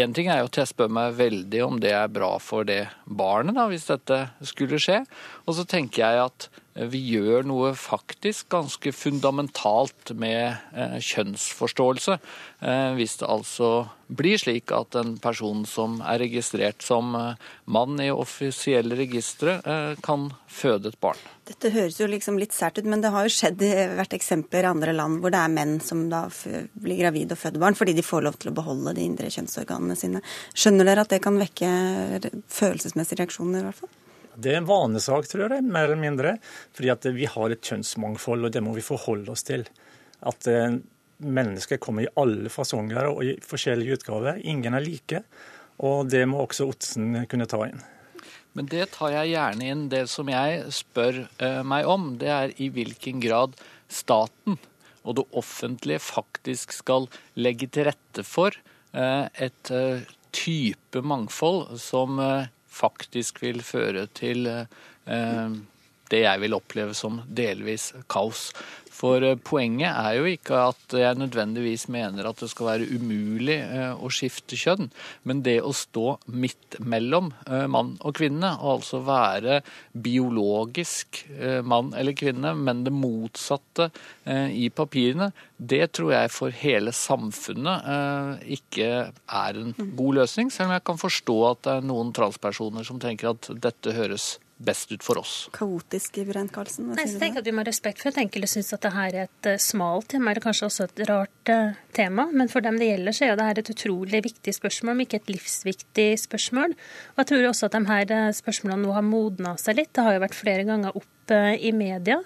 en 0.02 0.14
ting 0.14 0.28
er 0.28 0.42
jo 0.42 0.48
at 0.50 0.58
jeg 0.60 0.70
spør 0.72 0.90
meg 0.92 1.16
veldig 1.16 1.60
om 1.64 1.78
det 1.80 1.92
er 1.96 2.10
bra 2.12 2.34
for 2.42 2.66
det 2.68 2.82
barnet, 3.06 3.56
da, 3.56 3.68
hvis 3.70 3.86
dette 3.88 4.18
skulle 4.46 4.80
skje. 4.82 5.00
Og 5.46 5.56
så 5.56 5.64
tenker 5.68 6.02
jeg 6.02 6.24
at 6.26 6.48
vi 6.86 7.00
gjør 7.14 7.46
noe 7.48 7.72
faktisk 7.78 8.48
ganske 8.54 8.92
fundamentalt 8.94 10.12
med 10.14 10.54
eh, 10.76 10.98
kjønnsforståelse. 11.02 12.18
Eh, 12.62 12.90
hvis 12.98 13.16
det 13.18 13.26
altså 13.26 13.70
blir 14.06 14.38
slik 14.40 14.72
at 14.72 14.94
en 14.96 15.16
person 15.20 15.64
som 15.68 15.98
er 16.00 16.22
registrert 16.22 16.84
som 16.86 17.10
eh, 17.18 17.50
mann 17.66 17.98
i 18.02 18.10
offisielle 18.14 18.98
registre, 18.98 19.58
kan 20.04 20.28
føde 20.46 20.92
et 20.92 21.00
barn. 21.02 21.18
Dette 21.48 21.70
høres 21.74 21.98
jo 22.00 22.06
liksom 22.08 22.38
litt 22.40 22.54
sært 22.54 22.78
ut, 22.78 22.88
men 22.88 23.02
det 23.02 23.10
har 23.12 23.26
jo 23.26 23.32
skjedd, 23.32 23.62
vært 23.98 24.16
eksempler 24.16 24.66
i 24.66 24.70
andre 24.70 24.94
land 24.96 25.22
hvor 25.22 25.32
det 25.34 25.40
er 25.42 25.52
menn 25.52 25.78
som 25.84 26.06
da 26.12 26.26
blir 26.78 27.00
gravide 27.00 27.34
og 27.34 27.40
føder 27.40 27.62
barn 27.62 27.78
fordi 27.78 27.96
de 27.96 28.04
får 28.06 28.26
lov 28.26 28.38
til 28.40 28.52
å 28.52 28.56
beholde 28.58 28.94
de 28.96 29.06
indre 29.08 29.32
kjønnsorganene 29.32 29.96
sine. 29.98 30.22
Skjønner 30.54 30.88
dere 30.88 31.06
at 31.06 31.14
det 31.14 31.22
kan 31.24 31.40
vekke 31.40 31.70
følelsesmessige 32.52 33.24
reaksjoner, 33.24 33.64
i 33.64 33.70
hvert 33.70 33.82
fall? 33.82 33.96
Det 34.38 34.52
er 34.52 34.60
en 34.60 34.68
vanesak, 34.68 35.26
tror 35.26 35.50
jeg, 35.50 35.66
mer 35.66 35.88
eller 35.88 35.98
mindre. 35.98 36.36
Fordi 36.76 37.14
vi 37.16 37.26
har 37.26 37.50
et 37.50 37.64
kjønnsmangfold, 37.64 38.46
og 38.46 38.54
det 38.54 38.62
må 38.62 38.74
vi 38.76 38.84
forholde 38.86 39.32
oss 39.34 39.42
til. 39.48 39.64
At 40.26 40.46
eh, 40.50 40.78
mennesker 41.26 41.80
kommer 41.82 42.06
i 42.06 42.12
alle 42.18 42.50
fasonger 42.52 43.10
og 43.10 43.24
i 43.26 43.34
forskjellige 43.42 43.98
utgaver. 43.98 44.38
Ingen 44.46 44.78
er 44.78 44.84
like. 44.84 45.22
Og 45.82 46.10
det 46.10 46.22
må 46.30 46.44
også 46.44 46.68
Otsen 46.70 47.24
kunne 47.30 47.48
ta 47.50 47.64
inn. 47.66 47.82
Men 48.54 48.70
det 48.70 48.88
tar 48.94 49.12
jeg 49.14 49.34
gjerne 49.34 49.72
inn. 49.72 49.84
Det 49.90 50.04
som 50.10 50.30
jeg 50.30 50.70
spør 50.74 51.24
eh, 51.26 51.62
meg 51.66 51.90
om, 51.90 52.12
det 52.22 52.30
er 52.34 52.54
i 52.62 52.70
hvilken 52.74 53.22
grad 53.24 53.58
staten 53.90 54.58
og 55.08 55.16
det 55.16 55.24
offentlige 55.40 56.02
faktisk 56.02 56.74
skal 56.76 57.06
legge 57.38 57.70
til 57.72 57.88
rette 57.88 58.22
for 58.26 58.54
eh, 58.92 59.26
et 59.40 59.70
type 60.36 61.00
mangfold 61.00 61.78
som 61.80 62.20
faktisk 62.78 63.42
vil 63.42 63.62
føre 63.66 64.06
til 64.14 64.46
eh, 64.46 65.56
det 66.12 66.24
jeg 66.24 66.42
vil 66.44 66.56
oppleve 66.56 66.96
som 66.96 67.22
delvis 67.28 67.92
kaos. 68.10 68.48
For 68.98 69.22
eh, 69.22 69.38
poenget 69.38 69.92
er 69.92 70.16
jo 70.18 70.26
ikke 70.28 70.62
at 70.72 70.96
jeg 70.96 71.18
nødvendigvis 71.20 71.86
mener 71.92 72.28
at 72.28 72.40
det 72.42 72.50
skal 72.50 72.70
være 72.72 72.88
umulig 72.96 73.58
eh, 73.62 73.92
å 73.94 74.10
skifte 74.12 74.58
kjønn, 74.58 74.90
men 75.28 75.42
det 75.46 75.58
å 75.62 75.74
stå 75.76 76.16
midt 76.34 76.78
mellom 76.82 77.30
eh, 77.46 77.66
mann 77.70 77.94
og 78.02 78.16
kvinne, 78.18 78.54
og 78.58 78.78
altså 78.78 79.02
være 79.06 79.60
biologisk 79.92 81.22
mann 81.66 81.92
eller 81.96 82.14
kvinne, 82.18 82.52
men 82.56 82.82
det 82.86 82.92
motsatte 82.94 83.88
i 84.28 84.68
papirene, 84.74 85.30
det 85.56 85.90
tror 85.96 86.12
jeg 86.14 86.32
for 86.32 86.54
hele 86.54 86.92
samfunnet 86.94 88.48
ikke 88.58 88.90
er 89.10 89.60
en 89.60 89.74
god 89.98 90.20
løsning, 90.20 90.52
selv 90.54 90.70
om 90.70 90.76
jeg 90.76 90.86
kan 90.90 91.00
forstå 91.00 91.38
at 91.50 91.62
det 91.66 91.74
er 91.74 91.88
noen 91.88 92.12
transpersoner 92.16 92.86
som 92.86 93.00
tenker 93.02 93.32
at 93.32 93.50
dette 93.64 93.96
høres 93.96 94.36
best 94.58 94.92
ut 94.92 95.04
for 95.06 95.20
oss. 95.20 95.34
Kaotisk, 95.54 96.18
Brent 96.28 96.52
Karlsen? 96.54 96.90
Nei, 96.90 97.06
jeg 97.06 97.20
tenker 97.20 97.42
at 97.42 97.46
Vi 97.46 97.54
må 97.54 97.62
ha 97.62 97.68
respekt 97.68 98.02
for 98.02 98.10
at 98.10 98.18
enkelte 98.20 98.50
syns 98.50 98.72
at 98.74 98.82
dette 98.82 99.04
er 99.06 99.18
et 99.24 99.48
uh, 99.52 99.56
smalt 99.62 100.10
tema, 100.12 100.32
eller 100.32 100.44
kanskje 100.44 100.66
også 100.68 100.88
et 100.88 101.02
rart 101.08 101.52
uh, 101.54 101.78
tema. 101.96 102.26
Men 102.34 102.50
for 102.52 102.64
dem 102.64 102.80
det 102.80 102.90
gjelder, 102.90 103.14
så 103.14 103.28
er 103.28 103.38
det 103.38 103.46
dette 103.46 103.64
et 103.64 103.72
utrolig 103.76 104.22
viktig 104.26 104.54
spørsmål, 104.58 104.96
om 104.96 105.06
ikke 105.06 105.22
et 105.22 105.32
livsviktig 105.32 106.10
spørsmål. 106.26 106.76
Og 107.14 107.22
jeg 107.22 107.32
tror 107.32 107.50
også 107.52 107.70
at 107.70 107.78
de 107.78 107.84
her 107.92 108.14
uh, 108.18 108.28
spørsmålene 108.42 108.84
nå 108.84 108.94
har 108.98 109.06
modna 109.06 109.56
seg 109.62 109.78
litt. 109.78 109.94
Det 109.94 110.06
har 110.06 110.18
jo 110.18 110.26
vært 110.26 110.38
flere 110.38 110.68
ganger 110.68 110.98
opp 110.98 111.14
i 111.28 111.74
media. 111.76 112.22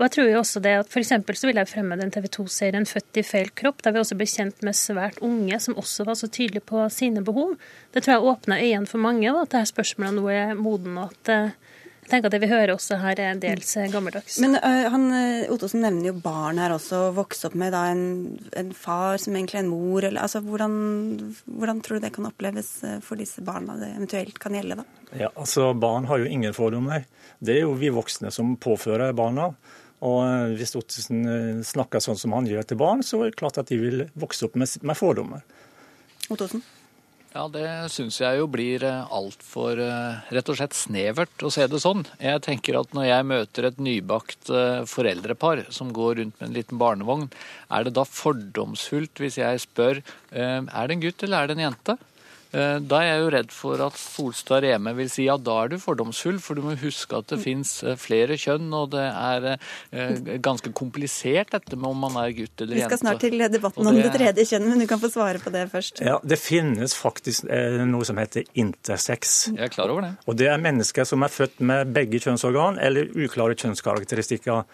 Og 0.00 0.06
jeg 0.08 0.12
tror 0.16 0.26
jo 0.26 0.38
også 0.40 0.60
det 0.64 0.72
at 0.80 0.88
for 0.90 1.04
så 1.06 1.46
vil 1.46 1.58
jeg 1.60 1.68
fremme 1.70 1.94
den 2.00 2.10
TV 2.10 2.24
2-serien 2.34 2.86
'Født 2.88 3.20
i 3.20 3.22
feil 3.22 3.50
kropp', 3.54 3.82
der 3.84 3.92
vi 3.92 4.00
også 4.00 4.16
ble 4.18 4.26
kjent 4.26 4.64
med 4.66 4.74
svært 4.74 5.20
unge 5.22 5.60
som 5.60 5.76
også 5.78 6.06
var 6.08 6.16
så 6.18 6.26
tydelige 6.26 6.64
på 6.66 6.88
sine 6.88 7.22
behov. 7.22 7.54
Det 7.94 8.02
tror 8.02 8.14
jeg 8.14 8.28
åpna 8.32 8.58
øynene 8.58 8.88
for 8.90 8.98
mange, 8.98 9.28
da, 9.28 9.42
at 9.44 9.52
dette 9.52 9.70
spørsmålet 9.70 10.16
nå 10.16 10.24
er 10.32 10.54
moden, 10.58 10.96
og 10.98 11.12
at 11.12 11.52
tenker 12.10 12.30
at 12.30 12.34
Det 12.34 12.40
vi 12.42 12.50
hører 12.50 12.72
også 12.74 12.98
her, 13.00 13.20
er 13.22 13.38
dels 13.40 13.70
eh, 13.78 13.88
gammeldags. 13.92 14.38
Men 14.42 14.56
uh, 14.58 14.86
han, 14.92 15.06
eh, 15.16 15.52
Ottosen 15.52 15.84
nevner 15.84 16.10
jo 16.10 16.14
barn 16.22 16.60
her 16.62 16.74
også. 16.74 17.02
Vokse 17.16 17.48
opp 17.48 17.56
med 17.60 17.74
da, 17.74 17.86
en, 17.92 18.38
en, 18.56 18.72
far 18.76 19.20
som 19.22 19.36
egentlig 19.36 19.60
er 19.60 19.64
en 19.64 19.72
mor. 19.72 20.04
Eller, 20.04 20.22
altså, 20.24 20.42
hvordan, 20.44 20.74
hvordan, 21.46 21.82
tror 21.84 21.98
du 21.98 22.06
det 22.06 22.12
kan 22.16 22.28
oppleves 22.30 22.72
for 23.06 23.20
disse 23.20 23.44
barna 23.46 23.78
det 23.80 23.92
eventuelt 23.94 24.40
kan 24.42 24.56
gjelde? 24.58 24.80
da? 24.82 24.88
Ja, 25.24 25.30
altså 25.34 25.72
Barn 25.74 26.06
har 26.10 26.22
jo 26.22 26.30
ingen 26.30 26.54
fordommer. 26.56 27.06
Det 27.38 27.56
er 27.56 27.64
jo 27.64 27.76
vi 27.78 27.92
voksne 27.94 28.32
som 28.34 28.56
påfører 28.60 29.14
barna. 29.16 29.50
Og 30.06 30.56
Hvis 30.56 30.72
Ottesen 30.78 31.60
snakker 31.66 32.00
sånn 32.00 32.16
som 32.16 32.32
han 32.32 32.46
gjør 32.48 32.64
til 32.70 32.78
barn, 32.80 33.02
så 33.04 33.20
er 33.20 33.32
det 33.32 33.40
klart 33.40 33.58
at 33.60 33.68
de 33.68 33.76
vil 33.80 34.04
vokse 34.16 34.46
opp 34.46 34.56
med, 34.56 34.70
med 34.86 34.96
fordommer. 34.96 35.42
Ottosen? 36.32 36.62
Ja, 37.30 37.44
det 37.46 37.62
syns 37.94 38.16
jeg 38.18 38.40
jo 38.40 38.48
blir 38.50 38.82
eh, 38.82 39.12
altfor 39.14 39.78
eh, 39.78 40.22
rett 40.34 40.48
og 40.50 40.56
slett 40.58 40.74
snevert 40.74 41.44
å 41.46 41.50
se 41.54 41.62
det 41.70 41.78
sånn. 41.78 42.02
Jeg 42.18 42.42
tenker 42.42 42.80
at 42.80 42.90
når 42.96 43.06
jeg 43.06 43.26
møter 43.30 43.68
et 43.68 43.78
nybakt 43.78 44.50
eh, 44.50 44.80
foreldrepar 44.90 45.62
som 45.70 45.92
går 45.94 46.18
rundt 46.18 46.40
med 46.40 46.48
en 46.48 46.56
liten 46.58 46.80
barnevogn, 46.82 47.28
er 47.70 47.86
det 47.86 47.94
da 47.94 48.02
fordomsfullt 48.02 49.22
hvis 49.22 49.38
jeg 49.38 49.62
spør 49.62 50.02
er 50.30 50.66
det 50.66 50.96
en 50.96 51.04
gutt 51.04 51.22
eller 51.26 51.44
er 51.44 51.50
det 51.50 51.58
en 51.58 51.64
jente? 51.68 51.96
Eh, 52.50 52.76
da 52.82 52.98
er 52.98 53.12
jeg 53.12 53.20
jo 53.22 53.30
redd 53.36 53.52
for 53.54 53.82
at 53.84 53.98
Solstad 53.98 54.64
Reme 54.64 54.92
vil 54.98 55.10
si 55.12 55.28
ja, 55.28 55.36
da 55.38 55.56
er 55.62 55.70
du 55.70 55.76
fordomsfull, 55.82 56.40
for 56.42 56.58
du 56.58 56.64
må 56.64 56.74
huske 56.80 57.18
at 57.18 57.28
det 57.30 57.38
mm. 57.38 57.44
fins 57.44 57.74
eh, 57.86 57.98
flere 58.00 58.38
kjønn, 58.40 58.66
og 58.74 58.90
det 58.94 59.04
er 59.06 59.46
eh, 59.52 60.30
ganske 60.42 60.72
komplisert 60.76 61.54
dette 61.54 61.78
med 61.78 61.90
om 61.92 62.06
man 62.08 62.18
er 62.24 62.34
gutt 62.34 62.64
eller 62.64 62.80
jente. 62.80 62.88
Vi 62.88 62.90
skal 62.90 63.02
snart 63.04 63.22
til 63.22 63.38
debatten 63.38 63.86
det... 63.86 63.92
om 63.92 64.00
det 64.00 64.14
tredje 64.16 64.46
kjønn, 64.50 64.66
men 64.72 64.82
du 64.82 64.88
kan 64.90 65.02
få 65.02 65.12
svare 65.12 65.42
på 65.42 65.52
det 65.54 65.66
først. 65.70 66.02
Ja, 66.06 66.18
Det 66.22 66.40
finnes 66.42 66.96
faktisk 66.98 67.46
noe 67.90 68.06
som 68.06 68.18
heter 68.20 68.46
intersex. 68.58 69.36
Jeg 69.52 69.68
er 69.68 69.72
klar 69.72 69.92
over 69.92 70.08
det. 70.08 70.14
Og 70.26 70.38
det 70.40 70.48
er 70.50 70.62
mennesker 70.62 71.06
som 71.06 71.22
er 71.26 71.32
født 71.32 71.62
med 71.62 71.92
begge 71.94 72.18
kjønnsorgan 72.22 72.80
eller 72.82 73.12
uklare 73.14 73.54
kjønnskarakteristikker. 73.58 74.64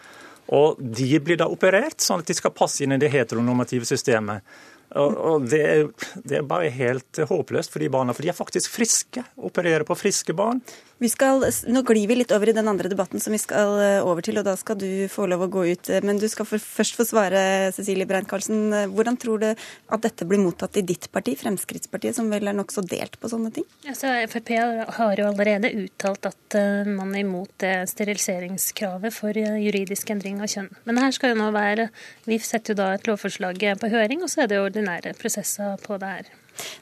Og 0.56 0.78
de 0.78 1.08
blir 1.20 1.38
da 1.40 1.48
operert, 1.50 1.98
sånn 2.02 2.22
at 2.22 2.30
de 2.30 2.36
skal 2.38 2.54
passe 2.54 2.84
inn 2.84 2.94
i 2.94 3.00
det 3.02 3.10
heteronormative 3.12 3.88
systemet. 3.88 4.46
Og 4.94 5.48
det 5.50 5.62
er, 5.62 5.86
det 6.22 6.38
er, 6.38 6.46
bare 6.46 6.70
helt 6.70 7.18
håpløst 7.28 7.72
for 7.72 7.82
de 7.82 7.90
barna, 7.90 8.14
for 8.14 8.22
de 8.22 8.30
er 8.30 8.36
faktisk 8.36 8.70
friske. 8.76 9.24
Opererer 9.36 9.86
på 9.86 9.96
friske 9.98 10.36
barn. 10.36 10.62
Skal, 10.96 11.42
nå 11.68 11.82
glir 11.84 12.06
vi 12.08 12.14
litt 12.16 12.30
over 12.32 12.48
i 12.48 12.54
den 12.56 12.70
andre 12.70 12.88
debatten 12.88 13.20
som 13.20 13.34
vi 13.34 13.40
skal 13.40 13.74
eh, 13.84 13.98
over 14.00 14.24
til, 14.24 14.38
og 14.40 14.46
da 14.46 14.54
skal 14.56 14.78
du 14.80 15.04
få 15.12 15.26
lov 15.28 15.42
å 15.44 15.48
gå 15.52 15.66
ut. 15.68 15.90
Eh, 15.92 16.00
men 16.00 16.16
du 16.16 16.24
skal 16.32 16.48
for, 16.48 16.62
først 16.62 16.96
få 16.96 17.04
svare, 17.04 17.42
Cecilie 17.76 18.08
Brein-Karlsen. 18.08 18.62
Eh, 18.72 18.86
hvordan 18.88 19.18
tror 19.20 19.42
du 19.42 19.50
at 19.50 20.06
dette 20.06 20.24
blir 20.24 20.40
mottatt 20.40 20.78
i 20.80 20.84
ditt 20.88 21.10
parti, 21.12 21.34
Fremskrittspartiet, 21.36 22.16
som 22.16 22.30
vel 22.32 22.48
er 22.48 22.56
nokså 22.56 22.80
delt 22.88 23.18
på 23.20 23.28
sånne 23.28 23.52
ting? 23.52 23.66
Altså, 23.84 24.14
Frp 24.32 24.54
har 24.96 25.20
jo 25.20 25.28
allerede 25.28 25.74
uttalt 25.82 26.30
at 26.30 26.56
man 26.88 27.12
er 27.12 27.26
imot 27.26 27.52
det 27.60 27.74
steriliseringskravet 27.92 29.12
for 29.12 29.36
juridisk 29.36 30.14
endring 30.14 30.40
av 30.40 30.48
kjønn. 30.48 30.70
Men 30.88 31.02
her 31.02 31.12
skal 31.12 31.34
jo 31.34 31.40
nå 31.42 31.50
være 31.52 31.90
Vi 32.24 32.38
setter 32.40 32.72
jo 32.72 32.80
da 32.80 32.88
et 32.94 33.04
lovforslag 33.08 33.60
på 33.82 33.92
høring, 33.92 34.24
og 34.24 34.32
så 34.32 34.46
er 34.46 34.50
det 34.50 34.62
ordinære 34.76 35.16
prosesser 35.18 35.80
på 35.82 35.98
det 35.98 36.12
her. 36.18 36.34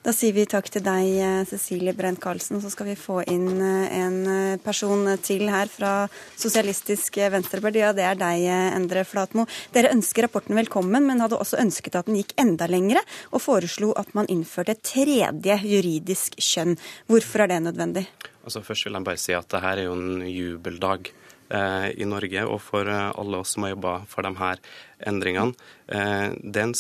Da 0.05 0.13
sier 0.15 0.35
vi 0.37 0.45
takk 0.49 0.69
til 0.71 0.85
deg, 0.85 1.07
eh, 1.19 1.45
Cecilie 1.49 1.95
Brent 1.97 2.21
Karlsen. 2.23 2.61
Så 2.63 2.71
skal 2.73 2.91
vi 2.91 2.97
få 2.99 3.23
inn 3.31 3.61
eh, 3.61 3.97
en 3.99 4.19
eh, 4.31 4.59
person 4.63 5.07
til 5.23 5.49
her 5.51 5.71
fra 5.73 6.07
Sosialistisk 6.37 7.19
Venstreparti. 7.33 7.83
Ja, 7.83 7.93
det 7.97 8.05
er 8.07 8.19
deg, 8.21 8.45
Endre 8.77 9.05
Flatmo. 9.09 9.47
Dere 9.75 9.93
ønsker 9.95 10.27
rapporten 10.27 10.57
velkommen, 10.59 11.07
men 11.09 11.23
hadde 11.25 11.41
også 11.41 11.61
ønsket 11.63 11.99
at 11.99 12.11
den 12.11 12.21
gikk 12.21 12.37
enda 12.41 12.69
lengre, 12.71 13.03
og 13.33 13.43
foreslo 13.43 13.93
at 13.99 14.15
man 14.15 14.29
innførte 14.33 14.77
et 14.77 14.85
tredje 14.85 15.59
juridisk 15.65 16.39
kjønn. 16.39 16.79
Hvorfor 17.11 17.45
er 17.45 17.55
det 17.55 17.63
nødvendig? 17.67 18.07
Altså 18.45 18.63
Først 18.65 18.87
vil 18.87 18.99
jeg 18.99 19.09
bare 19.09 19.21
si 19.21 19.35
at 19.35 19.49
dette 19.49 19.73
er 19.73 19.87
jo 19.87 19.97
en 19.97 20.25
jubeldag 20.29 21.11
eh, 21.49 21.91
i 21.97 22.07
Norge, 22.09 22.47
og 22.47 22.61
for 22.63 22.89
alle 22.93 23.41
oss 23.41 23.57
som 23.57 23.65
har 23.65 23.75
jobba 23.75 23.99
for 24.11 24.27
de 24.27 24.35
her 24.39 24.63
endringene. 25.09 25.57
Eh, 25.89 26.29
det 26.45 26.61
er 26.61 26.69
en 26.69 26.77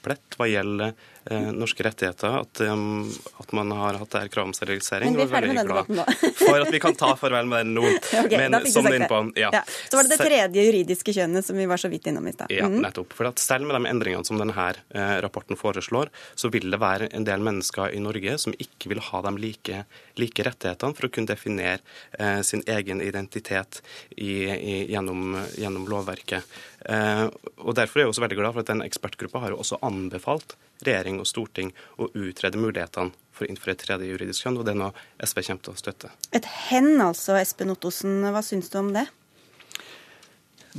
skamplett 0.00 0.36
hva 0.36 0.46
gjelder 0.48 0.92
eh, 1.30 1.52
norske 1.52 1.82
rettigheter 1.84 2.40
at, 2.40 2.60
um, 2.60 3.10
at, 3.38 3.52
man 3.52 3.70
har 3.70 3.98
hatt 4.00 4.10
det 4.10 4.20
her 4.20 4.28
kravet 4.28 4.48
om 4.48 4.54
sterilisering. 4.54 5.12
Men 5.12 5.16
vi 5.16 5.22
er 5.22 5.28
ferdig 5.28 5.48
med 5.48 5.58
den 5.60 5.68
debatten 5.68 5.96
nå. 5.96 6.04
for 6.38 6.60
at 6.60 6.72
vi 6.72 6.80
kan 6.80 6.94
ta 6.96 7.14
farvel 7.16 7.46
med 7.46 7.66
den 7.66 7.74
nå. 7.74 7.84
okay, 8.24 8.38
Men 8.38 8.66
som 8.70 8.84
du 8.84 8.96
på, 9.08 9.20
ja. 9.36 9.50
ja. 9.52 9.62
Så 9.66 9.96
var 9.96 10.08
det 10.08 10.16
det 10.16 10.24
tredje 10.24 10.64
juridiske 10.64 11.12
kjønnet 11.12 11.46
som 11.46 11.58
vi 11.58 11.66
var 11.68 11.80
så 11.80 11.90
vidt 11.92 12.08
innom 12.10 12.28
i 12.28 12.32
stad. 12.32 12.52
Ja, 12.54 12.68
mm. 12.68 12.80
nettopp. 12.84 13.12
For 13.16 13.28
at 13.28 13.42
selv 13.42 13.68
med 13.68 13.76
de 13.76 13.90
endringene 13.90 14.24
som 14.26 14.40
denne 14.40 14.68
eh, 14.70 15.16
rapporten 15.24 15.58
foreslår, 15.60 16.12
så 16.34 16.50
vil 16.52 16.70
det 16.72 16.80
være 16.80 17.10
en 17.16 17.26
del 17.28 17.44
mennesker 17.44 17.92
i 17.96 18.00
Norge 18.02 18.38
som 18.40 18.56
ikke 18.56 18.94
vil 18.94 19.02
ha 19.10 19.22
de 19.26 19.34
like, 19.40 19.84
like 20.20 20.46
rettighetene 20.46 20.96
for 20.96 21.08
å 21.08 21.12
kunne 21.12 21.30
definere 21.30 21.80
eh, 22.18 22.40
sin 22.46 22.64
egen 22.70 23.04
identitet 23.04 23.82
i, 24.16 24.48
i, 24.48 24.74
gjennom, 24.92 25.36
gjennom, 25.58 25.88
lovverket. 25.90 26.46
Eh, 26.88 27.26
og 27.60 27.76
Derfor 27.76 28.00
er 28.00 28.06
jeg 28.06 28.14
også 28.14 28.24
veldig 28.24 28.38
glad 28.38 28.54
for 28.54 28.64
at 28.64 28.72
den 28.72 28.84
ekspertgruppa 28.84 29.44
har 29.44 29.54
jo 29.54 29.60
også 29.60 29.80
anbefalt 29.84 30.56
regjering 30.86 31.20
og 31.20 31.28
storting 31.28 31.74
å 32.00 32.08
utrede 32.16 32.60
mulighetene 32.60 33.12
for 33.36 33.44
å 33.44 33.52
innføre 33.52 33.76
et 33.76 33.84
tredje 33.84 34.08
juridisk 34.08 34.46
kjønn, 34.46 34.60
og 34.60 34.66
det 34.66 34.74
er 34.74 34.80
noe 34.80 35.06
SV 35.20 35.42
kommer 35.44 35.64
til 35.66 35.74
å 35.74 35.80
støtte. 35.80 36.12
Et 36.36 36.52
hen 36.70 36.94
altså, 37.04 37.36
Espen 37.40 37.72
Ottosen. 37.74 38.22
Hva 38.32 38.44
syns 38.44 38.72
du 38.72 38.80
om 38.80 38.94
det? 38.96 39.06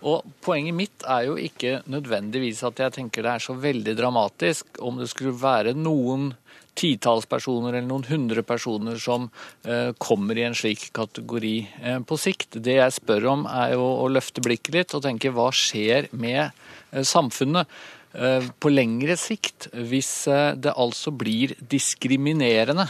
Og 0.05 0.27
poenget 0.45 0.77
mitt 0.77 1.05
er 1.09 1.25
jo 1.31 1.39
ikke 1.41 1.79
nødvendigvis 1.89 2.61
at 2.69 2.83
jeg 2.85 2.97
tenker 3.01 3.25
det 3.25 3.33
er 3.33 3.45
så 3.47 3.57
veldig 3.57 3.95
dramatisk 3.97 4.79
om 4.85 5.01
det 5.01 5.09
skulle 5.11 5.35
være 5.35 5.73
noen 5.75 6.31
titalls 6.75 7.27
personer 7.29 7.73
eller 7.73 7.87
noen 7.87 8.05
hundre 8.09 8.43
personer 8.45 8.99
som 9.01 9.29
eh, 9.63 9.91
kommer 10.01 10.37
i 10.37 10.45
en 10.47 10.57
slik 10.57 10.89
kategori 10.95 11.57
eh, 11.81 11.99
på 12.05 12.19
sikt. 12.19 12.59
Det 12.63 12.79
jeg 12.79 12.97
spør 12.99 13.29
om 13.33 13.45
er 13.49 13.75
jo 13.75 13.85
å 14.05 14.09
løfte 14.11 14.43
blikket 14.45 14.75
litt 14.75 14.95
og 14.97 15.05
tenke 15.07 15.33
hva 15.35 15.49
skjer 15.55 16.11
med 16.15 16.43
eh, 16.45 17.03
samfunnet 17.03 17.71
på 18.63 18.69
lengre 18.71 19.17
sikt, 19.19 19.65
hvis 19.75 20.29
det 20.63 20.71
altså 20.71 21.11
blir 21.11 21.51
diskriminerende 21.59 22.85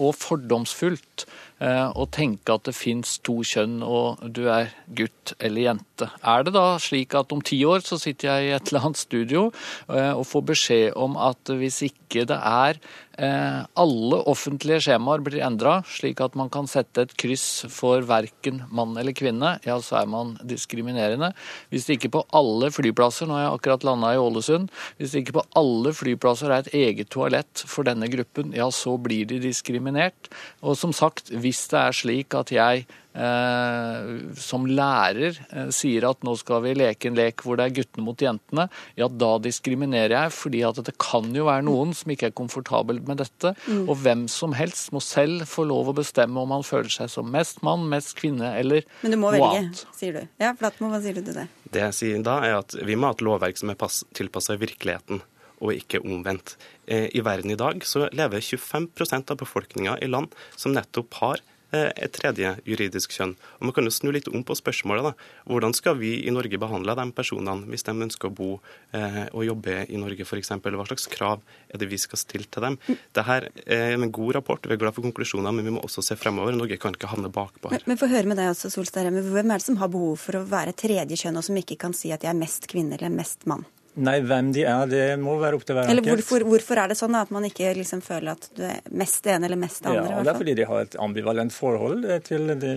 og 0.00 0.14
fordomsfullt 0.16 1.26
å 1.56 2.04
tenke 2.12 2.52
at 2.52 2.66
det 2.68 2.74
fins 2.76 3.14
to 3.24 3.38
kjønn 3.46 3.78
og 3.80 4.20
du 4.36 4.42
er 4.52 4.74
gutt 4.98 5.32
eller 5.40 5.70
jente. 5.70 6.10
Er 6.20 6.44
det 6.44 6.52
da 6.52 6.76
slik 6.82 7.16
at 7.16 7.32
om 7.32 7.40
ti 7.40 7.62
år 7.64 7.80
så 7.86 7.96
sitter 8.00 8.28
jeg 8.28 8.48
i 8.48 8.52
et 8.58 8.68
eller 8.68 8.90
annet 8.90 9.00
studio 9.00 9.46
og 9.88 10.24
får 10.28 10.44
beskjed 10.52 10.98
om 11.00 11.16
at 11.16 11.54
hvis 11.56 11.80
ikke 11.88 12.26
det 12.28 12.36
er 12.36 12.76
Eh, 13.16 13.60
alle 13.80 14.16
offentlige 14.28 14.82
skjemaer 14.84 15.22
blir 15.24 15.40
endra, 15.44 15.78
slik 15.88 16.18
at 16.20 16.34
man 16.36 16.50
kan 16.52 16.66
sette 16.68 17.06
et 17.06 17.14
kryss 17.16 17.64
for 17.72 18.04
verken 18.04 18.60
mann 18.68 18.92
eller 19.00 19.16
kvinne. 19.16 19.54
Ja, 19.64 19.78
så 19.80 20.02
er 20.02 20.10
man 20.10 20.34
diskriminerende. 20.44 21.30
Hvis 21.72 21.88
det 21.88 21.96
ikke 21.96 22.12
på 22.18 22.24
alle 22.36 22.68
flyplasser, 22.74 23.28
nå 23.28 23.38
har 23.38 23.46
jeg 23.46 23.54
akkurat 23.54 23.86
landa 23.88 24.12
i 24.12 24.20
Ålesund, 24.20 24.68
hvis 24.98 25.14
det 25.14 25.24
ikke 25.24 25.38
på 25.38 25.46
alle 25.56 25.94
flyplasser 25.96 26.52
er 26.52 26.66
et 26.66 26.76
eget 26.76 27.12
toalett 27.14 27.64
for 27.64 27.88
denne 27.88 28.10
gruppen, 28.12 28.52
ja, 28.56 28.68
så 28.68 28.98
blir 29.00 29.24
de 29.30 29.40
diskriminert. 29.46 30.28
Og 30.60 30.76
som 30.76 30.92
sagt, 30.96 31.32
hvis 31.46 31.66
det 31.70 31.80
er 31.80 32.00
slik 32.02 32.34
at 32.36 32.54
jeg 32.54 32.86
Eh, 33.16 34.08
som 34.36 34.66
lærer 34.68 35.38
eh, 35.48 35.68
sier 35.72 36.04
at 36.04 36.24
nå 36.26 36.34
skal 36.36 36.60
vi 36.66 36.74
leke 36.76 37.08
en 37.08 37.16
lek 37.16 37.40
hvor 37.40 37.56
det 37.56 37.64
er 37.64 37.76
guttene 37.78 38.04
mot 38.04 38.20
jentene, 38.20 38.66
ja 38.98 39.06
da 39.08 39.30
diskriminerer 39.40 40.12
jeg. 40.12 40.34
fordi 40.36 40.60
at 40.68 40.82
det 40.84 40.92
kan 41.00 41.30
jo 41.32 41.46
være 41.48 41.64
noen 41.64 41.94
som 41.96 42.12
ikke 42.12 42.28
er 42.28 42.34
komfortabel 42.36 43.00
med 43.08 43.22
dette. 43.22 43.54
Mm. 43.64 43.86
Og 43.86 44.02
hvem 44.02 44.26
som 44.28 44.52
helst 44.58 44.92
må 44.92 45.00
selv 45.00 45.46
få 45.48 45.64
lov 45.70 45.88
å 45.88 45.96
bestemme 45.96 46.42
om 46.42 46.52
han 46.52 46.66
føler 46.66 46.92
seg 46.92 47.08
som 47.12 47.30
mest 47.32 47.62
mann, 47.64 47.88
mest 47.88 48.18
kvinne 48.20 48.52
eller 48.58 48.84
noe 48.84 48.84
annet. 48.84 49.00
Men 49.06 49.16
du 49.16 49.20
må 49.22 49.32
velge, 49.32 49.86
sier 49.96 50.18
du. 50.20 50.34
Ja, 50.42 50.52
Flatmo, 50.58 50.92
hva 50.92 51.00
sier 51.00 51.16
du 51.16 51.24
til 51.24 51.40
det? 51.40 51.46
Det 51.72 51.86
jeg 51.86 51.96
sier 51.96 52.26
da, 52.26 52.36
er 52.44 52.58
at 52.58 52.76
vi 52.76 52.98
må 53.00 53.08
ha 53.08 53.16
et 53.16 53.24
lovverk 53.24 53.62
som 53.62 53.72
er 53.72 53.80
tilpassa 54.18 54.58
virkeligheten 54.60 55.24
og 55.64 55.72
ikke 55.72 56.02
omvendt. 56.04 56.58
Eh, 56.86 57.08
I 57.12 57.24
verden 57.26 57.50
i 57.50 57.58
dag 57.58 57.84
så 57.84 58.06
lever 58.12 58.40
25% 58.40 59.34
av 59.34 59.42
befolkninga 59.42 59.98
i 60.02 60.10
land 60.10 60.34
som 60.56 60.74
nettopp 60.76 61.20
har 61.22 61.44
Eh, 61.74 61.88
et 61.98 62.12
tredje 62.14 62.52
juridisk 62.62 63.10
kjønn. 63.10 63.32
Og 63.58 63.66
Man 63.66 63.74
kan 63.74 63.84
jo 63.84 63.90
snu 63.90 64.12
litt 64.14 64.28
om 64.28 64.44
på 64.44 64.54
spørsmålet. 64.54 65.02
da. 65.02 65.12
Hvordan 65.50 65.74
skal 65.74 65.96
vi 65.98 66.26
i 66.26 66.30
Norge 66.30 66.58
behandle 66.58 66.94
de 66.94 67.12
personene 67.12 67.66
hvis 67.66 67.82
de 67.82 67.90
ønsker 67.90 68.28
å 68.28 68.34
bo 68.34 68.60
eh, 68.92 69.26
og 69.32 69.44
jobbe 69.44 69.86
i 69.90 69.98
Norge 69.98 70.22
f.eks.? 70.22 70.48
Hva 70.48 70.86
slags 70.86 71.08
krav 71.10 71.42
er 71.68 71.78
det 71.78 71.88
vi 71.90 71.98
skal 71.98 72.18
stille 72.18 72.46
til 72.46 72.62
dem? 72.62 72.78
Dette 72.86 73.26
er 73.26 73.50
en 73.96 74.12
god 74.12 74.36
rapport, 74.36 74.62
vi 74.62 74.74
er 74.74 74.78
glad 74.78 74.94
for 74.94 75.02
konklusjoner, 75.02 75.52
men 75.52 75.64
vi 75.64 75.74
må 75.74 75.82
også 75.82 76.04
se 76.06 76.16
fremover. 76.16 76.54
Norge 76.54 76.78
kan 76.78 76.94
ikke 76.94 77.10
havne 77.10 77.32
bakpå 77.32 77.72
her. 77.72 77.82
Men, 77.82 77.96
men 77.96 77.98
få 77.98 78.10
høre 78.14 78.30
med 78.30 78.38
deg 78.38 78.52
også, 78.54 78.70
Solstad 78.70 79.10
Hvem 79.10 79.50
er 79.50 79.58
det 79.58 79.66
som 79.66 79.80
har 79.82 79.90
behov 79.90 80.20
for 80.22 80.38
å 80.38 80.46
være 80.46 80.76
tredje 80.76 81.18
kjønn, 81.18 81.38
og 81.38 81.46
som 81.46 81.58
ikke 81.58 81.78
kan 81.82 81.94
si 81.96 82.14
at 82.14 82.22
jeg 82.22 82.30
er 82.30 82.38
mest 82.38 82.70
kvinne 82.70 82.94
eller 82.94 83.10
mest 83.10 83.46
mann? 83.50 83.66
Nei, 83.96 84.18
hvem 84.28 84.50
de 84.52 84.62
er, 84.68 84.88
det 84.90 85.04
må 85.20 85.38
være 85.40 85.56
opp 85.56 85.64
til 85.64 85.76
hver 85.76 85.86
enkelt. 85.86 86.04
Eller 86.04 86.18
hvorfor, 86.18 86.44
hvorfor, 86.44 86.80
er 86.82 86.92
det 86.92 86.98
sånn 86.98 87.16
at 87.16 87.30
man 87.32 87.46
ikke 87.48 87.70
liksom 87.78 88.02
føler 88.04 88.34
at 88.34 88.48
du 88.56 88.62
er 88.68 88.82
mest 88.92 89.22
det 89.24 89.32
ene 89.32 89.48
eller 89.48 89.60
mest 89.60 89.82
det 89.82 89.92
andre? 89.92 90.10
Ja, 90.10 90.22
Det 90.26 90.32
er 90.32 90.40
fordi 90.42 90.56
de 90.58 90.66
har 90.68 90.84
et 90.84 90.96
ambivalent 91.06 91.54
forhold 91.56 92.04
til 92.28 92.52
det 92.60 92.74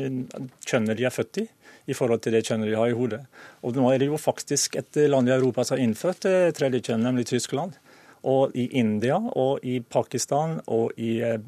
kjønnet 0.70 1.00
de 1.00 1.08
er 1.10 1.16
født 1.16 1.42
i, 1.44 1.46
i 1.92 1.98
forhold 1.98 2.24
til 2.24 2.38
det 2.38 2.46
kjønnet 2.48 2.72
de 2.72 2.80
har 2.80 2.92
i 2.92 2.96
hodet. 2.96 3.22
Og 3.68 3.76
nå 3.76 3.92
er 3.92 4.00
det 4.00 4.08
jo 4.08 4.22
faktisk 4.22 4.80
et 4.80 5.02
land 5.12 5.28
i 5.28 5.36
Europa 5.36 5.68
som 5.68 5.76
har 5.76 5.84
innført 5.84 6.24
tredje 6.56 6.84
kjønn, 6.88 7.04
nemlig 7.04 7.28
Tyskland. 7.34 7.76
Og 8.30 8.56
i 8.56 8.70
India 8.80 9.20
og 9.20 9.64
i 9.68 9.80
Pakistan 9.84 10.60
og 10.68 10.96
i 11.00 11.18
eh, 11.24 11.40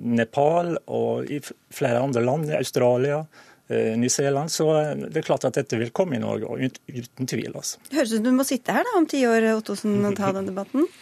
Nepal 0.00 0.76
og 0.86 1.28
i 1.30 1.38
flere 1.42 2.00
andre 2.00 2.22
land, 2.24 2.50
i 2.50 2.58
Australia 2.58 3.24
Eh, 3.70 3.96
New 3.96 4.10
Så 4.10 4.66
eh, 4.74 4.94
det 5.06 5.22
er 5.22 5.26
klart 5.26 5.46
at 5.46 5.54
dette 5.54 5.78
vil 5.78 5.92
komme 5.94 6.18
i 6.18 6.22
Norge, 6.22 6.70
uten 6.90 7.26
tvil. 7.30 7.52
Altså. 7.54 7.78
Høres 7.92 8.12
ut 8.12 8.18
som 8.18 8.26
du 8.26 8.32
må 8.34 8.46
sitte 8.48 8.74
her 8.74 8.86
da, 8.86 8.96
om 8.98 9.06
ti 9.06 9.22
år 9.28 9.46
Ottosen, 9.54 10.00
og 10.04 10.16
ta 10.18 10.34
den 10.36 10.50
debatten? 10.50 10.88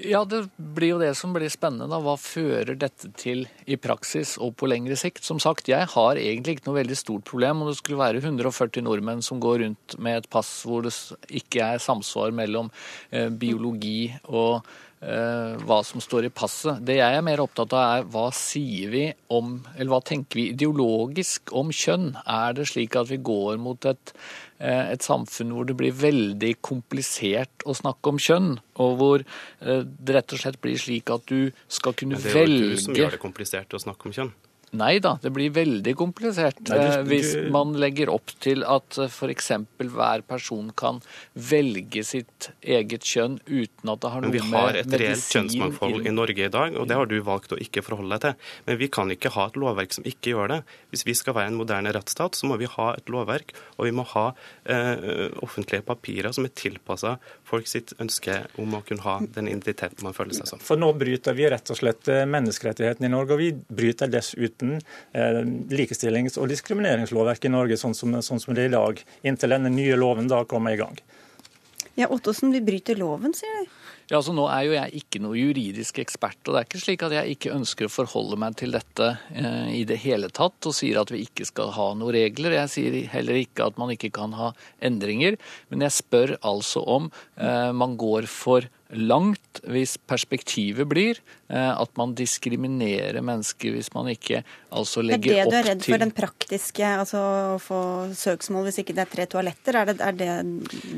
Ja, 0.00 0.22
det 0.24 0.46
blir 0.56 0.94
jo 0.94 0.98
det 1.00 1.10
som 1.18 1.34
blir 1.34 1.50
spennende. 1.52 1.84
da. 1.92 1.98
Hva 2.00 2.14
fører 2.16 2.72
dette 2.78 3.10
til 3.20 3.42
i 3.68 3.76
praksis 3.76 4.38
og 4.40 4.54
på 4.56 4.68
lengre 4.70 4.96
sikt? 4.96 5.20
Som 5.26 5.36
sagt, 5.42 5.68
jeg 5.68 5.88
har 5.92 6.16
egentlig 6.16 6.56
ikke 6.56 6.70
noe 6.70 6.78
veldig 6.78 6.96
stort 6.96 7.26
problem 7.28 7.60
om 7.60 7.68
det 7.68 7.76
skulle 7.76 8.00
være 8.00 8.22
140 8.22 8.86
nordmenn 8.86 9.20
som 9.20 9.42
går 9.42 9.58
rundt 9.66 9.98
med 10.00 10.22
et 10.22 10.30
pass 10.32 10.62
hvor 10.64 10.86
det 10.86 10.94
ikke 11.42 11.74
er 11.74 11.84
samsvar 11.84 12.32
mellom 12.32 12.72
eh, 13.12 13.28
biologi 13.28 14.08
og 14.24 14.64
Eh, 14.64 14.89
hva 15.00 15.78
som 15.86 16.02
står 16.02 16.26
i 16.28 16.32
passet. 16.34 16.82
Det 16.84 16.98
jeg 16.98 17.16
er 17.16 17.24
mer 17.24 17.40
opptatt 17.40 17.72
av, 17.72 18.00
er 18.00 18.08
hva 18.12 18.26
sier 18.36 18.92
vi 18.92 19.06
om, 19.32 19.54
eller 19.76 19.94
hva 19.94 20.02
tenker 20.04 20.36
vi 20.36 20.50
ideologisk 20.52 21.54
om 21.56 21.72
kjønn? 21.72 22.12
Er 22.28 22.58
det 22.58 22.68
slik 22.68 22.98
at 23.00 23.08
vi 23.08 23.16
går 23.24 23.56
mot 23.62 23.88
et, 23.88 24.12
eh, 24.60 24.92
et 24.92 25.00
samfunn 25.00 25.54
hvor 25.56 25.64
det 25.64 25.78
blir 25.80 25.96
veldig 25.96 26.52
komplisert 26.60 27.64
å 27.64 27.76
snakke 27.76 28.12
om 28.12 28.20
kjønn? 28.20 28.52
Og 28.76 28.94
hvor 29.00 29.24
eh, 29.24 29.82
det 29.88 30.18
rett 30.18 30.36
og 30.36 30.44
slett 30.44 30.60
blir 30.60 30.76
slik 30.76 31.08
at 31.16 31.24
du 31.32 31.48
skal 31.68 31.96
kunne 31.96 32.20
velge 32.20 32.36
Det 32.36 32.44
er 32.44 32.52
jo 32.52 32.76
du 32.76 32.84
som 32.84 33.00
gjør 33.00 33.16
det 33.16 33.24
komplisert 33.24 33.72
å 33.72 33.80
snakke 33.80 34.10
om 34.10 34.16
kjønn. 34.20 34.34
Nei 34.78 35.00
da, 35.02 35.16
det 35.18 35.32
blir 35.34 35.50
veldig 35.50 35.92
komplisert 35.98 36.60
Nei, 36.70 36.78
du, 36.78 37.08
hvis 37.10 37.32
man 37.50 37.72
legger 37.80 38.12
opp 38.12 38.30
til 38.42 38.62
at 38.62 38.98
eh, 39.02 39.10
f.eks. 39.10 39.50
hver 39.82 40.22
person 40.28 40.68
kan 40.78 41.00
velge 41.34 42.04
sitt 42.06 42.50
eget 42.62 43.06
kjønn 43.06 43.40
uten 43.48 43.90
at 43.90 44.04
det 44.04 44.12
har 44.12 44.22
noe 44.22 44.30
med 44.30 44.38
medisin 44.38 44.46
Men 44.46 44.54
vi 44.54 44.62
har 44.62 44.78
et 44.78 44.94
reelt 45.02 45.34
kjønnsmangfold 45.34 46.06
i 46.06 46.14
Norge 46.14 46.46
i 46.46 46.52
dag, 46.54 46.78
og 46.78 46.86
det 46.86 47.00
har 47.00 47.10
du 47.10 47.16
valgt 47.26 47.56
å 47.56 47.58
ikke 47.58 47.82
forholde 47.82 48.14
deg 48.14 48.22
til. 48.28 48.52
Men 48.68 48.78
vi 48.84 48.90
kan 48.94 49.10
ikke 49.10 49.34
ha 49.34 49.48
et 49.50 49.58
lovverk 49.58 49.96
som 49.96 50.06
ikke 50.06 50.34
gjør 50.36 50.54
det. 50.54 50.60
Hvis 50.94 51.06
vi 51.08 51.16
skal 51.18 51.36
være 51.40 51.50
en 51.50 51.58
moderne 51.58 51.94
rettsstat, 51.96 52.38
så 52.38 52.46
må 52.46 52.60
vi 52.60 52.70
ha 52.70 52.92
et 52.94 53.10
lovverk, 53.10 53.50
og 53.78 53.88
vi 53.88 53.94
må 53.96 54.06
ha 54.14 54.28
eh, 54.70 55.34
offentlige 55.42 55.82
papirer 55.88 56.30
som 56.36 56.46
er 56.46 56.54
tilpassa 56.54 57.16
folk 57.50 57.68
sitt 57.70 57.94
ønske 58.02 58.36
om 58.60 58.76
å 58.78 58.82
kunne 58.86 59.04
ha 59.04 59.16
den 59.34 59.50
identiteten 59.50 60.06
man 60.06 60.16
føler 60.16 60.38
seg 60.38 60.50
som. 60.52 60.62
For 60.62 60.80
nå 60.80 60.92
bryter 60.98 61.36
vi 61.36 61.48
rett 61.50 61.72
og 61.72 61.80
slett 61.80 62.10
eh, 62.10 62.26
menneskerettighetene 62.30 63.10
i 63.10 63.12
Norge, 63.12 63.36
og 63.36 63.42
vi 63.42 63.50
bryter 63.80 64.10
dessuten 64.12 64.78
eh, 64.78 65.40
likestillings- 65.74 66.38
og 66.40 66.50
diskrimineringslovverket 66.52 67.50
i 67.50 67.54
Norge 67.54 67.80
sånn 67.80 67.96
som, 67.98 68.16
sånn 68.24 68.42
som 68.42 68.56
det 68.56 68.66
er 68.68 68.72
i 68.72 68.76
dag, 68.76 69.02
inntil 69.26 69.56
denne 69.56 69.72
nye 69.74 69.98
loven 69.98 70.30
da 70.30 70.44
kommer 70.48 70.76
i 70.76 70.80
gang. 70.80 70.98
Ja, 71.98 72.08
Ottosen, 72.08 72.52
vi 72.54 72.62
bryter 72.64 72.96
loven, 72.96 73.34
sier 73.36 73.62
de. 73.64 73.79
Ja, 74.10 74.18
altså 74.18 74.32
Nå 74.34 74.48
er 74.50 74.64
jo 74.66 74.72
jeg 74.74 75.04
ikke 75.04 75.20
noe 75.22 75.38
juridisk 75.38 76.00
ekspert, 76.02 76.40
og 76.48 76.56
det 76.56 76.60
er 76.60 76.66
ikke 76.66 76.80
slik 76.82 77.02
at 77.06 77.12
jeg 77.14 77.36
ikke 77.36 77.52
ønsker 77.54 77.86
å 77.86 77.92
forholde 77.94 78.38
meg 78.42 78.56
til 78.58 78.74
dette 78.74 79.06
eh, 79.30 79.68
i 79.78 79.84
det 79.86 80.00
hele 80.02 80.26
tatt, 80.34 80.58
og 80.66 80.74
sier 80.74 80.98
at 80.98 81.12
vi 81.14 81.20
ikke 81.28 81.46
skal 81.46 81.70
ha 81.76 81.86
noen 81.94 82.16
regler. 82.16 82.56
Jeg 82.58 82.72
sier 82.72 82.96
heller 83.12 83.38
ikke 83.38 83.68
at 83.70 83.78
man 83.78 83.94
ikke 83.94 84.10
kan 84.18 84.34
ha 84.34 84.50
endringer, 84.82 85.38
men 85.70 85.86
jeg 85.86 85.94
spør 86.00 86.34
altså 86.42 86.82
om 86.90 87.06
eh, 87.38 87.70
man 87.70 87.94
går 88.02 88.26
for 88.26 88.66
langt 88.96 89.60
hvis 89.70 89.96
perspektivet 90.10 90.88
blir 90.90 91.20
eh, 91.48 91.70
at 91.70 91.92
man 91.98 92.14
diskriminerer 92.18 93.20
mennesker 93.22 93.76
hvis 93.76 93.92
man 93.94 94.10
ikke 94.10 94.42
altså 94.74 95.04
legger 95.04 95.20
opp 95.20 95.24
til 95.24 95.30
Det 95.30 95.40
er 95.40 95.44
det 95.44 95.50
du 95.50 95.58
er 95.60 95.68
redd 95.70 95.86
for, 95.86 96.02
den 96.04 96.14
praktiske, 96.16 96.92
altså 97.04 97.22
å 97.54 97.58
få 97.62 97.80
søksmål 98.18 98.68
hvis 98.68 98.80
ikke 98.82 98.96
det 98.96 99.04
er 99.06 99.12
tre 99.14 99.26
toaletter? 99.30 99.80
Er 99.80 99.90
det 99.90 99.98
er 100.00 100.16
det, 100.18 100.30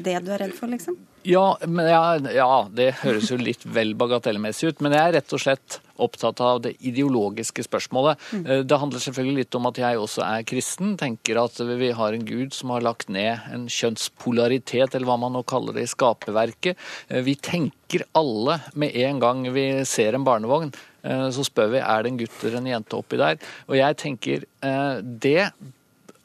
det 0.07 0.19
du 0.25 0.33
er 0.33 0.47
redd 0.47 0.57
for, 0.57 0.73
liksom? 0.73 0.99
Ja, 1.29 1.45
ja, 1.63 2.03
ja, 2.35 2.51
det 2.75 2.89
høres 3.05 3.31
jo 3.31 3.39
litt 3.39 3.63
vel 3.63 3.93
bagatellmessig 3.99 4.73
ut. 4.73 4.81
Men 4.83 4.97
jeg 4.97 5.03
er 5.05 5.17
rett 5.21 5.37
og 5.37 5.43
slett 5.45 5.79
opptatt 6.05 6.41
av 6.45 6.61
det 6.65 6.75
ideologiske 6.85 7.65
spørsmålet. 7.67 8.21
Mm. 8.33 8.45
Eh, 8.47 8.63
det 8.69 8.79
handler 8.83 9.03
selvfølgelig 9.03 9.45
litt 9.45 9.59
om 9.59 9.69
at 9.71 9.81
jeg 9.83 10.01
også 10.01 10.25
er 10.27 10.47
kristen. 10.49 10.95
Tenker 11.01 11.41
at 11.43 11.59
vi 11.69 11.93
har 11.97 12.17
en 12.17 12.27
gud 12.29 12.57
som 12.57 12.75
har 12.75 12.85
lagt 12.85 13.11
ned 13.13 13.45
en 13.53 13.69
kjønnspolaritet, 13.71 14.95
eller 14.95 15.09
hva 15.09 15.19
man 15.21 15.37
nå 15.37 15.45
kaller 15.49 15.77
det, 15.77 15.87
i 15.87 15.93
skaperverket. 15.93 16.81
Eh, 17.09 17.23
vi 17.27 17.37
tenker 17.37 18.07
alle 18.19 18.59
med 18.79 18.97
en 19.05 19.23
gang 19.23 19.45
vi 19.55 19.67
ser 19.89 20.17
en 20.17 20.27
barnevogn. 20.27 20.73
Eh, 21.03 21.29
så 21.35 21.47
spør 21.47 21.77
vi 21.77 21.85
er 21.85 22.03
det 22.03 22.13
en 22.13 22.23
gutt 22.23 22.43
eller 22.43 22.63
en 22.63 22.73
jente 22.75 22.99
oppi 22.99 23.21
der. 23.21 23.39
Og 23.69 23.79
jeg 23.79 24.03
tenker 24.03 24.49
det 24.63 25.53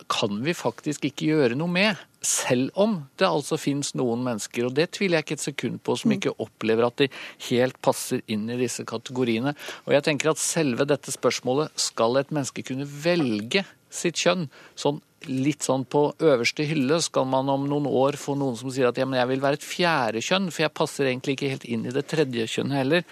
kan 0.07 0.37
vi 0.43 0.53
faktisk 0.55 1.07
ikke 1.09 1.31
gjøre 1.33 1.57
noe 1.59 1.71
med. 1.71 2.06
Selv 2.27 2.75
om 2.75 2.97
det 3.19 3.27
altså 3.27 3.59
finnes 3.61 3.93
noen 3.95 4.25
mennesker, 4.25 4.67
og 4.67 4.75
det 4.75 4.89
tviler 4.97 5.21
jeg 5.21 5.27
ikke 5.27 5.37
et 5.37 5.45
sekund 5.45 5.81
på, 5.85 5.95
som 5.99 6.11
mm. 6.11 6.17
ikke 6.17 6.35
opplever 6.43 6.87
at 6.87 6.99
de 6.99 7.09
helt 7.47 7.79
passer 7.85 8.23
inn 8.27 8.47
i 8.51 8.59
disse 8.59 8.83
kategoriene. 8.87 9.55
Og 9.87 9.95
jeg 9.95 10.07
tenker 10.09 10.33
at 10.33 10.43
selve 10.43 10.87
dette 10.89 11.13
spørsmålet, 11.13 11.71
skal 11.79 12.19
et 12.19 12.33
menneske 12.35 12.65
kunne 12.67 12.87
velge 12.87 13.63
sitt 13.93 14.19
kjønn? 14.19 14.49
Sånn 14.75 14.99
litt 15.25 15.65
sånn 15.65 15.83
på 15.89 16.03
øverste 16.21 16.65
hylle 16.69 16.99
skal 17.01 17.25
man 17.29 17.49
om 17.49 17.65
noen 17.69 17.87
år 17.89 18.19
få 18.21 18.35
noen 18.37 18.57
som 18.59 18.69
sier 18.71 18.89
at 18.89 18.99
ja, 18.99 19.07
men 19.09 19.19
jeg 19.19 19.31
vil 19.31 19.43
være 19.43 19.59
et 19.59 19.65
fjerde 19.65 20.21
kjønn, 20.23 20.51
for 20.53 20.67
jeg 20.67 20.75
passer 20.77 21.09
egentlig 21.09 21.37
ikke 21.37 21.53
helt 21.55 21.65
inn 21.67 21.87
i 21.87 21.93
det 21.95 22.05
tredje 22.11 22.45
kjønnet 22.57 22.81
heller. 22.83 23.07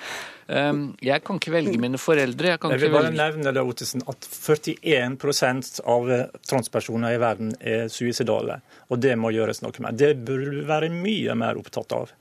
Ehm, 0.48 0.84
jeg 1.02 1.24
kan 1.26 1.40
ikke 1.40 1.54
velge 1.56 1.80
mine 1.82 2.00
foreldre. 2.02 2.52
Jeg, 2.54 2.62
jeg 2.62 2.82
vil 2.84 2.94
bare 2.94 3.10
velge... 3.10 3.18
nevne 3.22 3.54
det, 3.56 3.64
Ottesen, 3.66 4.04
at 4.12 4.28
41% 4.30 5.80
av 5.96 6.12
transpersoner 6.46 7.16
i 7.16 7.22
verden 7.22 7.56
er 7.60 7.90
suicidale. 7.94 8.60
Og 8.94 9.02
det 9.02 9.16
må 9.18 9.34
gjøres 9.34 9.64
noe 9.66 9.86
med. 9.86 9.98
Det 10.02 10.14
burde 10.28 10.54
du 10.54 10.62
være 10.70 10.92
mye 10.94 11.38
mer 11.40 11.62
opptatt 11.62 11.98
av. 11.98 12.14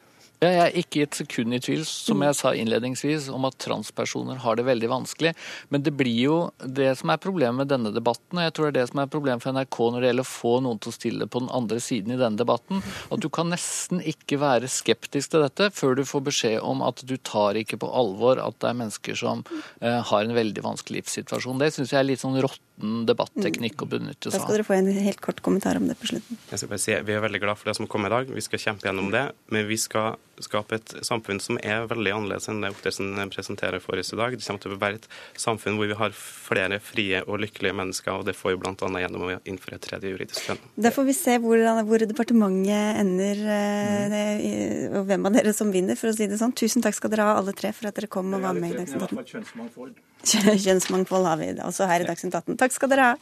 Jeg 0.45 0.61
er 0.61 0.77
ikke 0.81 1.05
et 1.05 1.19
sekund 1.19 1.57
i 1.57 1.61
tvil, 1.63 1.85
som 1.89 2.23
jeg 2.25 2.37
sa 2.39 2.53
innledningsvis, 2.57 3.31
om 3.35 3.47
at 3.49 3.57
transpersoner 3.63 4.41
har 4.45 4.59
det 4.59 4.67
veldig 4.69 4.91
vanskelig. 4.93 5.35
Men 5.73 5.85
det 5.87 5.95
blir 5.97 6.21
jo 6.21 6.39
det 6.61 6.91
som 7.01 7.13
er 7.15 7.23
problemet 7.23 7.63
med 7.63 7.73
denne 7.73 7.93
debatten, 7.95 8.39
og 8.39 8.47
jeg 8.47 8.55
tror 8.57 8.69
det 8.69 8.73
er 8.75 8.79
det 8.81 8.87
som 8.93 9.03
er 9.03 9.13
problemet 9.13 9.45
for 9.45 9.57
NRK 9.57 9.81
når 9.85 10.01
det 10.01 10.11
gjelder 10.11 10.27
å 10.27 10.33
få 10.33 10.55
noen 10.65 10.83
til 10.83 10.93
å 10.93 10.97
stille 10.99 11.31
på 11.31 11.45
den 11.45 11.53
andre 11.55 11.81
siden 11.83 12.15
i 12.15 12.21
denne 12.21 12.41
debatten, 12.41 12.85
at 12.85 13.23
du 13.23 13.31
kan 13.33 13.51
nesten 13.53 14.03
ikke 14.05 14.41
være 14.43 14.71
skeptisk 14.71 15.35
til 15.35 15.47
dette 15.47 15.71
før 15.75 15.99
du 15.99 16.05
får 16.09 16.27
beskjed 16.29 16.59
om 16.65 16.85
at 16.87 17.05
du 17.07 17.17
tar 17.17 17.59
ikke 17.61 17.81
på 17.83 17.91
alvor 17.91 18.43
at 18.43 18.59
det 18.61 18.71
er 18.71 18.79
mennesker 18.83 19.19
som 19.19 19.45
eh, 19.81 20.01
har 20.11 20.25
en 20.25 20.37
veldig 20.37 20.65
vanskelig 20.65 21.05
livssituasjon. 21.05 21.61
Det 21.63 21.73
syns 21.75 21.95
jeg 21.95 22.01
er 22.01 22.11
litt 22.13 22.23
sånn 22.23 22.41
rått 22.45 22.61
råtten 22.75 23.07
debatteknikk 23.07 23.83
å 23.83 23.87
benytte 23.87 24.31
seg 24.31 24.35
av. 24.35 24.41
Da 24.41 24.45
skal 24.45 24.57
dere 24.57 24.67
få 24.67 24.75
en 24.75 24.91
helt 25.07 25.21
kort 25.21 25.41
kommentar 25.43 25.77
om 25.77 25.87
det 25.89 25.97
på 25.99 26.07
slutten. 26.07 26.39
Jeg 26.51 26.59
skal 26.59 26.69
bare 26.69 26.79
si, 26.79 26.93
Vi 27.05 27.13
er 27.13 27.21
veldig 27.21 27.41
glad 27.41 27.59
for 27.59 27.71
det 27.71 27.77
som 27.77 27.87
kom 27.87 28.07
i 28.07 28.09
dag. 28.11 28.27
Vi 28.27 28.41
skal 28.41 28.59
kjempe 28.59 28.87
gjennom 28.87 29.11
det. 29.11 29.33
Men 29.51 29.67
vi 29.69 29.77
skal 29.77 30.17
skape 30.43 30.79
et 30.79 30.95
samfunn 31.07 31.41
som 31.43 31.59
er 31.63 31.87
veldig 31.91 32.15
annerledes 32.15 32.49
enn 32.51 32.63
det 32.65 32.73
Oppdalsen 32.75 33.13
presenterer 33.33 33.83
for 33.83 34.01
oss 34.01 34.13
i 34.15 34.19
dag. 34.19 34.35
Det 34.35 34.47
kommer 34.47 34.63
til 34.65 34.75
å 34.75 34.81
være 34.81 35.01
et 35.01 35.09
samfunn 35.41 35.79
hvor 35.79 35.91
vi 35.91 35.99
har 35.99 36.15
flere 36.17 36.81
frie 36.83 37.23
og 37.25 37.41
lykkelige 37.45 37.77
mennesker, 37.77 38.19
og 38.19 38.27
det 38.29 38.37
får 38.39 38.55
vi 38.55 38.61
bl.a. 38.65 38.91
gjennom 39.05 39.27
å 39.27 39.37
innføre 39.49 39.79
et 39.79 39.87
tredje 39.87 40.13
juridisk 40.15 40.49
kjønn. 40.49 40.65
Da 40.87 40.93
får 40.95 41.09
vi 41.09 41.17
se 41.17 41.39
hvor, 41.45 41.63
hvor 41.89 42.07
departementet 42.09 43.01
ender, 43.03 43.45
mm. 43.45 44.99
og 44.99 45.09
hvem 45.11 45.31
av 45.31 45.39
dere 45.39 45.55
som 45.57 45.73
vinner, 45.75 45.99
for 46.01 46.11
å 46.11 46.17
si 46.17 46.29
det 46.31 46.41
sånn. 46.41 46.57
Tusen 46.57 46.85
takk 46.85 46.99
skal 46.99 47.13
dere 47.15 47.29
ha 47.29 47.39
alle 47.39 47.55
tre 47.57 47.73
for 47.77 47.91
at 47.91 47.99
dere 47.99 48.11
kom 48.11 48.33
og 48.35 48.45
var 48.45 48.59
med 48.59 48.75
i 48.75 48.83
Dagsnytt 48.83 49.07
18. 49.07 49.95
Kjønnsmangfold 50.25 51.29
har 51.29 51.41
vi 51.41 51.53
også 51.63 51.89
her 51.91 52.05
i 52.05 52.09
Dagsnytt 52.09 52.35
18. 52.35 52.61
Takk 52.61 52.77
skal 52.77 52.95
dere 52.95 53.13
ha. 53.13 53.17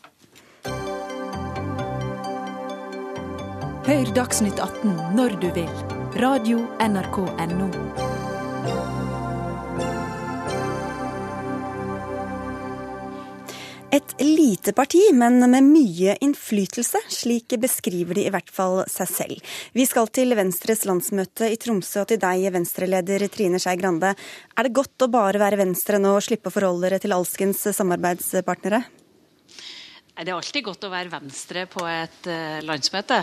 Hør 3.82 4.14
Dagsnytt 4.14 4.62
18 4.62 5.18
når 5.18 5.40
du 5.42 5.50
vil. 5.56 5.91
Radio 6.16 6.58
NRK 6.78 7.16
NO. 7.48 7.68
Et 13.90 14.14
lite 14.20 14.72
parti, 14.72 15.00
men 15.12 15.40
med 15.50 15.64
mye 15.64 16.16
innflytelse. 16.20 17.00
Slik 17.08 17.56
beskriver 17.60 18.14
de 18.14 18.26
i 18.26 18.32
hvert 18.32 18.52
fall 18.52 18.82
seg 18.92 19.08
selv. 19.08 19.52
Vi 19.72 19.88
skal 19.88 20.12
til 20.12 20.36
Venstres 20.36 20.84
landsmøte 20.84 21.48
i 21.48 21.56
Tromsø 21.56 22.04
og 22.04 22.12
til 22.12 22.20
deg, 22.20 22.44
Venstre-leder 22.52 23.28
Trine 23.32 23.60
Skei 23.62 23.78
Grande. 23.80 24.12
Er 24.12 24.68
det 24.68 24.76
godt 24.76 25.08
å 25.08 25.12
bare 25.12 25.40
være 25.40 25.64
Venstre 25.64 26.00
nå 26.02 26.18
og 26.18 26.26
slippe 26.28 26.52
å 26.52 26.56
forholde 26.60 26.90
dere 26.90 27.00
til 27.00 27.16
alskens 27.16 27.64
samarbeidspartnere? 27.72 28.84
Det 30.12 30.28
er 30.28 30.36
alltid 30.36 30.66
godt 30.66 30.82
å 30.84 30.90
være 30.92 31.08
Venstre 31.08 31.62
på 31.72 31.86
et 31.88 32.26
uh, 32.28 32.58
landsmøte. 32.68 33.22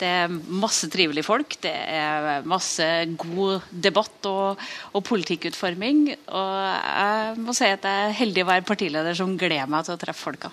Det 0.00 0.08
er 0.08 0.32
masse 0.32 0.88
trivelige 0.90 1.26
folk. 1.26 1.58
Det 1.60 1.70
er 1.70 2.46
masse 2.48 2.86
god 3.20 3.68
debatt 3.70 4.28
og, 4.30 4.62
og, 4.94 5.04
politikkutforming. 5.04 6.00
Og 6.32 6.56
jeg 6.64 7.36
må 7.44 7.54
si 7.54 7.68
at 7.68 7.84
jeg 7.84 8.08
er 8.08 8.18
heldig 8.22 8.46
å 8.46 8.50
være 8.54 8.66
partileder 8.72 9.20
som 9.20 9.36
gleder 9.36 9.68
meg 9.70 9.84
til 9.84 9.98
å 9.98 10.00
treffe 10.00 10.30
folka. 10.30 10.52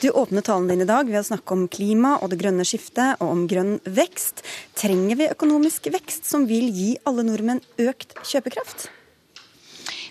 Du 0.00 0.08
åpner 0.16 0.48
talen 0.48 0.72
din 0.72 0.86
i 0.86 0.88
dag 0.88 1.04
ved 1.04 1.20
å 1.20 1.28
snakke 1.28 1.54
om 1.54 1.68
klima 1.68 2.16
og 2.22 2.32
det 2.32 2.40
grønne 2.40 2.64
skiftet, 2.66 3.20
og 3.20 3.28
om 3.28 3.46
grønn 3.50 3.76
vekst. 3.84 4.40
Trenger 4.80 5.20
vi 5.20 5.32
økonomisk 5.36 5.92
vekst 5.92 6.24
som 6.24 6.48
vil 6.48 6.72
gi 6.72 6.94
alle 7.04 7.28
nordmenn 7.28 7.60
økt 7.84 8.16
kjøpekraft? 8.24 8.88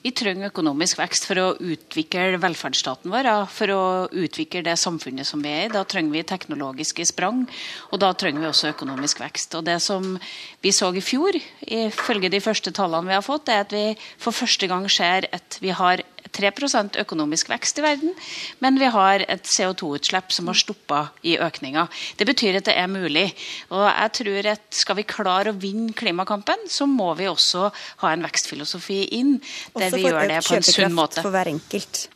Vi 0.08 0.14
trenger 0.16 0.48
økonomisk 0.48 1.02
vekst 1.02 1.26
for 1.28 1.40
å 1.42 1.46
utvikle 1.60 2.38
velferdsstaten 2.40 3.12
vår, 3.12 3.28
for 3.52 3.74
å 3.74 3.82
utvikle 4.08 4.62
det 4.64 4.78
samfunnet 4.80 5.28
som 5.28 5.42
vi 5.44 5.52
er 5.52 5.66
i. 5.66 5.72
Da 5.74 5.82
trenger 5.84 6.16
vi 6.16 6.22
teknologiske 6.30 7.04
sprang, 7.10 7.42
og 7.92 8.00
da 8.00 8.14
trenger 8.16 8.46
vi 8.46 8.48
også 8.48 8.72
økonomisk 8.72 9.20
vekst. 9.20 9.58
Og 9.60 9.66
Det 9.68 9.76
som 9.84 10.14
vi 10.64 10.72
så 10.72 10.94
i 10.96 11.04
fjor, 11.04 11.36
ifølge 11.60 12.32
de 12.32 12.40
første 12.40 12.72
tallene 12.72 13.12
vi 13.12 13.18
har 13.18 13.26
fått, 13.26 13.52
er 13.52 13.66
at 13.66 13.76
vi 13.76 13.84
for 14.16 14.32
første 14.32 14.72
gang 14.72 14.88
ser 14.88 15.28
at 15.28 15.60
vi 15.60 15.76
har 15.76 16.06
3% 16.38 17.00
økonomisk 17.02 17.50
vekst 17.52 17.82
i 17.82 17.86
verden, 17.86 18.14
men 18.64 18.80
vi 18.80 18.90
har 18.94 19.26
et 19.28 19.48
CO2-utslipp 19.50 20.34
som 20.36 20.52
har 20.52 20.58
stoppa 20.58 21.02
i 21.28 21.38
økninga. 21.42 21.88
Det 22.18 22.28
betyr 22.30 22.60
at 22.62 22.70
det 22.70 22.78
er 22.78 22.92
mulig. 22.92 23.28
Og 23.74 23.88
jeg 23.88 24.14
tror 24.22 24.52
at 24.54 24.64
Skal 24.78 24.98
vi 25.00 25.04
klare 25.08 25.52
å 25.52 25.58
vinne 25.58 25.94
klimakampen, 25.98 26.68
så 26.70 26.86
må 26.90 27.10
vi 27.18 27.28
også 27.30 27.70
ha 28.04 28.12
en 28.14 28.26
vekstfilosofi 28.26 29.00
inn, 29.18 29.38
der 29.76 29.92
vi 29.94 30.06
gjør 30.06 30.28
det 30.30 30.44
på 30.46 30.58
en 30.58 30.66
sunn 30.68 30.96
måte. 30.96 31.20
Også 31.20 31.28
for 31.28 31.36
hver 31.36 31.50
enkelt. 31.52 32.08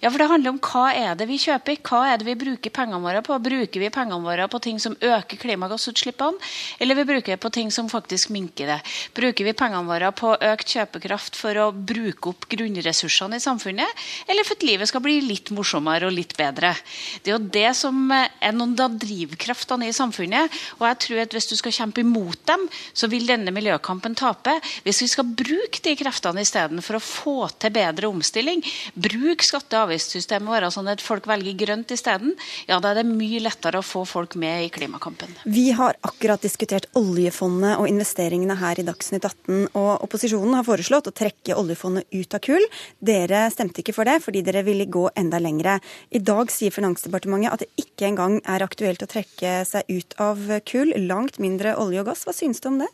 Ja, 0.00 0.08
for 0.08 0.18
det 0.22 0.28
handler 0.30 0.54
om 0.54 0.60
hva 0.64 0.86
er 0.96 1.16
det 1.18 1.26
vi 1.28 1.36
kjøper, 1.40 1.76
hva 1.84 2.00
er 2.08 2.20
det 2.20 2.26
vi 2.28 2.36
bruker 2.40 2.72
pengene 2.72 3.02
våre 3.04 3.20
på. 3.24 3.36
Bruker 3.44 3.82
vi 3.82 3.90
pengene 3.92 4.24
våre 4.24 4.46
på 4.48 4.60
ting 4.64 4.78
som 4.80 4.96
øker 4.96 5.40
klimagassutslippene, 5.40 6.40
eller 6.80 6.98
vi 6.98 7.06
bruker 7.10 7.34
det 7.34 7.40
på 7.42 7.52
ting 7.52 7.72
som 7.74 7.90
faktisk 7.92 8.32
minker 8.32 8.70
det? 8.72 8.78
Bruker 9.16 9.44
vi 9.44 9.56
pengene 9.56 9.84
våre 9.88 10.12
på 10.16 10.32
økt 10.34 10.74
kjøpekraft 10.76 11.36
for 11.36 11.60
å 11.60 11.68
bruke 11.74 12.32
opp 12.32 12.48
grunnressursene 12.50 13.36
i 13.36 13.44
samfunnet, 13.44 14.04
eller 14.26 14.48
for 14.48 14.56
at 14.56 14.66
livet 14.66 14.88
skal 14.88 15.04
bli 15.04 15.18
litt 15.26 15.52
morsommere 15.52 16.08
og 16.08 16.16
litt 16.16 16.32
bedre? 16.38 16.72
Det 17.20 17.32
er 17.32 17.36
jo 17.36 17.52
det 17.60 17.68
som 17.76 18.10
er 18.14 18.56
noen 18.56 18.74
av 18.80 18.96
drivkraftene 19.00 19.90
i 19.90 19.96
samfunnet, 19.96 20.60
og 20.78 20.86
jeg 20.88 21.00
tror 21.04 21.22
at 21.26 21.36
hvis 21.36 21.50
du 21.52 21.56
skal 21.60 21.76
kjempe 21.76 22.04
imot 22.04 22.40
dem, 22.48 22.66
så 22.96 23.10
vil 23.12 23.28
denne 23.28 23.52
miljøkampen 23.54 24.16
tape. 24.18 24.56
Hvis 24.86 25.02
vi 25.04 25.10
skal 25.12 25.28
bruke 25.28 25.82
de 25.84 25.96
kreftene 25.98 26.44
istedenfor 26.44 26.96
å 26.96 27.04
få 27.04 27.36
til 27.60 27.74
bedre 27.74 28.08
omstilling, 28.08 28.64
bruk 28.94 29.44
skatte- 29.50 29.78
og 29.78 29.90
avgiftssystemet 29.90 30.50
vårt 30.50 30.74
sånn 30.74 30.90
at 30.92 31.02
folk 31.04 31.26
velger 31.30 31.56
grønt 31.58 31.92
isteden, 31.94 32.34
ja, 32.68 32.78
da 32.80 32.92
er 32.92 33.00
det 33.00 33.06
mye 33.08 33.42
lettere 33.42 33.80
å 33.80 33.86
få 33.86 34.04
folk 34.08 34.36
med 34.40 34.66
i 34.66 34.70
klimakampen. 34.72 35.32
Vi 35.44 35.70
har 35.76 35.98
akkurat 36.06 36.42
diskutert 36.42 36.86
oljefondet 36.98 37.78
og 37.80 37.88
investeringene 37.90 38.56
her 38.60 38.80
i 38.80 38.86
Dagsnytt 38.86 39.26
18. 39.26 39.68
Og 39.74 39.90
opposisjonen 40.06 40.56
har 40.58 40.66
foreslått 40.66 41.10
å 41.10 41.14
trekke 41.16 41.56
oljefondet 41.58 42.06
ut 42.14 42.36
av 42.36 42.44
kull. 42.44 42.66
Dere 43.00 43.46
stemte 43.52 43.82
ikke 43.82 43.96
for 43.96 44.08
det, 44.08 44.20
fordi 44.24 44.44
dere 44.46 44.64
ville 44.66 44.88
gå 44.90 45.08
enda 45.18 45.40
lengre. 45.42 45.78
I 46.14 46.22
dag 46.22 46.52
sier 46.54 46.74
Finansdepartementet 46.74 47.52
at 47.52 47.64
det 47.64 47.70
ikke 47.80 48.08
engang 48.10 48.38
er 48.48 48.64
aktuelt 48.64 49.02
å 49.04 49.10
trekke 49.10 49.60
seg 49.68 49.90
ut 49.90 50.16
av 50.22 50.46
kull. 50.68 50.94
Langt 51.10 51.40
mindre 51.42 51.76
olje 51.80 52.04
og 52.04 52.10
gass. 52.12 52.26
Hva 52.28 52.36
synes 52.36 52.62
du 52.62 52.70
om 52.70 52.80
det? 52.84 52.90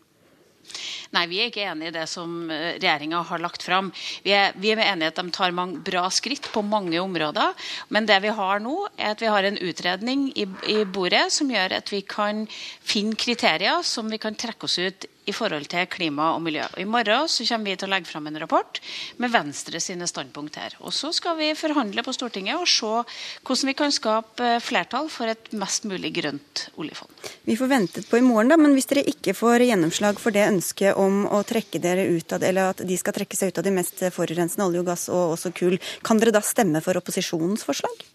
Nei, 1.14 1.24
vi 1.30 1.40
er 1.40 1.50
ikke 1.50 1.66
enig 1.70 1.90
i 1.90 1.94
det 1.94 2.06
som 2.10 2.50
eh, 2.50 2.76
regjeringa 2.76 3.22
har 3.28 3.42
lagt 3.42 3.64
fram. 3.66 3.92
Vi 4.24 4.34
er, 4.36 4.56
vi 4.60 4.72
er 4.74 4.82
enige 4.84 5.10
i 5.10 5.12
at 5.12 5.20
de 5.20 5.34
tar 5.34 5.54
mange 5.56 5.80
bra 5.86 6.06
skritt 6.12 6.50
på 6.52 6.64
mange 6.66 7.00
områder. 7.02 7.54
Men 7.94 8.08
det 8.08 8.20
vi 8.24 8.34
har 8.36 8.62
nå, 8.64 8.76
er 8.96 9.14
at 9.14 9.22
vi 9.22 9.32
har 9.32 9.46
en 9.46 9.60
utredning 9.62 10.28
i, 10.34 10.48
i 10.72 10.78
bordet 10.84 11.28
som 11.34 11.50
gjør 11.52 11.78
at 11.78 11.92
vi 11.92 12.02
kan 12.06 12.46
finne 12.50 13.18
kriterier 13.18 13.84
som 13.86 14.10
vi 14.10 14.20
kan 14.22 14.36
trekke 14.38 14.68
oss 14.68 14.78
ut 14.82 15.08
i 15.26 15.34
forhold 15.34 15.66
til 15.70 15.86
klima 15.90 16.30
og 16.34 16.42
miljø. 16.44 16.64
Og 16.72 16.80
I 16.82 16.88
morgen 16.88 17.28
så 17.30 17.46
kommer 17.48 17.70
vi 17.70 17.76
til 17.80 17.88
å 17.88 17.92
legge 17.92 18.10
fram 18.10 18.28
en 18.30 18.38
rapport 18.40 18.80
med 19.22 19.32
Venstre 19.34 19.80
sine 19.82 20.06
standpunkt 20.08 20.58
her. 20.60 20.76
Og 20.80 20.94
Så 20.94 21.12
skal 21.16 21.36
vi 21.38 21.52
forhandle 21.58 22.04
på 22.06 22.14
Stortinget 22.14 22.60
og 22.60 22.68
se 22.70 22.92
hvordan 23.46 23.70
vi 23.70 23.76
kan 23.78 23.94
skape 23.94 24.52
flertall 24.62 25.10
for 25.12 25.30
et 25.30 25.52
mest 25.52 25.86
mulig 25.88 26.12
grønt 26.16 26.66
oljefond. 26.76 27.12
Vi 27.44 27.58
får 27.58 27.72
ventet 27.72 28.10
på 28.10 28.20
i 28.20 28.24
morgen, 28.24 28.50
da, 28.52 28.58
men 28.60 28.74
hvis 28.76 28.88
dere 28.90 29.06
ikke 29.06 29.34
får 29.36 29.66
gjennomslag 29.66 30.20
for 30.22 30.34
det 30.34 30.46
ønsket 30.48 30.98
om 30.98 31.24
å 31.26 31.42
trekke 31.46 31.82
dere 31.82 32.08
ut 32.08 32.32
av 32.32 32.42
det, 32.42 32.52
eller 32.52 32.74
at 32.74 32.84
de 32.86 32.98
skal 33.00 33.16
trekke 33.16 33.38
seg 33.38 33.52
ut 33.52 33.62
av 33.62 33.66
de 33.66 33.74
mest 33.74 34.04
forurensende 34.14 34.68
olje 34.68 34.84
og 34.84 34.90
gass 34.92 35.08
og 35.10 35.36
også 35.36 35.54
kull, 35.56 35.80
kan 36.06 36.22
dere 36.22 36.34
da 36.36 36.44
stemme 36.44 36.82
for 36.84 36.98
opposisjonens 36.98 37.66
forslag? 37.66 38.06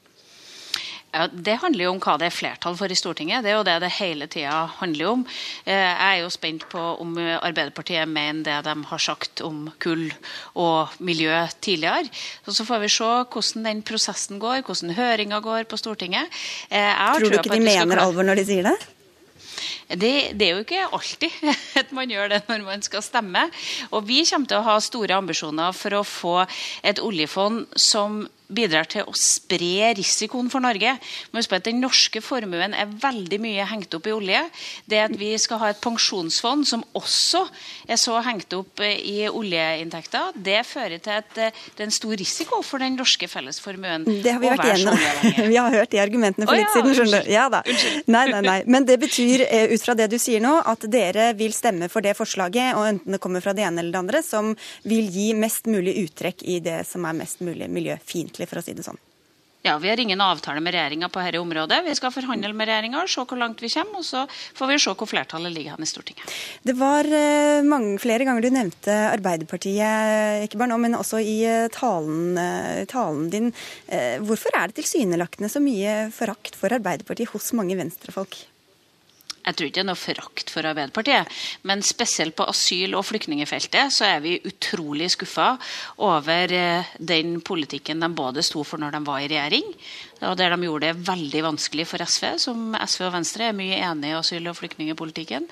Ja, 1.11 1.27
Det 1.27 1.57
handler 1.59 1.85
jo 1.85 1.91
om 1.91 1.99
hva 1.99 2.15
det 2.19 2.29
er 2.29 2.35
flertall 2.35 2.77
for 2.79 2.91
i 2.91 2.95
Stortinget. 2.95 3.43
Det 3.43 3.51
er 3.51 3.57
jo 3.57 3.65
det 3.67 3.79
det 3.83 3.91
hele 3.97 4.27
tida 4.31 4.61
handler 4.79 5.09
om. 5.11 5.25
Eh, 5.65 5.73
jeg 5.75 6.07
er 6.07 6.21
jo 6.21 6.29
spent 6.31 6.67
på 6.71 6.79
om 7.03 7.17
Arbeiderpartiet 7.17 8.07
mener 8.07 8.43
det 8.47 8.59
de 8.69 8.75
har 8.87 9.03
sagt 9.03 9.43
om 9.43 9.65
kull 9.83 10.07
og 10.55 10.95
miljø 10.99 11.35
tidligere. 11.59 12.07
Så 12.47 12.65
får 12.67 12.85
vi 12.85 12.93
se 12.95 13.11
hvordan 13.27 13.67
den 13.67 13.83
prosessen 13.83 14.39
går, 14.39 14.63
hvordan 14.63 14.95
høringa 14.95 15.41
går 15.43 15.67
på 15.67 15.77
Stortinget. 15.77 16.31
Eh, 16.69 17.05
Tror 17.19 17.27
du 17.27 17.39
ikke 17.41 17.59
de 17.59 17.63
mener 17.65 17.99
alvor 17.99 18.23
når 18.23 18.39
de 18.39 18.47
sier 18.47 18.71
det? 18.71 18.79
Det, 19.91 20.31
det, 20.39 20.45
er 20.45 20.55
jo 20.55 20.63
ikke 20.63 20.85
alltid 20.87 21.33
at 21.81 21.91
man 21.95 22.11
gjør 22.11 22.31
det 22.31 22.43
når 22.47 22.63
man 22.63 22.83
skal 22.85 23.03
stemme. 23.03 23.47
Og 23.91 24.05
vi 24.07 24.23
kommer 24.29 24.47
til 24.47 24.61
å 24.61 24.67
ha 24.69 24.77
store 24.83 25.17
ambisjoner 25.19 25.75
for 25.75 25.97
å 25.99 26.05
få 26.07 26.37
et 26.87 27.01
oljefond 27.03 27.65
som 27.75 28.23
bidrar 28.51 28.89
til 28.91 29.07
å 29.07 29.15
spre 29.17 29.91
risikoen 29.97 30.49
for 30.51 30.63
Norge. 30.63 30.95
Men 31.31 31.41
husk 31.41 31.51
på 31.51 31.59
at 31.59 31.67
Den 31.67 31.81
norske 31.83 32.21
formuen 32.23 32.75
er 32.77 32.89
veldig 33.01 33.39
mye 33.41 33.65
hengt 33.69 33.93
opp 33.95 34.07
i 34.09 34.15
olje. 34.15 34.41
Det 34.89 34.99
at 35.03 35.15
vi 35.17 35.31
skal 35.41 35.61
ha 35.61 35.71
et 35.71 35.81
pensjonsfond 35.83 36.67
som 36.67 36.83
også 36.97 37.43
er 37.87 37.99
så 38.01 38.17
hengt 38.25 38.53
opp 38.57 38.81
i 38.83 39.27
oljeinntekter, 39.29 40.35
det 40.35 40.61
fører 40.67 41.01
til 41.03 41.19
at 41.21 41.29
det 41.35 41.49
er 41.51 41.87
en 41.87 41.93
stor 41.93 42.15
risiko 42.19 42.61
for 42.65 42.83
den 42.83 42.97
norske 42.99 43.27
fellesformuen. 43.31 44.05
Det 44.05 44.35
har 44.35 44.41
vi 44.41 44.51
vært 44.51 44.67
igjennom. 44.67 44.99
vi 45.53 45.59
har 45.59 45.77
hørt 45.77 45.93
de 45.93 46.01
argumentene 46.03 46.47
for 46.47 46.55
oh, 46.55 46.59
litt 46.59 46.75
siden. 46.75 46.95
skjønner 46.97 47.25
du. 47.25 47.31
Ja 47.31 47.47
da. 47.51 47.61
Nei, 48.11 48.25
nei, 48.31 48.41
nei. 48.43 48.57
Men 48.71 48.85
det 48.87 48.97
betyr, 49.01 49.45
eh, 49.45 49.71
ut 49.71 49.83
fra 49.83 49.95
det 49.97 50.07
du 50.11 50.17
sier 50.21 50.41
nå, 50.43 50.53
at 50.67 50.83
dere 50.91 51.31
vil 51.37 51.53
stemme 51.55 51.87
for 51.91 52.03
det 52.03 52.13
forslaget, 52.17 52.73
og 52.77 52.87
enten 52.87 53.15
det 53.15 53.21
kommer 53.23 53.43
fra 53.43 53.53
det 53.57 53.65
ene 53.67 53.83
eller 53.83 53.93
det 53.93 54.01
andre, 54.01 54.21
som 54.25 54.51
vil 54.87 55.07
gi 55.11 55.31
mest 55.37 55.69
mulig 55.71 55.95
uttrekk 56.03 56.43
i 56.49 56.59
det 56.63 56.81
som 56.89 57.05
er 57.07 57.17
mest 57.17 57.43
mulig 57.45 57.69
miljøfiendtlig 57.71 58.40
vanskelig, 58.41 58.49
for 58.49 58.61
å 58.61 58.65
si 58.65 58.73
det 58.73 58.85
sånn. 58.85 58.99
Ja, 59.63 59.77
Vi 59.77 59.89
har 59.89 59.99
ingen 59.99 60.19
avtale 60.19 60.59
med 60.59 60.73
regjeringa 60.73 61.07
på 61.07 61.21
dette 61.21 61.37
området. 61.37 61.83
Vi 61.85 61.93
skal 61.93 62.09
forhandle 62.09 62.51
med 62.51 62.65
regjeringa 62.65 63.03
og 63.03 63.09
se 63.09 63.21
hvor 63.21 63.37
langt 63.37 63.61
vi 63.61 63.69
kommer. 63.69 63.99
Og 63.99 64.03
så 64.03 64.25
får 64.57 64.67
vi 64.71 64.77
se 64.79 64.93
hvor 64.97 65.05
flertallet 65.05 65.53
ligger 65.53 65.75
hen 65.75 65.85
i 65.85 65.85
Stortinget. 65.85 66.25
Det 66.65 66.73
var 66.73 67.05
eh, 67.05 67.61
mange, 67.61 67.99
flere 68.01 68.25
ganger 68.25 68.41
du 68.41 68.49
nevnte 68.49 68.95
Arbeiderpartiet, 69.11 70.47
ikke 70.47 70.57
bare 70.57 70.71
nå, 70.73 70.79
men 70.81 70.97
også 70.97 71.21
i 71.21 71.43
eh, 71.45 71.69
talen, 71.69 72.39
eh, 72.41 72.85
talen 72.89 73.29
din. 73.29 73.53
Hvorfor 74.25 74.49
er 74.57 74.71
det 74.71 74.81
tilsynelatende 74.81 75.51
så 75.51 75.61
mye 75.61 76.09
forakt 76.09 76.57
for 76.57 76.73
Arbeiderpartiet 76.73 77.29
hos 77.35 77.53
mange 77.53 77.77
venstrefolk? 77.77 78.39
Jeg 79.41 79.57
tror 79.57 79.67
ikke 79.67 79.77
det 79.79 79.83
er 79.83 79.89
noe 79.89 79.97
forakt 79.99 80.51
for 80.53 80.67
Arbeiderpartiet, 80.69 81.41
men 81.65 81.81
spesielt 81.85 82.35
på 82.37 82.45
asyl- 82.51 82.93
og 82.97 83.05
flyktningefeltet 83.07 83.93
så 83.95 84.05
er 84.05 84.21
vi 84.21 84.37
utrolig 84.45 85.09
skuffa 85.15 85.55
over 86.05 86.53
eh, 86.53 86.91
den 86.97 87.39
politikken 87.41 88.03
de 88.03 88.11
både 88.13 88.45
sto 88.45 88.63
for 88.67 88.81
når 88.81 88.97
de 88.97 89.03
var 89.07 89.23
i 89.23 89.29
regjering, 89.31 89.73
og 90.27 90.37
der 90.37 90.53
de 90.53 90.67
gjorde 90.67 90.89
det 90.89 91.07
veldig 91.07 91.41
vanskelig 91.47 91.85
for 91.89 92.03
SV, 92.05 92.25
som 92.41 92.75
SV 92.77 93.05
og 93.07 93.13
Venstre 93.15 93.47
er 93.49 93.57
mye 93.57 93.79
enig 93.81 94.11
i 94.11 94.17
asyl- 94.17 94.49
og 94.51 94.57
flyktningpolitikken. 94.59 95.47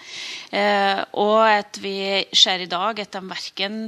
Eh, 0.54 1.02
og 1.22 1.42
at 1.50 1.80
vi 1.82 1.96
ser 2.36 2.64
i 2.64 2.70
dag 2.70 3.02
at 3.02 3.16
de 3.16 3.22
verken 3.30 3.80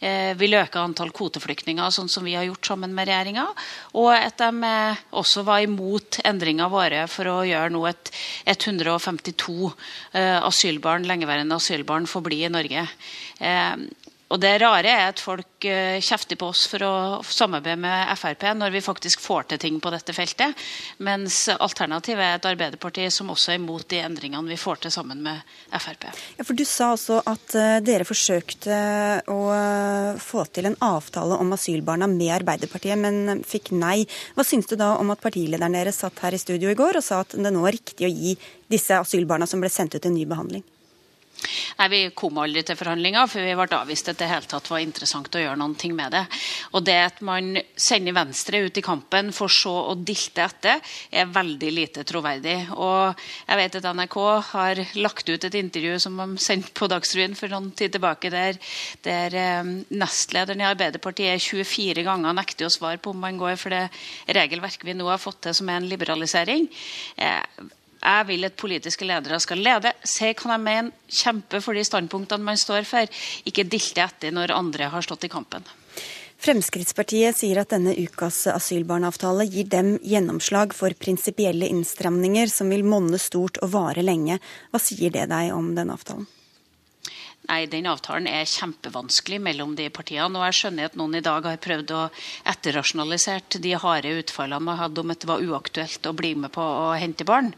eh, 0.00 0.32
vil 0.40 0.58
øke 0.60 0.80
antall 0.80 1.12
kvoteflyktninger, 1.16 1.92
sånn 1.92 2.10
som 2.12 2.26
vi 2.26 2.36
har 2.38 2.48
gjort 2.48 2.72
sammen 2.72 2.94
med 2.96 3.10
regjeringa, 3.10 3.46
og 4.00 4.12
at 4.14 4.40
de 4.40 4.70
eh, 4.70 5.02
også 5.20 5.44
var 5.48 5.64
imot 5.66 6.22
endringa 6.24 6.70
våre 6.72 7.06
for 7.10 7.30
å 7.30 7.38
gjøre 7.48 7.74
nå 7.74 7.84
at 7.90 8.12
152 8.48 9.58
eh, 9.68 10.38
asylbarn, 10.40 11.08
lengeværende 11.08 11.60
asylbarn 11.60 12.08
får 12.10 12.26
bli 12.28 12.44
i 12.46 12.52
Norge. 12.52 12.88
Eh, 14.30 14.34
og 14.34 14.40
det 14.40 14.58
rare 14.62 14.90
er 14.90 15.08
at 15.10 15.20
folk 15.20 15.66
uh, 15.66 15.98
kjefter 16.00 16.38
på 16.38 16.50
oss 16.50 16.66
for 16.70 16.82
å 16.86 16.92
samarbeide 17.22 17.78
med 17.80 18.10
Frp 18.18 18.46
når 18.56 18.70
vi 18.70 18.82
faktisk 18.84 19.20
får 19.20 19.50
til 19.50 19.58
ting 19.58 19.80
på 19.80 19.90
dette 19.90 20.14
feltet, 20.14 20.54
mens 20.98 21.48
alternativet 21.50 22.22
er 22.22 22.38
et 22.38 22.48
Arbeiderparti 22.50 23.08
som 23.10 23.30
også 23.30 23.52
er 23.52 23.60
imot 23.60 23.88
de 23.90 24.00
endringene 24.04 24.50
vi 24.50 24.58
får 24.60 24.84
til 24.84 24.94
sammen 24.94 25.22
med 25.22 25.42
Frp. 25.70 26.08
Ja, 26.38 26.46
for 26.46 26.54
Du 26.54 26.64
sa 26.64 26.92
også 26.94 27.20
at 27.26 27.56
uh, 27.56 27.78
dere 27.82 28.06
forsøkte 28.06 28.80
å 29.30 29.40
uh, 29.50 30.18
få 30.20 30.46
til 30.54 30.70
en 30.70 30.78
avtale 30.80 31.38
om 31.40 31.54
asylbarna 31.56 32.08
med 32.10 32.34
Arbeiderpartiet, 32.40 32.98
men 33.00 33.42
fikk 33.46 33.72
nei. 33.74 34.04
Hva 34.36 34.46
syns 34.46 34.70
du 34.70 34.76
da 34.78 34.94
om 35.00 35.10
at 35.12 35.22
partilederen 35.22 35.74
deres 35.74 36.00
satt 36.04 36.20
her 36.24 36.36
i 36.36 36.40
studio 36.40 36.70
i 36.70 36.78
går 36.78 37.00
og 37.00 37.06
sa 37.06 37.22
at 37.24 37.34
det 37.36 37.54
nå 37.54 37.64
er 37.66 37.78
riktig 37.78 38.06
å 38.06 38.12
gi 38.12 38.36
disse 38.70 38.98
asylbarna 39.00 39.48
som 39.50 39.62
ble 39.62 39.72
sendt 39.72 39.96
ut, 39.98 40.06
en 40.06 40.14
ny 40.14 40.26
behandling? 40.28 40.64
Nei, 41.80 41.88
Vi 41.88 42.00
kom 42.12 42.36
aldri 42.36 42.60
til 42.60 42.76
forhandlinger, 42.76 43.24
for 43.24 43.40
vi 43.40 43.54
ble 43.56 43.76
avvist 43.78 44.10
at 44.12 44.18
det 44.20 44.26
hele 44.28 44.44
tatt 44.44 44.66
var 44.68 44.82
interessant 44.84 45.32
å 45.32 45.40
gjøre 45.40 45.56
noe 45.56 45.92
med 45.96 46.12
det. 46.12 46.20
Og 46.76 46.84
det 46.84 46.96
at 47.06 47.22
man 47.24 47.56
sender 47.72 48.12
Venstre 48.12 48.60
ut 48.66 48.76
i 48.76 48.84
kampen 48.84 49.30
for 49.32 49.48
så 49.48 49.72
å 49.88 49.94
dilte 49.96 50.44
etter, 50.44 50.82
er 51.08 51.32
veldig 51.32 51.70
lite 51.72 52.04
troverdig. 52.04 52.58
Og 52.76 53.16
jeg 53.46 53.60
vet 53.62 53.80
at 53.80 53.88
NRK 53.96 54.18
har 54.50 54.82
lagt 55.00 55.32
ut 55.32 55.48
et 55.48 55.58
intervju 55.62 55.96
som 56.04 56.20
de 56.20 56.28
sendte 56.36 56.76
på 56.76 56.90
Dagsrevyen 56.92 57.38
for 57.38 57.48
noen 57.48 57.72
tid 57.72 57.96
tilbake, 57.96 58.28
der, 58.28 58.60
der 59.00 59.40
eh, 59.40 59.74
nestlederen 59.88 60.60
i 60.60 60.68
Arbeiderpartiet 60.68 61.40
24 61.48 62.04
ganger 62.04 62.36
nekter 62.36 62.68
å 62.68 62.76
svare 62.76 63.00
på 63.00 63.16
om 63.16 63.24
man 63.24 63.40
går 63.40 63.56
for 63.56 63.72
det 63.72 63.86
regelverket 64.28 64.84
vi 64.84 65.00
nå 65.00 65.08
har 65.08 65.22
fått 65.22 65.46
til, 65.46 65.56
som 65.56 65.72
er 65.72 65.80
en 65.80 65.88
liberalisering. 65.88 66.68
Eh, 67.16 67.70
jeg 68.00 68.26
vil 68.30 68.48
at 68.48 68.56
politiske 68.56 69.04
ledere 69.04 69.40
skal 69.42 69.60
lede, 69.64 69.92
se 70.04 70.32
hva 70.32 70.56
de 70.56 70.62
mener, 70.64 70.94
kjempe 71.10 71.60
for 71.60 71.76
de 71.76 71.84
standpunktene 71.84 72.44
man 72.44 72.58
står 72.60 72.88
for, 72.88 73.20
ikke 73.44 73.68
dilte 73.68 74.04
etter 74.04 74.34
når 74.34 74.56
andre 74.56 74.88
har 74.92 75.04
stått 75.04 75.28
i 75.28 75.32
kampen. 75.32 75.66
Fremskrittspartiet 76.40 77.36
sier 77.36 77.58
at 77.60 77.74
denne 77.74 77.92
ukas 78.00 78.46
asylbarnavtale 78.48 79.44
gir 79.44 79.68
dem 79.68 79.98
gjennomslag 80.00 80.72
for 80.72 80.96
prinsipielle 80.96 81.68
innstramninger 81.68 82.48
som 82.48 82.72
vil 82.72 82.86
monne 82.88 83.20
stort 83.20 83.60
og 83.60 83.74
vare 83.74 84.00
lenge. 84.00 84.40
Hva 84.72 84.80
sier 84.80 85.12
det 85.12 85.28
deg 85.28 85.52
om 85.52 85.74
denne 85.76 85.98
avtalen? 85.98 86.24
Nei, 87.50 87.64
Den 87.66 87.88
avtalen 87.90 88.28
er 88.30 88.46
kjempevanskelig 88.46 89.40
mellom 89.42 89.72
de 89.74 89.88
partiene. 89.90 90.38
og 90.38 90.46
Jeg 90.46 90.58
skjønner 90.58 90.86
at 90.86 90.94
noen 90.98 91.16
i 91.18 91.24
dag 91.24 91.42
har 91.48 91.58
prøvd 91.58 91.90
å 91.96 92.02
etterrasjonalisere 92.52 93.58
de 93.58 93.72
harde 93.74 94.12
utfallene 94.20 94.62
man 94.68 94.78
hadde 94.78 95.02
om 95.02 95.10
at 95.10 95.24
det 95.24 95.30
var 95.32 95.42
uaktuelt 95.42 96.06
å 96.06 96.14
bli 96.14 96.36
med 96.38 96.52
på 96.54 96.62
å 96.62 96.94
hente 96.94 97.26
barn. 97.26 97.50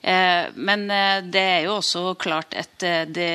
Eh, 0.00 0.46
men 0.54 0.86
eh, 0.90 1.24
det 1.26 1.42
er 1.56 1.60
jo 1.66 1.80
også 1.80 2.14
klart 2.22 2.54
at 2.54 2.86
eh, 2.86 3.02
det 3.10 3.32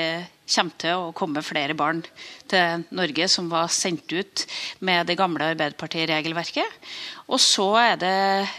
kommer 0.48 0.80
til 0.80 0.96
å 0.96 1.14
komme 1.16 1.44
flere 1.46 1.76
barn 1.78 2.02
til 2.48 2.86
Norge 2.96 3.28
som 3.32 3.50
var 3.52 3.70
sendt 3.74 4.12
ut 4.14 4.46
med 4.80 5.08
det 5.10 5.18
gamle 5.20 5.52
Arbeiderparti-regelverket. 5.54 6.78
Og 7.28 7.42
så 7.44 7.66
er 7.82 7.98
det, 8.00 8.12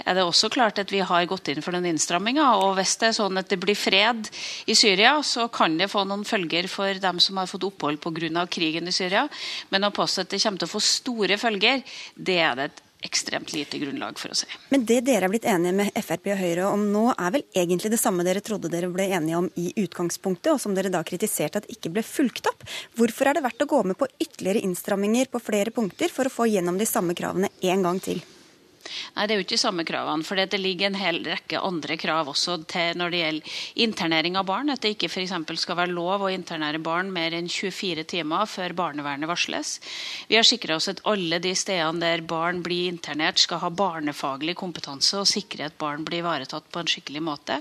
er 0.04 0.18
det, 0.18 0.24
også 0.24 0.50
klart 0.52 0.80
at 0.82 0.92
vi 0.92 1.00
har 1.00 1.28
gått 1.28 1.48
inn 1.48 1.62
for 1.64 1.72
den 1.72 1.88
innstramminga. 1.88 2.50
Og 2.60 2.74
hvis 2.76 2.98
det 3.00 3.10
er 3.10 3.16
sånn 3.16 3.40
at 3.40 3.48
det 3.48 3.60
blir 3.62 3.78
fred 3.78 4.28
i 4.68 4.76
Syria, 4.76 5.14
så 5.24 5.48
kan 5.52 5.78
det 5.80 5.88
få 5.92 6.04
noen 6.04 6.26
følger 6.28 6.68
for 6.68 7.00
dem 7.00 7.22
som 7.24 7.40
har 7.40 7.48
fått 7.48 7.64
opphold 7.70 8.02
pga. 8.04 8.44
krigen 8.46 8.88
i 8.88 8.92
Syria. 8.92 9.28
Men 9.70 9.88
å 9.88 9.94
påstå 9.94 10.26
at 10.26 10.34
det 10.34 10.42
kommer 10.42 10.60
til 10.60 10.68
å 10.68 10.74
få 10.76 10.84
store 10.84 11.40
følger, 11.40 11.82
det 12.14 12.38
er 12.44 12.54
det 12.58 12.68
et 12.68 12.84
ekstremt 13.04 13.52
lite 13.52 13.78
grunnlag 13.78 14.18
for 14.18 14.32
å 14.32 14.38
si. 14.38 14.48
Men 14.72 14.84
det 14.88 15.00
dere 15.06 15.28
er 15.28 15.32
blitt 15.32 15.46
enige 15.48 15.76
med 15.80 15.98
Frp 16.02 16.30
og 16.34 16.40
Høyre 16.40 16.70
om 16.70 16.86
nå, 16.92 17.04
er 17.14 17.34
vel 17.36 17.44
egentlig 17.62 17.92
det 17.94 18.00
samme 18.02 18.26
dere 18.26 18.42
trodde 18.44 18.70
dere 18.72 18.90
ble 18.92 19.08
enige 19.14 19.38
om 19.38 19.50
i 19.60 19.70
utgangspunktet, 19.84 20.52
og 20.54 20.62
som 20.62 20.74
dere 20.76 20.92
da 20.92 21.04
kritiserte 21.06 21.62
at 21.62 21.70
ikke 21.72 21.92
ble 21.94 22.06
fulgt 22.06 22.50
opp. 22.50 22.66
Hvorfor 22.98 23.30
er 23.30 23.38
det 23.38 23.44
verdt 23.46 23.64
å 23.64 23.70
gå 23.70 23.84
med 23.90 23.98
på 24.00 24.10
ytterligere 24.18 24.64
innstramminger 24.66 25.30
på 25.32 25.42
flere 25.42 25.74
punkter 25.74 26.12
for 26.12 26.26
å 26.26 26.34
få 26.34 26.48
gjennom 26.50 26.80
de 26.80 26.88
samme 26.88 27.16
kravene 27.18 27.52
en 27.70 27.86
gang 27.86 28.02
til? 28.02 28.24
Nei, 29.16 29.26
det 29.26 29.34
er 29.34 29.40
jo 29.40 29.46
ikke 29.46 29.56
de 29.56 29.60
samme 29.62 29.84
kravene. 29.88 30.26
For 30.26 30.38
det 30.38 30.60
ligger 30.60 30.90
en 30.90 30.98
hel 30.98 31.20
rekke 31.26 31.60
andre 31.62 31.98
krav 32.00 32.30
også 32.32 32.58
når 32.98 33.12
det 33.12 33.22
gjelder 33.22 33.60
internering 33.84 34.38
av 34.38 34.48
barn. 34.48 34.72
At 34.72 34.82
det 34.84 34.94
ikke 34.96 35.10
f.eks. 35.10 35.34
skal 35.62 35.78
være 35.78 35.94
lov 35.94 36.26
å 36.26 36.32
internere 36.32 36.80
barn 36.82 37.12
mer 37.12 37.36
enn 37.36 37.48
24 37.48 38.04
timer 38.08 38.46
før 38.46 38.76
barnevernet 38.78 39.30
varsles. 39.30 39.78
Vi 40.28 40.36
har 40.38 40.46
sikra 40.46 40.76
oss 40.76 40.90
at 40.92 41.02
alle 41.08 41.40
de 41.42 41.54
stedene 41.56 42.02
der 42.02 42.24
barn 42.26 42.62
blir 42.62 42.88
internert, 42.92 43.38
skal 43.38 43.62
ha 43.62 43.70
barnefaglig 43.70 44.56
kompetanse 44.58 45.18
og 45.20 45.28
sikre 45.28 45.68
at 45.68 45.78
barn 45.78 46.04
blir 46.06 46.22
ivaretatt 46.22 46.68
på 46.72 46.82
en 46.82 46.90
skikkelig 46.90 47.24
måte. 47.24 47.60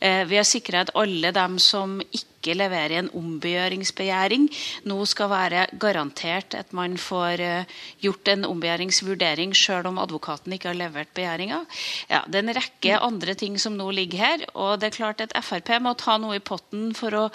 Eh, 0.00 0.24
vi 0.28 0.38
har 0.38 0.46
sikra 0.48 0.84
at 0.84 0.94
alle 0.98 1.32
dem 1.34 1.60
som 1.62 2.00
ikke 2.00 2.35
ikke 2.46 2.60
leverer 2.60 3.00
en 3.00 3.10
ombegjøringsbegjæring, 3.18 4.46
nå 4.86 4.98
skal 5.10 5.30
være 5.32 5.66
garantert 5.82 6.54
at 6.58 6.72
man 6.76 6.96
får 7.00 7.42
eh, 7.42 7.74
gjort 8.04 8.30
en 8.30 8.46
ombegjæringsvurdering 8.46 9.54
sjøl 9.56 9.90
om 9.90 9.98
advokaten 10.02 10.54
ikke 10.54 10.70
har 10.70 10.78
levert 10.78 11.12
begjæringa. 11.16 11.64
Ja, 12.10 12.22
det 12.26 12.38
er 12.38 12.46
en 12.46 12.56
rekke 12.60 13.02
andre 13.02 13.34
ting 13.38 13.58
som 13.58 13.76
nå 13.78 13.90
ligger 13.90 14.22
her. 14.22 14.46
Og 14.54 14.78
det 14.80 14.92
er 14.92 14.98
klart 15.00 15.24
at 15.24 15.34
Frp 15.42 15.74
må 15.82 15.96
ta 15.98 16.18
noe 16.22 16.38
i 16.38 16.44
potten 16.44 16.92
for 16.96 17.14
å, 17.18 17.28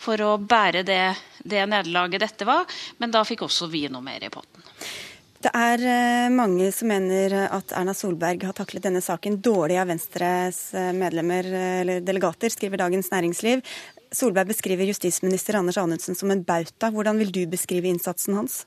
for 0.00 0.20
å 0.20 0.36
bære 0.38 0.84
det, 0.86 1.02
det 1.44 1.64
nederlaget 1.68 2.26
dette 2.26 2.48
var, 2.48 2.68
men 3.00 3.14
da 3.14 3.24
fikk 3.26 3.46
også 3.48 3.70
vi 3.72 3.86
noe 3.88 4.04
mer 4.04 4.24
i 4.24 4.32
potten. 4.32 4.64
Det 5.38 5.52
er 5.54 5.82
eh, 5.86 6.32
mange 6.34 6.66
som 6.74 6.90
mener 6.90 7.36
at 7.46 7.70
Erna 7.78 7.92
Solberg 7.94 8.42
har 8.48 8.56
taklet 8.58 8.82
denne 8.82 9.02
saken 9.04 9.36
dårlig 9.38 9.76
av 9.78 9.86
Venstres 9.86 10.72
eh, 10.74 10.90
medlemmer 10.96 11.46
eller 11.84 12.02
delegater, 12.02 12.50
skriver 12.50 12.82
Dagens 12.82 13.12
Næringsliv. 13.12 13.62
Solberg 14.14 14.48
beskriver 14.54 14.88
justisminister 14.88 15.58
Anders 15.58 15.78
Anundsen 15.80 16.16
som 16.16 16.30
en 16.32 16.44
bauta. 16.44 16.90
Hvordan 16.90 17.18
vil 17.20 17.32
du 17.34 17.42
beskrive 17.50 17.90
innsatsen 17.90 18.36
hans? 18.38 18.62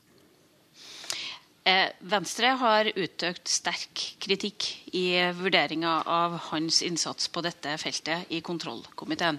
Eh, 1.62 1.92
Venstre 2.10 2.56
har 2.58 2.88
uttøkt 2.90 3.46
sterk 3.46 4.00
kritikk 4.22 4.66
i 4.98 5.14
vurderinga 5.38 6.00
av 6.10 6.34
hans 6.48 6.80
innsats 6.82 7.28
på 7.30 7.42
dette 7.46 7.76
feltet 7.78 8.32
i 8.34 8.40
kontrollkomiteen. 8.42 9.38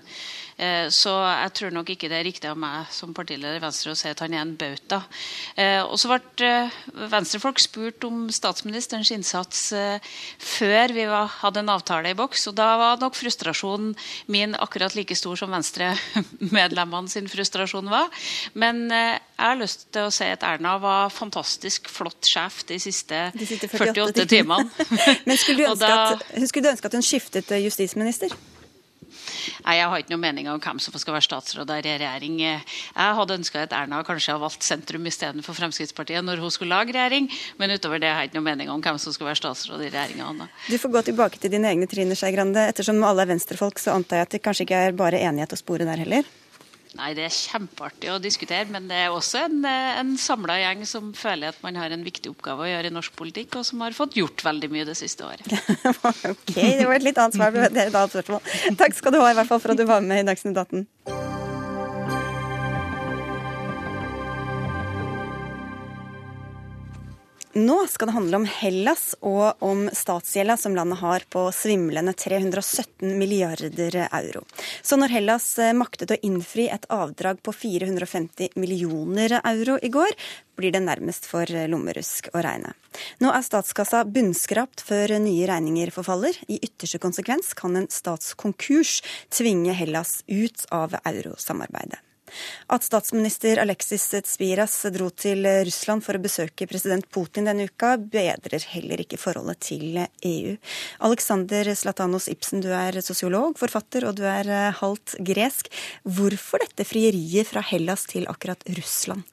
Eh, 0.58 0.88
så 0.94 1.14
jeg 1.28 1.54
tror 1.60 1.74
nok 1.76 1.94
ikke 1.94 2.10
det 2.12 2.20
er 2.20 2.28
riktig 2.28 2.50
av 2.50 2.60
meg 2.60 2.90
som 2.94 3.14
partileder 3.16 3.60
i 3.60 3.64
Venstre 3.64 3.94
å 3.94 3.98
si 3.98 4.10
at 4.12 4.24
han 4.24 4.36
er 4.36 4.44
en 4.44 4.56
bauta. 4.60 5.04
Eh, 5.56 5.82
og 5.84 5.98
så 6.02 6.12
ble 6.12 6.52
venstrefolk 7.12 7.62
spurt 7.62 8.06
om 8.08 8.28
statsministerens 8.34 9.12
innsats 9.14 9.62
før 9.74 10.94
vi 10.96 11.06
hadde 11.08 11.62
en 11.62 11.72
avtale 11.74 12.12
i 12.14 12.18
boks, 12.18 12.48
og 12.52 12.58
da 12.58 12.70
var 12.80 13.02
nok 13.02 13.16
frustrasjonen 13.18 13.94
min 14.32 14.58
akkurat 14.60 14.96
like 14.98 15.16
stor 15.18 15.40
som 15.40 15.54
Venstre-medlemmene 15.54 17.12
sin 17.12 17.30
frustrasjon 17.32 17.90
var. 17.92 18.12
Men 18.60 18.86
jeg 18.90 19.20
har 19.40 19.60
lyst 19.60 19.88
til 19.94 20.08
å 20.08 20.14
si 20.14 20.28
at 20.30 20.44
Erna 20.48 20.76
var 20.82 21.14
fantastisk 21.14 21.90
flott 21.92 22.28
sjef 22.28 22.64
de 22.70 22.80
siste, 22.82 23.26
de 23.36 23.48
siste 23.48 23.70
48, 23.72 23.94
48 24.14 24.28
timene. 24.30 24.70
Men 25.28 25.40
skulle 25.40 25.68
du, 25.68 25.80
da... 25.82 26.14
at, 26.14 26.26
skulle 26.48 26.68
du, 26.68 26.72
ønske 26.74 26.90
at, 26.90 26.98
hun 26.98 27.06
skiftet 27.06 27.52
eh, 27.52 27.64
justisminister? 27.66 28.34
Nei, 29.66 29.78
Jeg 29.80 29.90
har 29.90 30.04
ikke 30.04 30.14
noen 30.14 30.26
mening 30.26 30.50
om 30.52 30.62
hvem 30.62 30.82
som 30.84 30.96
skal 31.00 31.18
være 31.18 31.28
statsråd 31.28 31.74
i 31.74 31.80
regjering. 31.86 32.40
Jeg 32.44 33.18
hadde 33.20 33.38
ønska 33.40 33.64
at 33.66 33.76
Erna 33.78 34.04
kanskje 34.06 34.34
hadde 34.34 34.44
valgt 34.46 34.68
sentrum 34.68 35.10
istedenfor 35.10 35.58
Fremskrittspartiet 35.58 36.26
når 36.26 36.44
hun 36.44 36.54
skulle 36.54 36.76
lage 36.76 36.96
regjering, 36.96 37.30
men 37.60 37.76
utover 37.76 38.02
det 38.02 38.12
har 38.12 38.24
jeg 38.24 38.32
ikke 38.32 38.40
noen 38.42 38.50
mening 38.52 38.72
om 38.74 38.84
hvem 38.84 39.00
som 39.02 39.16
skal 39.16 39.32
være 39.32 39.42
statsråd 39.42 39.84
i 39.84 39.92
regjeringa. 39.94 40.48
Du 40.70 40.78
får 40.78 40.94
gå 40.94 41.08
tilbake 41.10 41.42
til 41.42 41.54
dine 41.54 41.72
egne 41.72 41.90
Trine 41.90 42.18
Skei 42.18 42.34
Grande. 42.36 42.68
Ettersom 42.70 43.04
alle 43.04 43.26
er 43.26 43.34
venstrefolk, 43.34 43.82
så 43.82 43.98
antar 43.98 44.22
jeg 44.22 44.30
at 44.30 44.38
det 44.38 44.46
kanskje 44.46 44.68
ikke 44.68 44.88
er 44.88 44.98
bare 44.98 45.22
enighet 45.24 45.56
å 45.56 45.60
spore 45.60 45.88
der 45.88 46.06
heller? 46.06 46.32
Nei, 46.94 47.14
Det 47.18 47.24
er 47.26 47.34
kjempeartig 47.34 48.12
å 48.14 48.20
diskutere, 48.22 48.68
men 48.70 48.88
det 48.90 49.00
er 49.06 49.14
også 49.14 49.46
en, 49.48 49.64
eh, 49.66 50.00
en 50.00 50.14
samla 50.18 50.60
gjeng 50.62 50.86
som 50.86 51.10
føler 51.18 51.50
at 51.50 51.64
man 51.66 51.76
har 51.76 51.90
en 51.90 52.06
viktig 52.06 52.30
oppgave 52.30 52.68
å 52.68 52.70
gjøre 52.70 52.92
i 52.92 52.94
norsk 52.94 53.16
politikk, 53.18 53.58
og 53.58 53.66
som 53.66 53.82
har 53.82 53.98
fått 53.98 54.20
gjort 54.20 54.46
veldig 54.46 54.70
mye 54.74 54.86
det 54.86 54.98
siste 55.00 55.26
året. 55.26 55.48
ok, 56.34 56.54
det 56.54 56.86
var 56.86 56.96
et 57.00 57.10
litt 57.10 57.18
annet 57.18 57.40
svar 57.40 57.52
på 57.56 57.66
et 57.66 57.82
annet 57.82 58.14
spørsmål. 58.14 58.56
Takk 58.78 58.98
skal 59.00 59.16
du 59.16 59.22
ha 59.24 59.32
i 59.32 59.38
hvert 59.42 59.50
fall 59.50 59.64
for 59.64 59.74
at 59.74 59.82
du 59.82 59.88
var 59.90 60.06
med 60.06 60.22
i 60.22 60.30
Dagsnytt 60.30 60.58
18. 60.58 61.23
Nå 67.54 67.88
skal 67.88 68.08
det 68.08 68.14
handle 68.16 68.38
om 68.40 68.46
Hellas 68.50 69.12
og 69.22 69.62
om 69.62 69.84
statsgjelda 69.94 70.56
som 70.58 70.74
landet 70.74 70.98
har 71.04 71.22
på 71.30 71.44
svimlende 71.54 72.16
317 72.18 73.12
milliarder 73.20 73.98
euro. 74.08 74.42
Så 74.82 74.98
når 74.98 75.14
Hellas 75.14 75.46
eh, 75.62 75.76
maktet 75.78 76.10
å 76.10 76.18
innfri 76.26 76.66
et 76.74 76.88
avdrag 76.90 77.44
på 77.46 77.54
450 77.54 78.56
millioner 78.58 79.36
euro 79.44 79.76
i 79.86 79.92
går, 79.94 80.16
blir 80.58 80.74
det 80.74 80.82
nærmest 80.82 81.28
for 81.30 81.46
lommerusk 81.70 82.32
å 82.34 82.42
regne. 82.42 82.74
Nå 83.22 83.30
er 83.30 83.46
statskassa 83.46 84.02
bunnskrapt 84.10 84.82
før 84.88 85.14
nye 85.22 85.46
regninger 85.50 85.94
forfaller. 85.94 86.40
I 86.50 86.58
ytterste 86.58 87.02
konsekvens 87.06 87.54
kan 87.60 87.78
en 87.78 87.86
statskonkurs 87.86 88.96
tvinge 89.30 89.78
Hellas 89.78 90.24
ut 90.26 90.66
av 90.74 90.98
eurosamarbeidet. 91.04 92.02
At 92.74 92.86
statsminister 92.86 93.62
Alexis 93.64 94.08
Tsviras 94.14 94.78
dro 94.94 95.10
til 95.10 95.46
Russland 95.66 96.06
for 96.06 96.18
å 96.18 96.24
besøke 96.24 96.68
president 96.70 97.08
Putin 97.14 97.50
denne 97.50 97.68
uka, 97.70 97.96
bedrer 97.98 98.64
heller 98.74 99.04
ikke 99.04 99.20
forholdet 99.22 99.62
til 99.70 100.00
EU. 100.04 100.56
Alexander 101.06 101.74
Zlatanos 101.76 102.30
Ibsen, 102.32 102.64
du 102.64 102.72
er 102.74 103.00
sosiolog, 103.04 103.58
forfatter, 103.60 104.08
og 104.08 104.18
du 104.20 104.26
er 104.28 104.50
eh, 104.50 104.80
halvt 104.80 105.18
gresk. 105.26 105.70
Hvorfor 106.04 106.64
dette 106.64 106.88
frieriet 106.88 107.50
fra 107.50 107.64
Hellas 107.66 108.08
til 108.10 108.28
akkurat 108.32 108.64
Russland? 108.78 109.24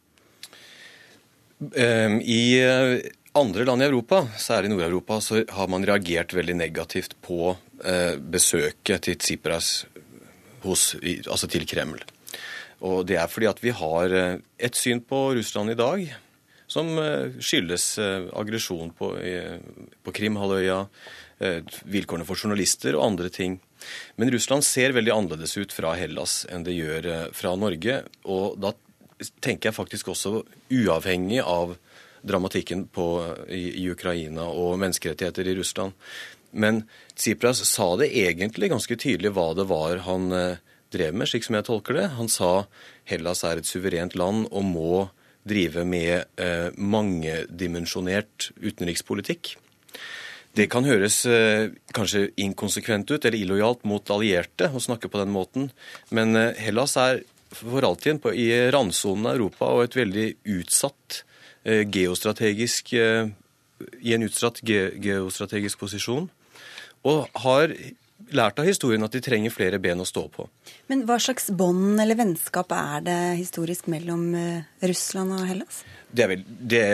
Ehm, 1.77 2.21
I 2.25 2.43
eh, 2.65 3.11
andre 3.33 3.67
land 3.69 3.83
i 3.83 3.89
Europa, 3.91 4.23
særlig 4.39 4.73
Nord-Europa, 4.73 5.21
så 5.21 5.45
har 5.49 5.69
man 5.69 5.85
reagert 5.87 6.35
veldig 6.35 6.57
negativt 6.57 7.17
på 7.25 7.53
eh, 7.85 8.17
besøket 8.17 9.05
til 9.07 9.21
Tsipras 9.21 9.85
hos, 10.65 10.95
altså 11.01 11.49
til 11.51 11.67
Kreml. 11.69 12.01
Og 12.87 13.05
det 13.09 13.19
er 13.21 13.29
fordi 13.29 13.49
at 13.51 13.61
vi 13.63 13.73
har 13.77 14.17
eh, 14.17 14.37
et 14.59 14.77
syn 14.77 15.03
på 15.05 15.31
Russland 15.37 15.73
i 15.73 15.79
dag 15.79 16.05
som 16.71 16.93
eh, 17.03 17.41
skyldes 17.43 17.87
eh, 18.01 18.29
aggresjon 18.41 18.93
på, 18.97 19.13
på 20.05 20.15
Krimhalvøya, 20.17 20.85
vilkårene 21.89 22.27
for 22.29 22.37
journalister 22.37 22.93
og 22.99 23.07
andre 23.07 23.31
ting. 23.33 23.55
Men 24.21 24.29
Russland 24.29 24.65
ser 24.67 24.93
veldig 24.93 25.13
annerledes 25.15 25.55
ut 25.57 25.73
fra 25.73 25.95
Hellas 25.97 26.43
enn 26.53 26.67
det 26.67 26.75
gjør 26.77 27.09
fra 27.33 27.55
Norge. 27.57 28.03
Og 28.29 28.59
da 28.61 28.75
tenker 29.41 29.71
jeg 29.71 29.77
faktisk 29.79 30.11
også 30.13 30.35
uavhengig 30.69 31.41
av 31.41 31.73
dramatikken 32.21 32.85
på, 32.93 33.07
i, 33.49 33.63
i, 33.81 33.87
Ukraina 33.89 34.51
og 34.53 34.77
menneskerettigheter 34.83 35.49
i 35.49 35.57
Russland. 35.63 35.97
Men 36.53 36.83
Tsipras 37.17 37.65
sa 37.65 37.89
det 37.97 38.13
egentlig 38.21 38.69
ganske 38.69 39.01
tydelig 39.01 39.33
hva 39.33 39.55
det 39.57 39.65
var 39.73 40.05
han 40.05 40.29
drev 40.93 41.17
med, 41.17 41.31
slik 41.31 41.47
som 41.47 41.57
jeg 41.59 41.67
tolker 41.69 41.97
det. 41.97 42.07
Han 42.19 42.31
sa 42.31 42.67
Hellas 43.09 43.45
er 43.47 43.61
et 43.61 43.69
suverent 43.69 44.17
land 44.19 44.49
og 44.51 44.67
må 44.67 44.93
drive 45.49 45.87
med 45.89 46.27
eh, 46.41 46.69
mangedimensjonert 46.77 48.51
utenrikspolitikk. 48.61 49.55
Det 50.59 50.67
kan 50.71 50.85
høres 50.85 51.23
eh, 51.31 51.71
kanskje 51.95 52.29
inkonsekvent 52.43 53.11
ut 53.13 53.25
eller 53.25 53.39
illojalt 53.39 53.87
mot 53.89 54.13
allierte 54.13 54.69
å 54.75 54.83
snakke 54.83 55.09
på 55.09 55.21
den 55.23 55.33
måten, 55.33 55.71
men 56.11 56.35
eh, 56.37 56.59
Hellas 56.59 56.97
er 57.01 57.23
for 57.55 57.83
alltid 57.87 58.21
på, 58.23 58.35
i 58.35 58.51
randsonen 58.71 59.27
av 59.27 59.39
Europa 59.39 59.71
og 59.75 59.85
et 59.85 59.97
veldig 59.99 60.27
utsatt 60.59 61.23
eh, 61.65 61.87
geostrategisk 61.87 62.93
eh, 62.99 63.31
i 64.05 64.15
en 64.15 64.27
utsatt 64.27 64.61
ge 64.67 64.91
geostrategisk 65.03 65.81
posisjon. 65.81 66.29
Og 67.09 67.41
har 67.47 67.73
lært 68.37 68.61
av 68.61 68.69
historien 68.69 69.03
at 69.05 69.15
de 69.15 69.23
trenger 69.25 69.53
flere 69.55 69.81
ben 69.83 70.01
å 70.01 70.07
stå 70.09 70.27
på. 70.33 70.47
Men 70.91 71.05
hva 71.09 71.19
slags 71.23 71.51
bånd 71.55 72.01
eller 72.03 72.19
vennskap 72.19 72.73
er 72.77 73.07
det 73.07 73.19
historisk 73.41 73.91
mellom 73.93 74.29
eh, 74.39 74.69
Russland 74.91 75.35
og 75.37 75.47
Hellas? 75.49 75.83
Det 76.11 76.25
er 76.25 76.31
vel, 76.33 76.45
det, 76.47 76.85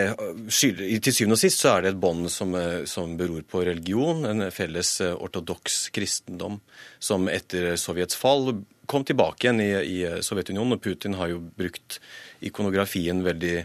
til 0.52 1.14
syvende 1.14 1.38
og 1.38 1.40
sist 1.40 1.62
så 1.62 1.74
er 1.74 1.86
det 1.86 1.94
et 1.94 2.00
bånd 2.00 2.28
som, 2.32 2.54
eh, 2.58 2.84
som, 2.88 3.16
beror 3.18 3.44
på 3.48 3.64
religion, 3.68 4.24
en 4.28 4.48
felles 4.54 4.96
eh, 5.04 5.14
ortodoks 5.14 5.86
kristendom, 5.96 6.58
som 6.98 7.28
etter 7.32 7.74
Sovjets 7.80 8.18
fall 8.18 8.52
kom 8.86 9.06
tilbake 9.06 9.46
igjen 9.46 9.62
i, 9.64 9.70
i 9.72 9.98
Sovjetunionen. 10.22 10.76
Og 10.76 10.82
Putin 10.84 11.16
har 11.18 11.32
jo 11.32 11.40
brukt 11.58 12.00
ikonografien 12.44 13.24
veldig 13.26 13.56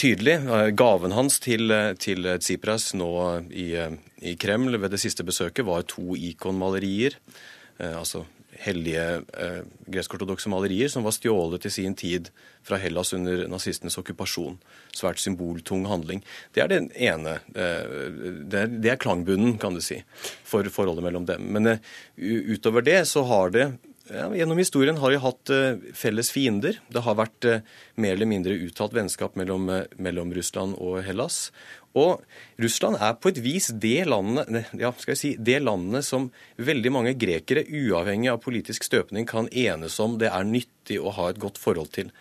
tydelig. 0.00 0.38
Gaven 0.78 1.12
hans 1.12 1.38
til, 1.44 1.72
til 2.00 2.26
Tsipras 2.40 2.90
nå 2.96 3.12
i, 3.52 3.70
i, 3.76 4.34
Kreml 4.40 4.78
ved 4.80 4.94
det 4.94 5.00
siste 5.02 5.26
besøket 5.26 5.66
var 5.68 5.84
to 5.88 6.16
ikonmalerier. 6.16 7.18
Eh, 7.78 7.96
altså 7.96 8.24
hellige 8.60 9.04
eh, 9.40 9.60
gresk-ortodokse 9.88 10.50
malerier 10.52 10.90
som 10.92 11.04
var 11.06 11.14
stjålet 11.16 11.66
i 11.66 11.72
sin 11.72 11.94
tid 11.96 12.28
fra 12.66 12.78
Hellas 12.80 13.12
under 13.16 13.46
nazistenes 13.48 13.96
okkupasjon. 14.00 14.58
Svært 14.96 15.20
symboltung 15.22 15.86
handling. 15.88 16.22
Det 16.54 16.64
er 16.64 16.72
den 16.72 16.90
ene. 16.92 17.38
Eh, 17.54 18.10
det, 18.44 18.64
er, 18.64 18.74
det 18.74 18.94
er 18.94 19.00
klangbunnen, 19.00 19.56
kan 19.60 19.76
du 19.76 19.82
si, 19.84 20.02
for 20.44 20.66
forholdet 20.72 21.06
mellom 21.06 21.28
dem. 21.28 21.48
Men 21.54 21.74
eh, 21.74 21.86
utover 22.16 22.84
det 22.84 23.02
så 23.08 23.24
har 23.30 23.54
det 23.56 23.70
ja, 24.10 24.28
gjennom 24.36 24.58
historien 24.58 24.98
har 25.00 25.12
vi 25.12 25.20
hatt 25.22 25.52
uh, 25.54 25.76
felles 25.96 26.30
fiender. 26.34 26.78
Det 26.90 27.02
har 27.06 27.18
vært 27.18 27.46
uh, 27.46 27.60
mer 28.00 28.16
eller 28.16 28.28
mindre 28.30 28.56
uttalt 28.66 28.94
vennskap 28.96 29.36
mellom, 29.38 29.68
uh, 29.70 29.84
mellom, 30.02 30.32
Russland 30.34 30.76
og 30.82 31.00
Hellas. 31.06 31.48
Og 31.98 32.22
Russland 32.62 33.00
er 33.02 33.16
på 33.18 33.32
et 33.32 33.40
vis 33.42 33.70
det 33.82 34.04
landet, 34.06 34.70
ja, 34.78 34.92
si, 35.14 35.34
det 35.38 35.58
landet 35.64 36.06
som 36.06 36.28
veldig 36.58 36.92
mange 36.94 37.16
grekere, 37.18 37.64
uavhengig 37.66 38.30
av 38.30 38.42
politisk 38.44 38.86
støpning, 38.86 39.26
kan 39.30 39.50
enes 39.50 39.98
om 40.02 40.18
det 40.20 40.30
er 40.30 40.46
nyttig 40.46 41.00
å 41.02 41.14
ha 41.16 41.30
et 41.30 41.42
godt 41.42 41.58
forhold 41.58 41.90
til. 41.96 42.14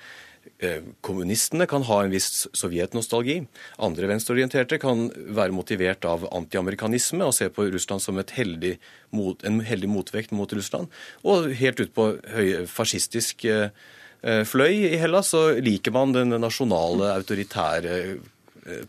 Eh, 0.61 0.81
kommunistene 1.01 1.63
kan 1.71 1.85
ha 1.87 2.01
en 2.03 2.11
viss 2.11 2.43
sovjetnostalgi. 2.51 3.37
Andre 3.79 4.09
venstreorienterte 4.11 4.75
kan 4.81 5.05
være 5.31 5.55
motivert 5.55 6.03
av 6.03 6.25
antiamerikanisme 6.35 7.23
og 7.23 7.31
se 7.37 7.45
på 7.47 7.69
Russland 7.71 8.03
som 8.03 8.19
heldig 8.19 8.73
mot, 9.15 9.39
en 9.47 9.61
heldig 9.63 9.87
motvekt 9.87 10.33
mot 10.35 10.51
Russland. 10.51 10.91
Og 11.23 11.47
helt 11.61 11.79
ut 11.79 11.93
på 11.95 12.09
høy, 12.33 12.65
fascistisk 12.67 13.45
eh, 13.47 13.71
eh, 14.19 14.41
fløy 14.43 14.89
i 14.89 14.99
Hellas 14.99 15.31
så 15.31 15.45
liker 15.63 15.95
man 15.95 16.11
den 16.17 16.35
nasjonale, 16.35 17.13
autoritære 17.21 18.01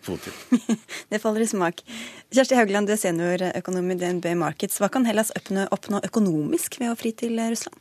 Putin. 0.03 0.35
det 1.09 1.21
faller 1.23 1.45
i 1.45 1.47
smak. 1.49 1.85
Kjersti 2.35 2.59
Haugland, 2.59 2.91
du 2.91 2.97
er 2.97 2.99
seniorøkonom 3.01 3.95
i 3.95 3.97
DNB 4.03 4.27
Markets. 4.43 4.83
Hva 4.83 4.91
kan 4.93 5.07
Hellas 5.07 5.31
oppnå, 5.39 5.69
oppnå 5.73 6.03
økonomisk 6.11 6.81
ved 6.83 6.91
å 6.91 6.99
fri 6.99 7.15
til 7.17 7.39
Russland? 7.39 7.79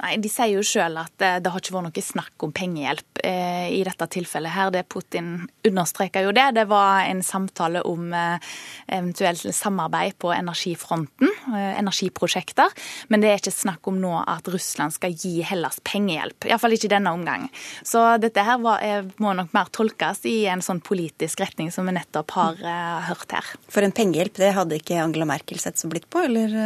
Nei, 0.00 0.16
De 0.22 0.30
sier 0.32 0.54
jo 0.56 0.62
selv 0.66 1.02
at 1.04 1.12
det, 1.20 1.30
det 1.44 1.52
har 1.52 1.62
ikke 1.62 1.74
vært 1.76 1.88
noe 1.88 2.04
snakk 2.04 2.46
om 2.46 2.52
pengehjelp 2.54 3.22
eh, 3.24 3.68
i 3.76 3.82
dette 3.86 4.08
tilfellet. 4.16 4.52
her. 4.54 4.70
Det 4.74 4.84
Putin 4.90 5.48
understreker 5.68 6.26
jo 6.26 6.32
det. 6.36 6.48
Det 6.56 6.66
var 6.70 7.04
en 7.06 7.22
samtale 7.26 7.82
om 7.88 8.12
eh, 8.16 8.52
eventuelt 8.88 9.54
samarbeid 9.54 10.16
på 10.22 10.32
energifronten, 10.34 11.30
eh, 11.52 11.78
energiprosjekter. 11.80 12.72
Men 13.12 13.22
det 13.22 13.30
er 13.30 13.42
ikke 13.42 13.54
snakk 13.54 13.90
om 13.90 14.00
nå 14.02 14.14
at 14.22 14.48
Russland 14.52 14.96
skal 14.96 15.14
gi 15.14 15.40
Hellas 15.46 15.80
pengehjelp. 15.86 16.48
Iallfall 16.48 16.76
ikke 16.76 16.90
i 16.90 16.94
denne 16.96 17.14
omgang. 17.14 17.48
Så 17.86 18.04
dette 18.22 18.44
her 18.46 18.60
var, 18.62 18.82
eh, 18.82 19.02
må 19.22 19.34
nok 19.36 19.52
mer 19.54 19.70
tolkes 19.72 20.24
i 20.28 20.46
en 20.50 20.64
sånn 20.64 20.82
politisk 20.82 21.40
retning 21.44 21.72
som 21.74 21.86
vi 21.86 21.96
nettopp 21.96 22.34
har 22.38 22.62
eh, 22.62 23.10
hørt 23.10 23.36
her. 23.36 23.52
For 23.72 23.84
en 23.84 23.94
pengehjelp, 23.94 24.40
det 24.40 24.54
hadde 24.56 24.80
ikke 24.80 25.02
Angela 25.02 25.28
Merkel 25.28 25.60
sett 25.62 25.78
så 25.78 25.90
blitt 25.90 26.08
på, 26.10 26.24
eller? 26.26 26.56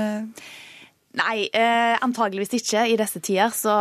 Nei, 1.17 1.47
eh, 1.49 1.97
antageligvis 2.05 2.59
ikke. 2.59 2.83
I 2.93 2.97
disse 3.01 3.23
tider 3.25 3.53
så 3.57 3.73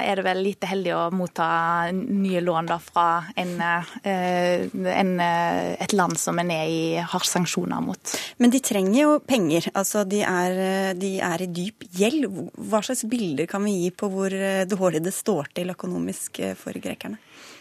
er 0.00 0.16
det 0.16 0.24
vel 0.24 0.40
lite 0.46 0.68
heldig 0.70 0.94
å 0.96 1.02
motta 1.12 1.48
nye 1.92 2.40
lån 2.40 2.70
da 2.70 2.78
fra 2.80 3.06
en, 3.36 3.52
eh, 3.60 4.64
en, 4.72 5.20
eh, 5.20 5.76
et 5.76 5.92
land 5.92 6.16
som 6.16 6.38
en 6.38 6.50
er 6.50 6.64
i, 6.66 6.96
har 6.96 7.20
sanksjoner 7.20 7.84
mot. 7.84 8.14
Men 8.38 8.50
de 8.50 8.60
trenger 8.60 9.00
jo 9.02 9.18
penger. 9.20 9.68
Altså, 9.74 10.06
de 10.08 10.22
er, 10.22 10.94
de 10.94 11.20
er 11.20 11.42
i 11.42 11.52
dyp 11.52 11.84
gjeld. 11.92 12.24
Hva 12.56 12.80
slags 12.80 13.04
bilder 13.04 13.46
kan 13.46 13.62
vi 13.62 13.76
gi 13.84 13.90
på 13.90 14.08
hvor 14.08 14.32
eh, 14.32 14.64
dårlig 14.64 15.04
det 15.04 15.12
står 15.12 15.52
til 15.52 15.74
økonomisk 15.76 16.40
eh, 16.40 16.54
for 16.56 16.72
grekerne? 16.72 17.20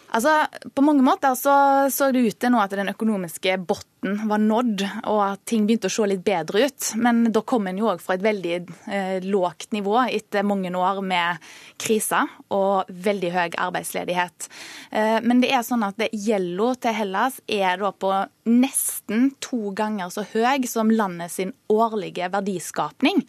Altså, 0.09 0.45
På 0.73 0.81
mange 0.81 1.03
måter 1.05 1.35
så, 1.35 1.53
så 1.93 2.09
det 2.11 2.23
ut 2.25 2.39
til 2.41 2.53
nå 2.53 2.61
at 2.63 2.73
den 2.73 2.89
økonomiske 2.91 3.57
bunnen 3.69 4.29
var 4.29 4.41
nådd, 4.41 4.83
og 5.11 5.19
at 5.25 5.41
ting 5.49 5.65
begynte 5.67 5.89
å 5.89 5.93
se 5.93 6.07
litt 6.07 6.23
bedre 6.25 6.65
ut. 6.65 6.89
Men 7.01 7.27
da 7.35 7.43
kom 7.45 7.67
en 7.69 7.77
jo 7.77 7.89
òg 7.91 8.01
fra 8.01 8.15
et 8.15 8.23
veldig 8.23 8.53
eh, 8.89 9.17
lågt 9.25 9.73
nivå 9.75 9.97
etter 10.07 10.47
mange 10.47 10.71
år 10.71 11.01
med 11.05 11.49
kriser 11.81 12.31
og 12.55 12.89
veldig 12.89 13.31
høy 13.35 13.57
arbeidsledighet. 13.67 14.49
Eh, 14.91 15.17
men 15.25 15.43
det 15.43 15.51
er 15.53 15.65
sånn 15.67 15.85
at 15.85 15.99
gjelda 16.09 16.71
til 16.85 16.97
Hellas 17.01 17.41
er 17.45 17.81
da 17.81 17.91
på 17.91 18.13
nesten 18.49 19.33
to 19.43 19.73
ganger 19.77 20.09
så 20.13 20.25
høy 20.31 20.65
som 20.69 20.89
landet 20.89 21.35
sin 21.35 21.53
årlige 21.69 22.31
verdiskapning. 22.33 23.21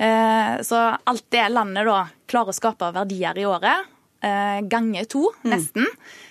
Eh, 0.00 0.58
så 0.66 0.82
alt 0.98 1.26
det 1.32 1.48
landet 1.54 1.88
da 1.88 2.02
klarer 2.30 2.52
å 2.52 2.56
skape 2.60 2.92
verdier 2.98 3.38
i 3.38 3.46
året, 3.48 3.88
ganger 4.20 5.06
to, 5.08 5.26
mm. 5.42 5.50
nesten. 5.54 5.86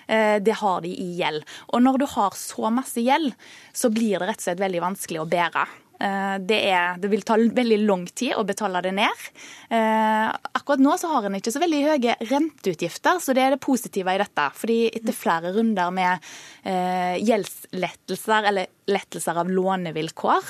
Mm. 0.09 0.43
det 0.45 0.55
har 0.57 0.81
de 0.81 0.89
i 0.89 1.07
gjeld. 1.19 1.43
Og 1.73 1.81
når 1.85 1.99
du 2.01 2.05
har 2.09 2.37
så 2.37 2.69
masse 2.73 3.01
gjeld, 3.01 3.33
så 3.73 3.91
blir 3.93 4.19
det 4.19 4.29
rett 4.29 4.41
og 4.41 4.45
slett 4.47 4.61
veldig 4.61 4.81
vanskelig 4.87 5.21
å 5.21 5.29
bære. 5.29 5.65
Eh, 5.99 6.35
det, 6.39 6.59
er, 6.71 6.97
det, 6.99 7.09
vil 7.11 7.25
ta 7.27 7.35
veldig 7.35 7.79
lang 7.83 8.05
tid 8.07 8.37
å 8.39 8.45
betale 8.47 8.81
det 8.85 8.93
ned. 8.95 9.25
Eh, 9.67 10.27
akkurat 10.55 10.83
nå 10.83 10.95
så 10.99 11.11
har 11.11 11.27
en 11.27 11.35
ikke 11.39 11.51
så 11.51 11.61
veldig 11.61 11.81
høye 11.89 12.15
renteutgifter, 12.29 13.19
så 13.19 13.35
det 13.35 13.43
er 13.43 13.55
det 13.55 13.63
positive 13.63 14.15
i 14.15 14.21
dette. 14.21 14.47
Fordi 14.55 14.79
etter 14.87 15.15
flere 15.15 15.53
runder 15.55 15.91
med 15.95 16.29
eh, 16.63 17.19
gjeldslettelser, 17.19 18.51
eller 18.51 18.75
lettelser 18.89 19.37
av 19.37 19.49
lånevilkår, 19.53 20.47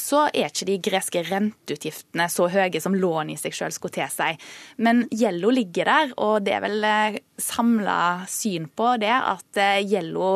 så 0.00 0.20
er 0.30 0.46
ikke 0.46 0.64
de 0.64 0.76
greske 0.80 1.20
renteutgiftene 1.26 2.24
så 2.32 2.46
høye 2.48 2.80
som 2.80 2.94
lån 2.96 3.34
i 3.34 3.36
seg 3.36 3.52
selv 3.52 3.74
skulle 3.76 3.98
tilsi. 3.98 4.30
Men 4.80 5.02
gjelda 5.12 5.50
ligger 5.52 5.90
der, 5.90 6.14
og 6.24 6.46
det 6.46 6.54
er 6.56 6.64
vel 6.64 6.86
samla 7.36 7.98
syn 8.32 8.70
på 8.72 8.94
det 9.02 9.12
at 9.12 9.60
gjelda 9.84 10.30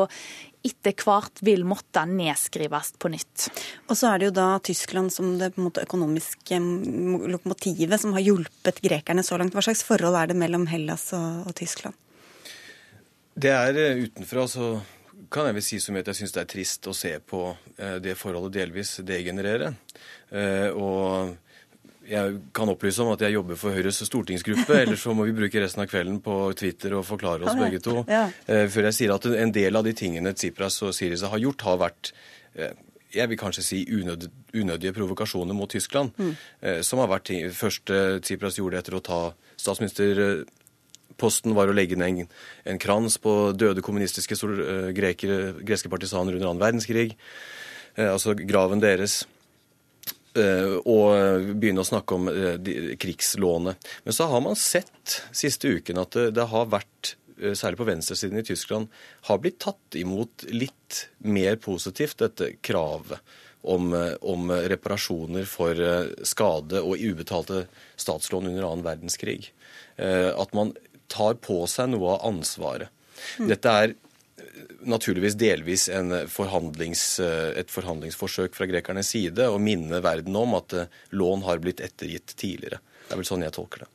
etter 0.65 0.95
hvert 0.97 1.43
vil 1.45 1.65
måtte 1.69 2.05
nedskrives 2.09 2.95
på 3.01 3.11
nytt. 3.13 3.49
Og 3.89 3.99
så 3.99 4.11
er 4.11 4.21
det 4.21 4.31
jo 4.31 4.37
da 4.39 4.47
Tyskland 4.65 5.13
som 5.13 5.35
det 5.41 5.53
økonomiske 5.59 6.61
lokomotivet 7.35 8.01
som 8.01 8.17
har 8.17 8.25
hjulpet 8.25 8.81
grekerne 8.85 9.25
så 9.27 9.39
langt. 9.41 9.55
Hva 9.57 9.65
slags 9.67 9.85
forhold 9.85 10.17
er 10.17 10.33
det 10.33 10.39
mellom 10.41 10.67
Hellas 10.71 11.11
og, 11.17 11.45
og 11.51 11.55
Tyskland? 11.59 11.97
Det 13.35 13.53
er 13.53 13.81
eh, 13.83 14.05
utenfra 14.07 14.47
så 14.49 14.75
kan 15.33 15.49
jeg 15.49 15.57
vel 15.57 15.67
si 15.67 15.81
som 15.83 15.97
at 15.99 16.09
jeg 16.11 16.21
syns 16.21 16.35
det 16.37 16.43
er 16.45 16.51
trist 16.53 16.87
å 16.87 16.95
se 16.97 17.13
på 17.19 17.47
eh, 17.77 17.97
det 18.03 18.17
forholdet 18.19 18.61
delvis 18.61 18.97
det 19.05 19.25
genererer. 19.27 19.75
og 20.75 21.35
jeg 22.09 22.39
kan 22.57 22.71
opplyse 22.71 23.03
om 23.03 23.13
at 23.15 23.23
jeg 23.25 23.37
jobber 23.37 23.59
for 23.59 23.75
Høyres 23.75 24.01
stortingsgruppe. 24.07 24.77
Ellers 24.83 25.05
så 25.05 25.15
må 25.17 25.27
vi 25.29 25.37
bruke 25.37 25.63
resten 25.63 25.85
av 25.85 25.91
kvelden 25.91 26.21
på 26.25 26.35
Twitter 26.59 26.97
og 26.99 27.07
forklare 27.09 27.47
oss 27.47 27.59
begge 27.59 27.81
to. 27.85 28.01
Ja. 28.11 28.27
Eh, 28.47 28.67
før 28.73 28.91
jeg 28.91 28.99
sier 28.99 29.15
at 29.15 29.29
en 29.31 29.55
del 29.55 29.79
av 29.79 29.87
de 29.87 29.95
tingene 29.97 30.35
Tsipras 30.37 30.81
og 30.85 30.95
Syriza 30.97 31.31
har 31.33 31.43
gjort, 31.43 31.67
har 31.69 31.81
vært 31.85 32.13
eh, 32.59 32.75
jeg 33.15 33.31
vil 33.31 33.39
kanskje 33.39 33.63
si 33.63 33.85
unød, 33.95 34.27
unødige 34.57 34.95
provokasjoner 34.97 35.57
mot 35.57 35.71
Tyskland. 35.71 36.15
Mm. 36.19 36.35
Eh, 36.67 36.81
som 36.87 37.03
har 37.03 37.13
vært 37.13 37.29
ting, 37.31 37.47
første 37.55 38.21
Tsipras 38.25 38.59
gjorde 38.61 38.83
etter 38.83 38.99
å 38.99 39.05
ta 39.05 39.21
statsministerposten, 39.55 41.55
var 41.57 41.71
å 41.71 41.77
legge 41.77 41.99
ned 42.01 42.25
en, 42.25 42.33
en 42.75 42.83
krans 42.83 43.21
på 43.23 43.37
døde 43.57 43.85
kommunistiske 43.87 44.39
greker, 44.97 45.55
greske 45.63 45.93
partisaner 45.93 46.37
under 46.37 46.51
annen 46.51 46.65
verdenskrig. 46.65 47.15
Altså 47.95 48.35
graven 48.35 48.81
deres. 48.83 49.23
Eh, 50.35 50.77
og 50.91 51.51
begynne 51.61 51.85
å 51.85 51.87
snakke 51.87 52.17
om 52.17 52.27
eh, 52.27 52.95
krigslånet. 52.99 53.91
Men 54.03 54.17
så 54.17 54.27
har 54.33 54.41
man 54.43 54.59
sett 54.59 55.21
siste 55.31 55.71
uken 55.77 56.01
at 56.03 56.17
det, 56.35 56.47
har 56.51 56.73
vært, 56.73 57.15
eh, 57.39 57.55
særlig 57.55 57.79
på 57.79 57.87
venstresiden 57.87 58.41
i 58.41 58.47
Tyskland, 58.47 58.91
har 59.29 59.39
blitt 59.39 59.61
tatt 59.63 59.99
imot 60.01 60.47
litt 60.51 61.05
mer 61.23 61.55
positivt, 61.63 62.19
dette 62.25 62.57
kravet 62.67 63.23
om, 63.65 63.95
om 64.21 64.51
reparasjoner 64.53 65.47
for 65.49 65.79
skade 66.27 66.83
og 66.85 67.01
ubetalte 67.01 67.63
statslån 67.97 68.51
under 68.51 68.67
annen 68.67 68.85
verdenskrig. 68.85 69.55
At 69.97 70.53
man 70.53 70.75
tar 71.09 71.39
på 71.41 71.63
seg 71.71 71.95
noe 71.95 72.19
av 72.19 72.27
ansvaret. 72.29 72.93
Mm. 73.41 73.49
Dette 73.49 73.73
er 73.73 73.95
naturligvis 74.85 75.37
delvis 75.41 75.89
forhandlings, 76.29 77.21
eh, 77.21 77.51
et 77.61 77.71
forhandlingsforsøk 77.71 78.55
fra 78.57 78.69
grekernes 78.71 79.11
side 79.15 79.49
å 79.49 79.59
minne 79.59 80.01
verden 80.05 80.37
om 80.37 80.57
at 80.59 80.73
eh, 80.73 80.97
lån 81.11 81.45
har 81.47 81.63
blitt 81.65 81.83
ettergitt 81.85 82.37
tidligere. 82.37 82.81
Det 83.05 83.15
er 83.15 83.21
vel 83.21 83.29
sånn 83.29 83.45
jeg 83.47 83.57
tolker 83.57 83.85
det. 83.85 83.91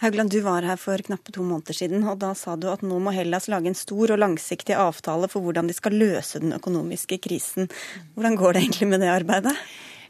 Haugland, 0.00 0.30
du 0.30 0.40
var 0.44 0.62
her 0.62 0.78
for 0.78 1.00
knappe 1.02 1.32
to 1.34 1.42
måneder 1.44 1.74
siden, 1.74 2.04
og 2.06 2.20
da 2.22 2.34
sa 2.38 2.54
du 2.56 2.68
at 2.70 2.84
nå 2.86 2.98
må 3.02 3.12
Hellas 3.16 3.48
lage 3.50 3.70
en 3.70 3.78
stor 3.78 4.12
og 4.14 4.20
langsiktig 4.20 4.76
avtale 4.78 5.28
for 5.32 5.44
hvordan 5.44 5.70
de 5.70 5.76
skal 5.76 5.96
løse 5.96 6.40
den 6.42 6.54
økonomiske 6.56 7.18
krisen. 7.24 7.70
Hvordan 8.14 8.38
går 8.38 8.54
det 8.56 8.64
egentlig 8.66 8.90
med 8.92 9.02
det 9.02 9.12
arbeidet? 9.12 9.56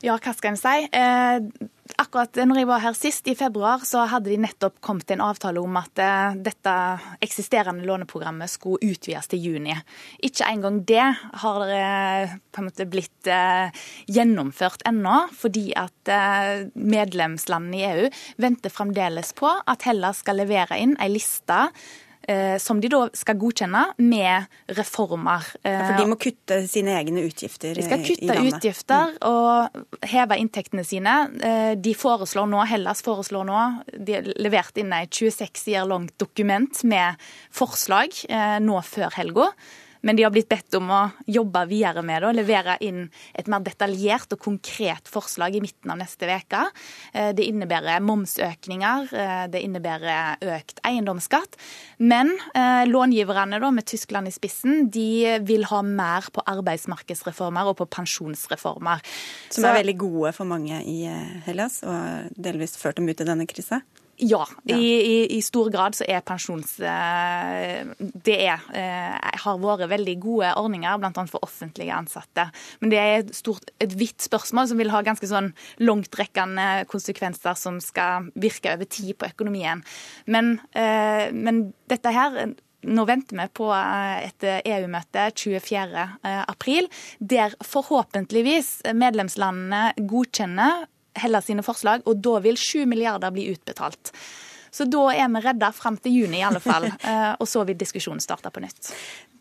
Ja, 0.05 0.17
hva 0.21 0.33
skal 0.37 0.53
en 0.53 0.59
si? 0.61 0.77
Eh, 0.93 1.67
akkurat 2.03 2.37
når 2.45 2.61
jeg 2.61 2.69
var 2.69 2.83
her 2.85 2.97
sist, 2.99 3.29
i 3.31 3.37
februar, 3.39 3.85
så 3.89 4.05
hadde 4.11 4.29
de 4.29 4.39
nettopp 4.43 4.79
kommet 4.85 5.07
til 5.09 5.17
en 5.17 5.25
avtale 5.29 5.63
om 5.63 5.79
at 5.81 6.03
eh, 6.03 6.37
dette 6.45 6.75
eksisterende 7.25 7.87
låneprogrammet 7.89 8.53
skulle 8.53 8.93
utvides 8.93 9.31
til 9.33 9.45
juni. 9.49 9.77
Ikke 10.27 10.49
engang 10.51 10.83
det 10.89 11.05
har 11.43 11.61
det 11.71 12.39
på 12.53 12.63
en 12.63 12.69
måte 12.69 12.89
blitt 12.93 13.31
eh, 13.31 13.85
gjennomført 14.13 14.85
ennå, 14.89 15.27
fordi 15.37 15.71
at 15.79 16.13
eh, 16.13 16.67
medlemslandene 16.75 17.81
i 17.81 17.87
EU 17.93 18.11
venter 18.43 18.75
fremdeles 18.75 19.33
på 19.39 19.49
at 19.49 19.89
Hellas 19.89 20.25
skal 20.25 20.43
levere 20.43 20.81
inn 20.83 20.99
ei 21.01 21.13
liste 21.15 21.65
Eh, 21.67 22.06
som 22.63 22.81
de 22.83 22.89
da 22.91 23.05
skal 23.15 23.37
godkjenne 23.39 23.83
med 24.03 24.47
reformer. 24.77 25.47
Ja, 25.63 25.85
for 25.87 26.01
de 26.01 26.09
må 26.11 26.19
kutte 26.21 26.59
sine 26.71 26.97
egne 26.99 27.23
utgifter 27.27 27.71
i 27.71 27.75
landet? 27.77 27.85
De 27.85 27.87
skal 27.87 28.05
kutte 28.09 28.57
utgifter 28.57 29.13
mm. 29.13 29.19
og 29.31 30.07
heve 30.11 30.39
inntektene 30.43 30.85
sine. 30.87 31.17
Eh, 31.39 31.73
de 31.79 31.95
foreslår 31.97 32.49
nå, 32.51 32.63
Hellas 32.71 33.03
foreslår 33.07 33.47
nå, 33.49 33.63
de 33.97 34.19
har 34.19 34.31
levert 34.43 34.79
inn 34.81 34.95
et 34.97 35.13
26 35.13 35.63
sider 35.67 35.89
langt 35.89 36.17
dokument 36.21 36.83
med 36.89 37.27
forslag 37.55 38.15
eh, 38.29 38.59
nå 38.63 38.81
før 38.87 39.15
helga. 39.19 39.51
Men 40.07 40.17
de 40.17 40.23
har 40.23 40.31
blitt 40.31 40.49
bedt 40.49 40.77
om 40.79 40.91
å 40.95 41.01
jobbe 41.27 41.65
videre 41.67 42.03
med 42.07 42.23
det 42.23 42.29
og 42.29 42.37
levere 42.39 42.77
inn 42.87 43.09
et 43.35 43.49
mer 43.51 43.65
detaljert 43.67 44.37
og 44.37 44.43
konkret 44.45 45.11
forslag 45.11 45.57
i 45.59 45.63
midten 45.65 45.91
av 45.91 45.99
neste 45.99 46.29
uke. 46.31 46.63
Eh, 47.13 47.33
det 47.35 47.49
innebærer 47.51 48.05
momsøkninger, 48.07 49.11
eh, 49.11 49.43
det 49.51 49.65
innebærer 49.67 50.39
økt 50.57 50.79
eiendomsskatt. 50.87 51.59
Men 51.99 52.31
eh, 52.55 52.85
långiverne 52.87 53.59
da, 53.63 53.73
med 53.75 53.89
Tyskland 53.91 54.31
i 54.31 54.35
spissen, 54.35 54.87
de 54.95 55.41
vil 55.47 55.67
ha 55.73 55.83
mer 55.83 56.31
på 56.31 56.45
arbeidsmarkedsreformer 56.55 57.73
og 57.73 57.81
på 57.83 57.91
pensjonsreformer. 57.99 59.03
Som 59.51 59.67
er 59.67 59.81
veldig 59.81 59.99
gode 60.07 60.35
for 60.37 60.47
mange 60.47 60.83
i 60.87 61.03
Hellas, 61.49 61.83
og 61.83 62.31
delvis 62.39 62.79
ført 62.79 63.01
dem 63.01 63.11
ut 63.11 63.19
i 63.19 63.27
denne 63.27 63.51
krisa? 63.51 63.83
Ja, 64.19 64.47
i, 64.65 64.75
i, 64.75 65.17
i, 65.37 65.41
stor 65.45 65.69
grad 65.73 65.97
så 65.99 66.07
er 66.09 66.25
pensjons... 66.25 66.77
Det 68.27 68.37
er, 68.37 68.63
har 69.43 69.61
vært 69.61 69.91
veldig 69.91 70.15
gode 70.23 70.53
ordninger, 70.57 70.99
bl.a. 71.03 71.25
for 71.29 71.45
offentlige 71.45 71.95
ansatte. 71.95 72.47
Men 72.81 72.93
det 72.93 73.01
er 73.01 73.17
et, 73.21 73.35
stort, 73.37 73.69
et 73.83 73.93
vidt 73.99 74.25
spørsmål 74.25 74.71
som 74.71 74.81
vil 74.81 74.93
ha 74.95 75.03
ganske 75.05 75.29
sånn 75.29 75.53
langtrekkende 75.85 76.87
konsekvenser 76.91 77.59
som 77.61 77.81
skal 77.85 78.31
virke 78.35 78.73
over 78.77 78.89
tid 78.89 79.13
på 79.21 79.29
økonomien. 79.35 79.85
Men, 80.25 80.57
men 80.73 81.67
dette 81.91 82.15
her 82.17 82.57
nå 82.87 83.05
venter 83.09 83.39
vi 83.41 83.47
på 83.57 83.71
et 83.75 84.47
EU-møte 84.47 85.29
24.4, 85.35 86.85
der 87.19 87.57
forhåpentligvis 87.65 88.71
medlemslandene 88.95 90.07
godkjenner 90.09 90.87
Hellas 91.23 91.49
sine 91.51 91.65
forslag, 91.67 92.05
og 92.07 92.21
da 92.25 92.39
vil 92.45 92.59
7 92.61 92.85
milliarder 92.89 93.35
bli 93.35 93.49
utbetalt. 93.55 94.13
Så 94.77 94.85
da 94.91 95.07
er 95.15 95.31
vi 95.33 95.41
redda 95.41 95.71
fram 95.73 95.97
til 96.03 96.19
juni 96.21 96.43
i 96.43 96.45
alle 96.47 96.61
fall, 96.61 96.91
eh, 97.11 97.33
og 97.41 97.49
så 97.49 97.65
vil 97.69 97.79
diskusjonen 97.81 98.23
starte 98.23 98.53
på 98.53 98.63
nytt. 98.65 98.93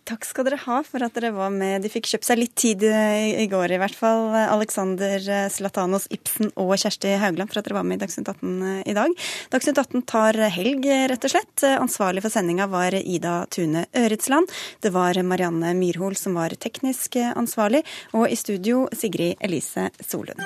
Takk 0.06 0.22
skal 0.28 0.46
dere 0.46 0.60
ha 0.62 0.82
for 0.86 1.02
at 1.02 1.16
dere 1.18 1.32
var 1.34 1.50
med. 1.50 1.82
De 1.82 1.90
fikk 1.90 2.06
kjøpt 2.12 2.28
seg 2.28 2.38
litt 2.38 2.54
tid 2.62 2.84
i 2.86 3.48
går 3.50 3.74
i 3.74 3.80
hvert 3.82 3.98
fall. 3.98 4.28
Alexander 4.38 5.18
Zlatanos 5.50 6.06
Ibsen 6.14 6.52
og 6.62 6.76
Kjersti 6.78 7.16
Haugland 7.24 7.50
for 7.50 7.58
at 7.58 7.66
dere 7.66 7.80
var 7.80 7.88
med 7.90 7.98
i 7.98 8.04
Dagsnytt 8.04 8.30
18 8.30 8.86
i 8.86 8.94
dag. 8.94 9.16
Dagsnytt 9.56 9.82
18 9.82 10.06
tar 10.06 10.38
helg, 10.60 10.86
rett 11.10 11.26
og 11.26 11.34
slett. 11.34 11.66
Ansvarlig 11.74 12.22
for 12.22 12.36
sendinga 12.36 12.70
var 12.70 12.94
Ida 13.02 13.40
Tune 13.50 13.88
Øretsland. 13.98 14.54
Det 14.86 14.94
var 14.94 15.18
Marianne 15.26 15.74
Myrhol 15.74 16.14
som 16.22 16.38
var 16.38 16.54
teknisk 16.54 17.18
ansvarlig, 17.34 17.82
og 18.14 18.30
i 18.30 18.38
studio 18.38 18.86
Sigrid 18.94 19.42
Elise 19.42 19.90
Solund. 20.06 20.46